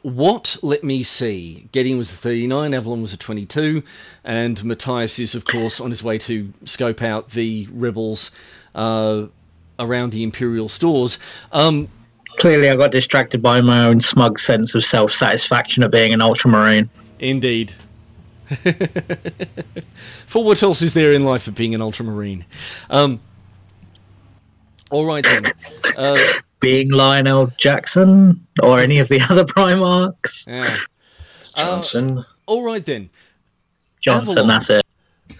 [0.03, 0.57] what?
[0.61, 1.67] Let me see.
[1.71, 3.84] Getting was a 39, Avalon was a 22,
[4.23, 8.31] and Matthias is, of course, on his way to scope out the rebels
[8.75, 9.25] uh,
[9.80, 11.19] around the Imperial stores.
[11.51, 11.89] Um,
[12.38, 16.21] Clearly, I got distracted by my own smug sense of self satisfaction of being an
[16.21, 16.89] Ultramarine.
[17.19, 17.73] Indeed.
[20.27, 22.45] For what else is there in life but being an ultramarine?
[22.89, 23.19] Um,
[24.91, 25.53] all right then.
[25.95, 26.34] Uh,
[26.64, 30.48] Being Lionel Jackson or any of the other Primarchs.
[30.48, 30.77] yeah.
[31.57, 32.23] Johnson.
[32.45, 33.10] All right then.
[33.99, 34.48] Johnson, Avalon.
[34.48, 34.84] that's it.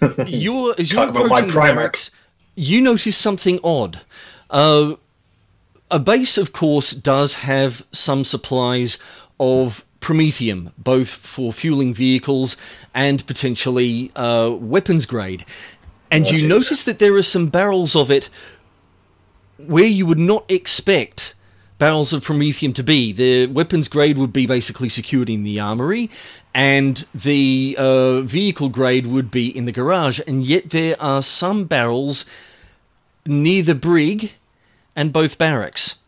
[0.28, 2.10] You're as you're Talk about my approaching the
[2.56, 4.00] you notice something odd.
[4.50, 4.94] Uh,
[5.90, 8.98] a base, of course, does have some supplies
[9.40, 12.56] of promethium, both for fueling vehicles
[12.94, 15.44] and potentially uh, weapons grade.
[16.10, 16.48] And Oh, you jeez.
[16.48, 18.28] notice that there are some barrels of it
[19.66, 21.34] where you would not expect
[21.78, 23.12] barrels of promethium to be.
[23.12, 26.10] The weapons grade would be basically secured in the armory,
[26.54, 30.20] and the uh, vehicle grade would be in the garage.
[30.26, 32.26] And yet there are some barrels
[33.26, 34.32] near the brig
[34.94, 36.00] and both barracks.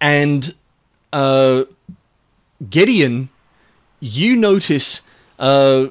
[0.00, 0.54] And
[1.12, 1.64] uh,
[2.70, 3.30] Gideon,
[4.00, 5.00] you notice
[5.38, 5.86] uh,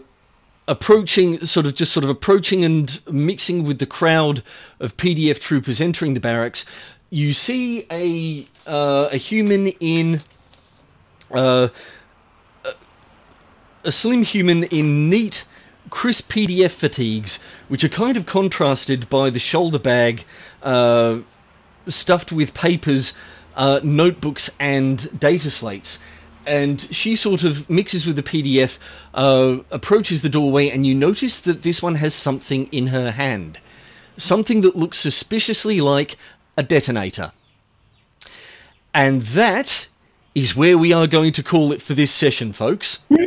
[0.67, 4.43] approaching, sort of just sort of approaching and mixing with the crowd
[4.79, 6.65] of PDF troopers entering the barracks.
[7.09, 10.21] You see a uh, a human in
[11.31, 11.69] uh,
[13.83, 15.45] a- slim human in neat,
[15.89, 17.39] crisp PDF fatigues,
[17.69, 20.25] which are kind of contrasted by the shoulder bag
[20.61, 21.19] uh,
[21.87, 23.13] stuffed with papers,
[23.55, 26.03] uh, notebooks, and data slates.
[26.45, 28.77] And she sort of mixes with the PDF,
[29.13, 33.59] uh, approaches the doorway, and you notice that this one has something in her hand.
[34.17, 36.17] Something that looks suspiciously like
[36.57, 37.31] a detonator.
[38.93, 39.87] And that
[40.35, 43.03] is where we are going to call it for this session, folks.
[43.09, 43.19] No!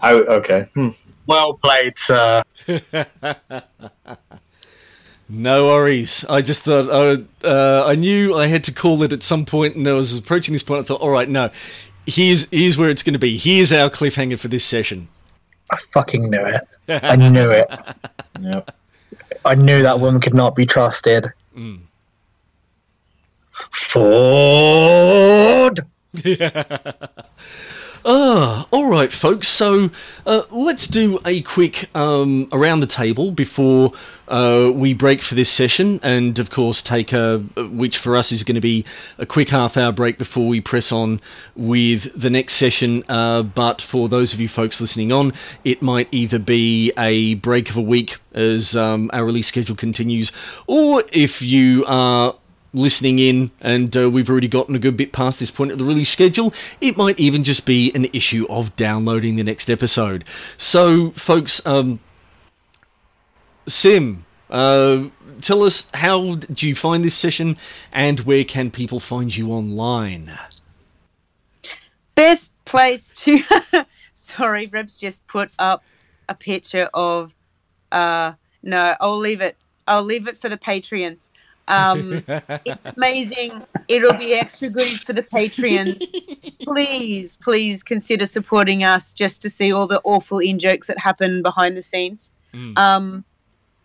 [0.00, 0.66] I, okay.
[0.74, 0.90] Hmm.
[1.26, 2.42] Well played, sir.
[5.28, 6.24] No worries.
[6.28, 9.74] I just thought uh, uh, I knew I had to call it at some point,
[9.74, 10.80] and I was approaching this point.
[10.80, 11.50] I thought, all right, no,
[12.06, 13.36] here's here's where it's going to be.
[13.36, 15.08] Here's our cliffhanger for this session.
[15.70, 16.68] I fucking knew it.
[16.88, 17.68] I knew it.
[18.40, 18.70] Yep.
[19.44, 21.32] I knew that woman could not be trusted.
[21.56, 21.80] Mm.
[23.72, 24.06] Ford.
[28.08, 29.48] Ah, all right, folks.
[29.48, 29.90] So
[30.24, 33.94] uh, let's do a quick um, around the table before
[34.28, 38.44] uh, we break for this session, and of course take a which for us is
[38.44, 38.84] going to be
[39.18, 41.20] a quick half hour break before we press on
[41.56, 43.02] with the next session.
[43.08, 45.32] Uh, but for those of you folks listening on,
[45.64, 50.30] it might either be a break of a week as um, our release schedule continues,
[50.68, 52.36] or if you are
[52.72, 55.84] listening in and uh, we've already gotten a good bit past this point of the
[55.84, 60.24] release schedule, it might even just be an issue of downloading the next episode.
[60.58, 62.00] So, folks, um,
[63.66, 65.08] Sim, uh,
[65.40, 67.56] tell us how do you find this session
[67.92, 70.38] and where can people find you online?
[72.14, 73.40] Best place to.
[74.14, 75.84] Sorry, Reb's just put up
[76.28, 77.34] a picture of.
[77.92, 78.32] Uh,
[78.62, 79.56] no, I'll leave it.
[79.86, 81.30] I'll leave it for the Patreons.
[81.68, 82.22] Um,
[82.64, 83.62] it's amazing.
[83.88, 86.00] It'll be extra goodies for the Patreon.
[86.62, 91.42] please, please consider supporting us just to see all the awful in jokes that happen
[91.42, 92.30] behind the scenes.
[92.52, 92.78] Mm.
[92.78, 93.24] Um,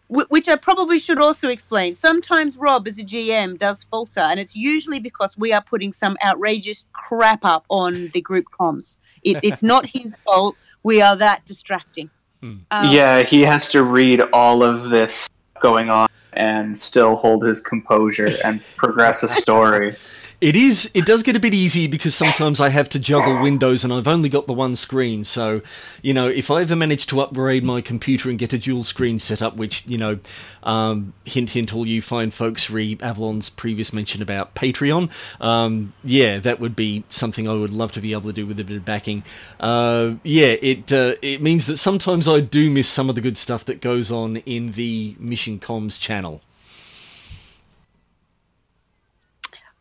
[0.07, 1.95] wh- which I probably should also explain.
[1.95, 6.17] Sometimes Rob, as a GM, does falter, and it's usually because we are putting some
[6.23, 8.97] outrageous crap up on the group comms.
[9.23, 10.55] It, it's not his fault.
[10.83, 12.09] We are that distracting.
[12.41, 12.57] Hmm.
[12.71, 15.29] Um, yeah, he has to read all of this
[15.61, 19.95] going on and still hold his composure and progress a story.
[20.41, 20.89] It is.
[20.95, 24.07] It does get a bit easy because sometimes I have to juggle windows and I've
[24.07, 25.23] only got the one screen.
[25.23, 25.61] So,
[26.01, 29.19] you know, if I ever manage to upgrade my computer and get a dual screen
[29.19, 30.17] set up, which you know,
[30.63, 36.39] um, hint hint, all you fine folks re Avalon's previous mention about Patreon, um, yeah,
[36.39, 38.77] that would be something I would love to be able to do with a bit
[38.77, 39.23] of backing.
[39.59, 43.37] Uh, yeah, it uh, it means that sometimes I do miss some of the good
[43.37, 46.41] stuff that goes on in the Mission Comms channel.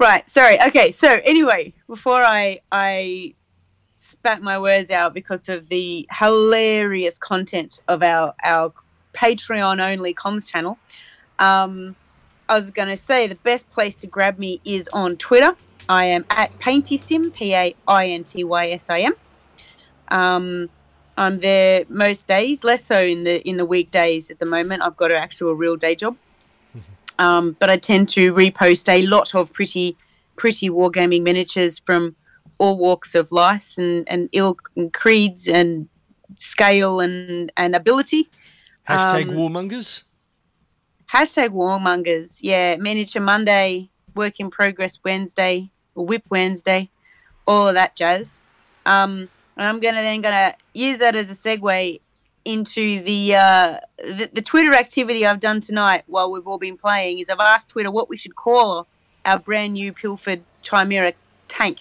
[0.00, 0.26] Right.
[0.30, 0.58] Sorry.
[0.62, 0.92] Okay.
[0.92, 3.34] So anyway, before I I
[3.98, 8.72] spat my words out because of the hilarious content of our our
[9.12, 10.78] Patreon only comms channel,
[11.38, 11.94] um,
[12.48, 15.54] I was going to say the best place to grab me is on Twitter.
[15.86, 19.14] I am at PaintySim, P A I N T Y S I M.
[20.08, 20.70] Um,
[21.18, 24.82] I'm there most days, less so in the in the weekdays at the moment.
[24.82, 26.16] I've got an actual real day job.
[27.20, 29.96] Um, but I tend to repost a lot of pretty,
[30.36, 32.16] pretty wargaming miniatures from
[32.58, 35.86] all walks of life and, and ilk and creeds and
[36.36, 38.28] scale and, and ability.
[38.88, 40.04] Hashtag Um, Warmongers.
[41.12, 42.38] Hashtag warmongers.
[42.40, 46.88] Yeah, miniature Monday, work in progress Wednesday, or whip Wednesday,
[47.46, 48.40] all of that jazz.
[48.86, 52.00] Um, and I'm gonna then gonna use that as a segue
[52.44, 57.18] into the, uh, the the Twitter activity I've done tonight while we've all been playing.
[57.18, 58.86] Is I've asked Twitter what we should call
[59.24, 61.12] our brand new Pilford Chimera
[61.48, 61.80] tank.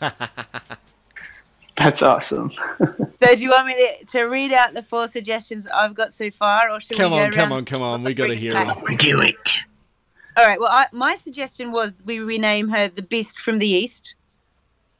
[1.76, 2.52] That's awesome.
[3.20, 6.30] So do you want me to, to read out the four suggestions I've got so
[6.30, 8.04] far, or should Come we go on, come on, come on.
[8.04, 8.98] We got to hear it.
[8.98, 9.58] Do it.
[10.36, 10.60] All right.
[10.60, 14.14] Well, I, my suggestion was we rename her the Beast from the East.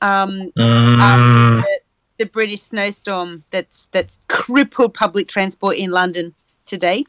[0.03, 1.81] Um, Mm, the,
[2.19, 6.35] the British snowstorm that's that's crippled public transport in London
[6.67, 7.05] today.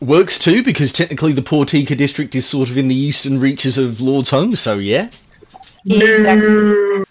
[0.00, 3.96] Works too, because technically the Portica district is sort of in the eastern reaches of
[3.96, 5.10] Lordsholm, so yeah.
[5.84, 7.04] Exactly.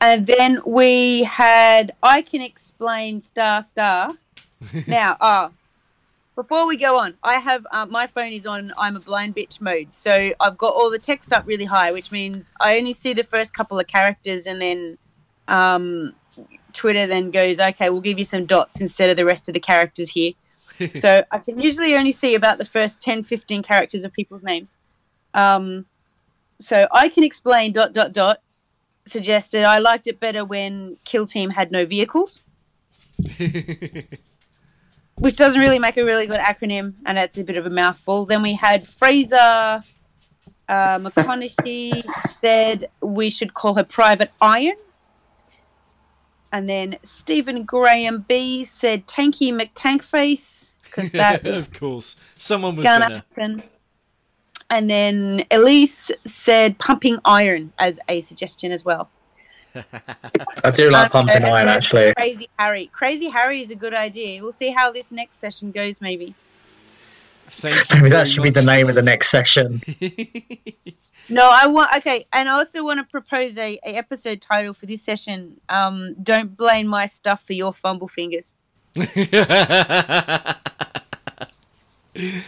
[0.00, 4.14] And then we had I can explain star star.
[4.86, 5.50] now, oh,
[6.36, 9.60] before we go on, I have uh, my phone is on I'm a blind bitch
[9.60, 13.12] mode, so I've got all the text up really high, which means I only see
[13.12, 14.98] the first couple of characters, and then
[15.48, 16.12] um,
[16.72, 19.60] Twitter then goes, okay, we'll give you some dots instead of the rest of the
[19.60, 20.32] characters here.
[20.94, 24.76] so I can usually only see about the first 10, 15 characters of people's names.
[25.34, 25.86] Um,
[26.60, 28.38] so I can explain dot dot dot
[29.06, 32.42] suggested I liked it better when Kill Team had no vehicles,
[33.38, 38.26] which doesn't really make a really good acronym, and it's a bit of a mouthful.
[38.26, 39.36] Then we had Fraser
[40.68, 42.04] uh, McConaughey
[42.40, 44.76] said we should call her Private Iron.
[46.52, 52.16] And then Stephen Graham B said Tanky McTankface because that is of course.
[52.38, 53.14] Someone was gonna gonna.
[53.36, 53.62] happen.
[54.70, 59.08] And then Elise said pumping iron as a suggestion as well.
[60.64, 62.12] I do like Um, pumping and iron actually.
[62.14, 62.86] Crazy Harry.
[62.92, 64.42] Crazy Harry is a good idea.
[64.42, 66.34] We'll see how this next session goes, maybe.
[67.48, 67.96] Thank you.
[67.96, 69.80] Maybe very that should be the for name of the next section.
[71.28, 74.86] No, I want okay, and I also want to propose a, a episode title for
[74.86, 75.60] this session.
[75.68, 78.54] Um, don't blame my stuff for your fumble fingers.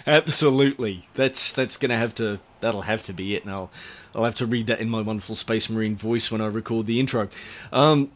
[0.07, 1.07] Absolutely.
[1.15, 3.71] That's that's gonna have to that'll have to be it, and I'll
[4.15, 6.99] I'll have to read that in my wonderful Space Marine voice when I record the
[6.99, 7.29] intro.
[7.73, 8.11] Um,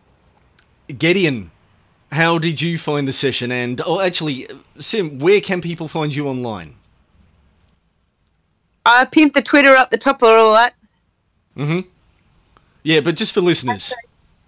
[0.98, 1.50] Gideon,
[2.12, 3.52] how did you find the session?
[3.52, 6.74] And oh, actually, Sim, where can people find you online?
[8.84, 10.74] I pimped the Twitter up the top of all that.
[11.56, 11.88] Mm-hmm.
[12.82, 13.92] Yeah, but just for listeners.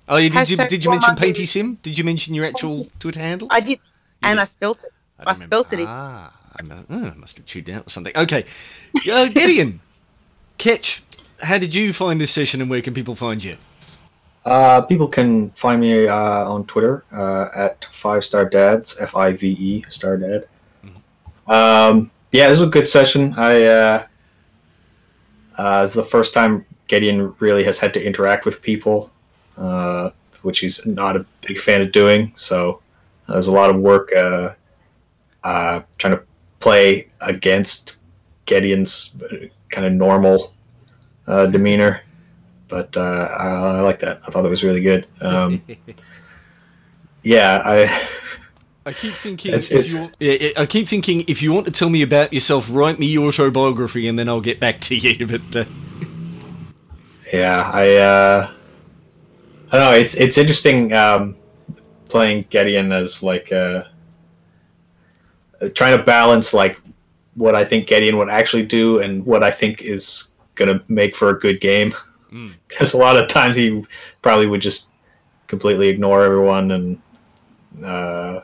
[0.09, 1.21] Oh, yeah, did you did you mention Warmonger.
[1.21, 1.79] Painty Sim?
[1.83, 3.49] Did you mention your actual Twitter handle?
[3.51, 3.81] I did,
[4.23, 4.39] and.
[4.39, 4.91] I spelt it.
[5.19, 5.81] I, don't spelt it.
[5.89, 8.17] Ah, I mu- oh, I must have tuned out or something.
[8.17, 8.45] Okay,
[9.11, 9.81] uh, Gideon,
[10.59, 11.03] Ketch,
[11.41, 13.57] how did you find this session, and where can people find you?
[14.45, 19.33] Uh, people can find me uh, on Twitter uh, at Five Star Dads, F I
[19.33, 20.47] V E Star Dad.
[21.49, 23.35] Um, yeah, this was a good session.
[23.37, 24.07] I
[25.59, 29.11] uh, it's the first time Gideon really has had to interact with people,
[29.57, 30.11] uh,
[30.43, 32.33] which he's not a big fan of doing.
[32.35, 32.81] So
[33.29, 34.55] uh, there's a lot of work uh,
[35.45, 36.23] uh, trying to
[36.61, 38.03] play against
[38.47, 39.17] Gideon's
[39.71, 40.55] kind of normal
[41.27, 42.03] uh, demeanor
[42.69, 44.21] but uh, I, I like that.
[44.27, 45.07] I thought it was really good.
[45.21, 45.63] Um,
[47.23, 48.09] yeah, I
[48.87, 49.49] I keep thinking.
[49.53, 52.03] It's- if it's- you, yeah, yeah, I keep thinking if you want to tell me
[52.03, 55.27] about yourself, write me your autobiography, and then I'll get back to you.
[55.27, 55.65] But uh,
[57.33, 58.49] yeah I uh,
[59.73, 59.99] I don't know.
[59.99, 61.37] It's it's interesting um,
[62.09, 63.83] playing Gideon as like uh,
[65.75, 66.81] trying to balance like
[67.35, 71.17] what I think Gideon would actually do and what I think is going to make
[71.17, 71.93] for a good game.
[72.33, 72.53] Mm.
[72.67, 73.87] Because a lot of times he
[74.21, 74.91] probably would just
[75.47, 77.01] completely ignore everyone and
[77.85, 78.41] uh,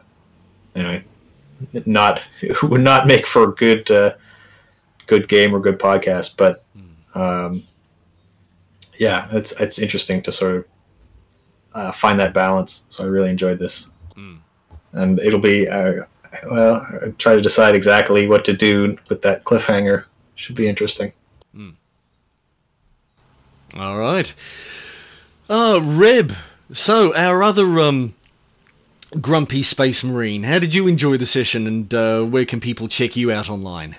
[0.74, 1.04] anyway,
[1.86, 2.22] not
[2.62, 4.14] would not make for a good uh,
[5.06, 6.36] good game or good podcast.
[6.36, 6.64] But
[7.14, 7.62] um,
[8.98, 10.64] yeah, it's it's interesting to sort of
[11.74, 12.84] uh, find that balance.
[12.88, 14.38] So I really enjoyed this, Mm.
[14.92, 16.04] and it'll be uh,
[16.50, 16.86] well.
[17.02, 20.04] I try to decide exactly what to do with that cliffhanger.
[20.34, 21.12] Should be interesting.
[23.74, 24.34] all right,
[25.48, 26.34] uh, Reb.
[26.74, 28.14] So our other um,
[29.20, 30.44] grumpy space marine.
[30.44, 33.96] How did you enjoy the session, and uh, where can people check you out online?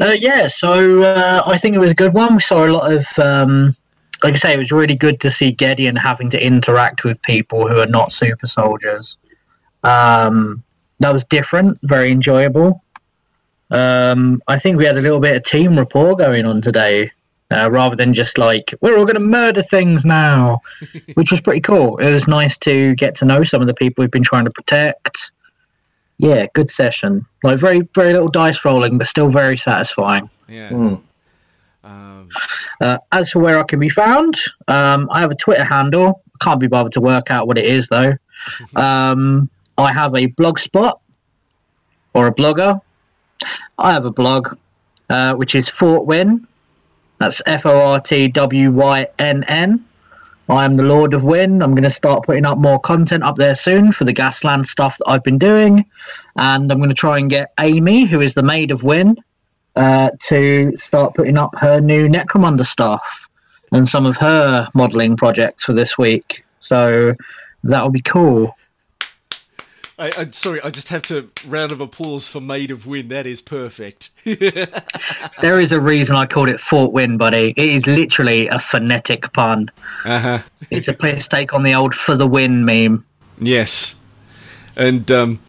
[0.00, 2.34] Uh, yeah, so uh, I think it was a good one.
[2.34, 3.76] We saw a lot of, um,
[4.22, 7.68] like I say, it was really good to see Gideon having to interact with people
[7.68, 9.18] who are not super soldiers.
[9.84, 10.62] Um,
[11.00, 12.82] that was different, very enjoyable.
[13.70, 17.10] Um, I think we had a little bit of team rapport going on today,
[17.52, 20.60] uh, rather than just like we're all going to murder things now,
[21.14, 21.98] which was pretty cool.
[21.98, 24.50] It was nice to get to know some of the people we've been trying to
[24.50, 25.32] protect.
[26.18, 27.26] Yeah, good session.
[27.42, 30.28] Like very, very little dice rolling, but still very satisfying.
[30.48, 30.68] Yeah.
[30.68, 30.94] Hmm.
[31.84, 32.28] Um,
[32.80, 34.36] Uh, as for where I can be found,
[34.68, 36.22] um, I have a Twitter handle.
[36.40, 38.14] Can't be bothered to work out what it is though.
[38.74, 39.48] Um,
[39.78, 41.00] I have a blog spot
[42.12, 42.80] or a blogger.
[43.78, 44.56] I have a blog,
[45.08, 46.46] uh, which is Fort Wynn.
[47.22, 49.84] That's F O R T W Y N N.
[50.48, 51.62] I am the Lord of Win.
[51.62, 54.98] I'm going to start putting up more content up there soon for the Gasland stuff
[54.98, 55.86] that I've been doing.
[56.34, 59.14] And I'm going to try and get Amy, who is the Maid of Win,
[59.76, 63.28] uh, to start putting up her new Necromunda stuff
[63.70, 66.44] and some of her modelling projects for this week.
[66.58, 67.14] So
[67.62, 68.52] that will be cool.
[70.02, 73.06] I, I sorry, I just have to round of applause for Maid of Win.
[73.08, 74.10] That is perfect.
[75.40, 77.52] There is a reason I called it Fort Wynn, buddy.
[77.56, 79.70] It is literally a phonetic pun.
[80.04, 80.38] uh huh.
[80.70, 83.04] It's a piss take on the old for the win meme.
[83.40, 83.96] Yes,
[84.76, 85.40] and um,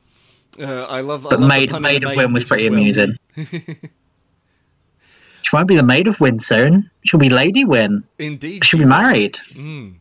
[0.59, 1.25] uh, I love.
[1.27, 2.79] I But love the Maid, pun on Maid the of Win was pretty well.
[2.79, 3.15] amusing.
[3.35, 3.49] she
[5.51, 6.89] won't be the Maid of Win soon.
[7.05, 8.03] She'll be Lady Win.
[8.19, 9.37] Indeed, She'll be married.
[9.53, 9.95] Mm.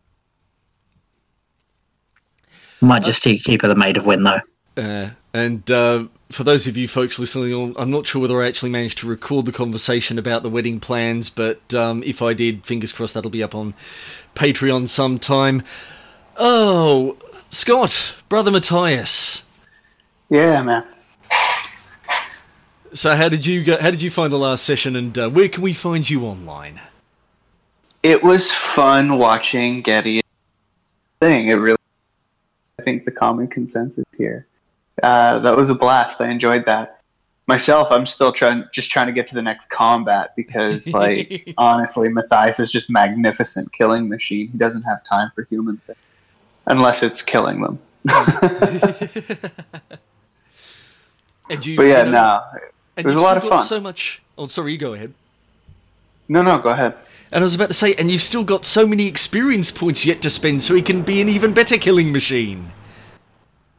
[2.82, 4.40] Might just keep her the Maid of Win, though.
[4.76, 8.70] Uh, and uh, for those of you folks listening, I'm not sure whether I actually
[8.70, 12.92] managed to record the conversation about the wedding plans, but um, if I did, fingers
[12.92, 13.74] crossed that'll be up on
[14.34, 15.62] Patreon sometime.
[16.36, 17.16] Oh,
[17.50, 19.44] Scott, brother Matthias.
[20.28, 20.84] Yeah, man.
[22.94, 23.78] So how did you go?
[23.78, 26.80] How did you find the last session, and uh, where can we find you online?
[28.02, 30.20] It was fun watching Getty
[31.20, 31.48] thing.
[31.48, 31.81] It really, I
[32.82, 34.46] think the common consensus here.
[35.02, 36.20] Uh, that was a blast.
[36.20, 37.00] I enjoyed that.
[37.46, 42.08] Myself, I'm still trying, just trying to get to the next combat because, like, honestly,
[42.08, 44.48] Matthias is just magnificent killing machine.
[44.48, 45.98] He doesn't have time for human things
[46.66, 47.78] unless it's killing them.
[51.52, 52.60] And you, But yeah, you know, no,
[52.96, 53.64] and it was a lot of fun.
[53.64, 54.22] So much.
[54.38, 55.12] Oh, sorry, you go ahead.
[56.28, 56.94] No, no, go ahead.
[57.32, 60.20] And I was about to say, and you've still got so many experience points yet
[60.22, 62.70] to spend, so he can be an even better killing machine.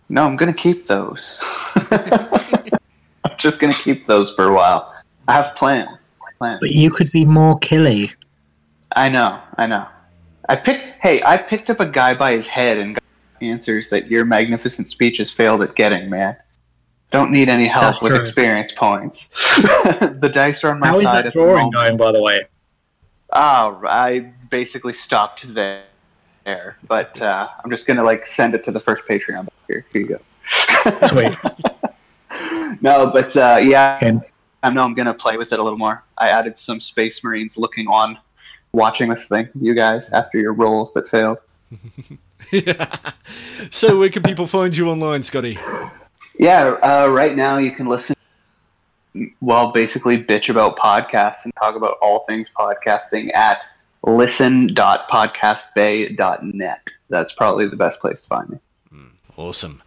[0.09, 1.37] No, I'm gonna keep those.
[1.75, 4.93] I'm just gonna keep those for a while.
[5.27, 6.13] I have plans.
[6.39, 6.59] Plans.
[6.59, 8.11] But you could be more killy.
[8.95, 9.87] I know, I know.
[10.49, 10.83] I picked.
[11.01, 13.03] Hey, I picked up a guy by his head and got
[13.39, 16.09] answers that your magnificent speech has failed at getting.
[16.09, 16.35] Man,
[17.11, 18.21] don't need any help That's with true.
[18.21, 19.29] experience points.
[19.57, 22.47] the dice are on my How is side that drawing going, by the way?
[23.33, 25.83] Oh, I basically stopped there.
[26.87, 29.47] But uh, I'm just gonna like send it to the first Patreon.
[29.67, 31.07] Here, here you go.
[31.07, 31.37] Sweet.
[32.81, 34.19] no, but uh, yeah, Okay.
[34.61, 36.03] I know I'm gonna play with it a little more.
[36.17, 38.17] I added some Space Marines looking on,
[38.71, 39.49] watching this thing.
[39.55, 41.39] You guys, after your rolls that failed.
[43.71, 45.57] so where can people find you online, Scotty?
[46.37, 48.15] Yeah, uh, right now you can listen.
[49.41, 53.67] Well, basically, bitch about podcasts and talk about all things podcasting at
[54.05, 56.89] listen.podcastbay.net.
[57.09, 58.57] That's probably the best place to find me.
[59.35, 59.81] Awesome.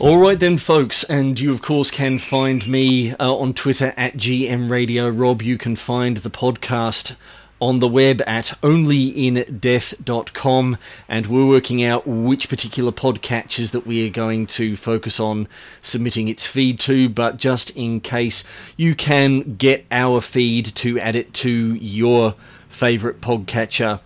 [0.00, 4.16] All right then, folks, and you of course can find me uh, on Twitter at
[4.16, 5.42] GM Radio Rob.
[5.42, 7.14] You can find the podcast
[7.60, 10.78] on the web at onlyindeath.com,
[11.08, 15.48] and we're working out which particular podcatchers that we are going to focus on
[15.82, 17.08] submitting its feed to.
[17.08, 18.44] But just in case,
[18.76, 22.34] you can get our feed to add it to your
[22.68, 24.00] favorite podcatcher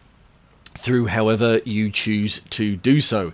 [0.78, 3.32] through however you choose to do so.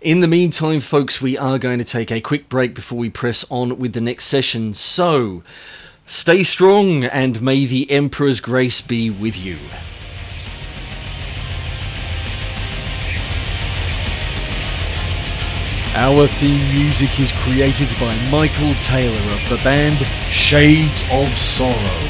[0.00, 3.44] In the meantime, folks, we are going to take a quick break before we press
[3.50, 4.74] on with the next session.
[4.74, 5.42] So,
[6.06, 9.58] stay strong and may the Emperor's grace be with you.
[15.96, 22.00] Our theme music is created by Michael Taylor of the band Shades of Sorrow.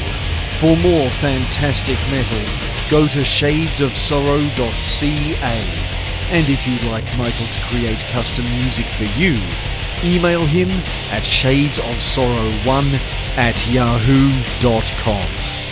[0.57, 2.41] For more fantastic metal,
[2.89, 5.61] go to shadesofsorrow.ca.
[6.31, 9.37] And if you'd like Michael to create custom music for you,
[10.03, 10.69] email him
[11.11, 15.64] at shadesofsorrow1 at yahoo.com.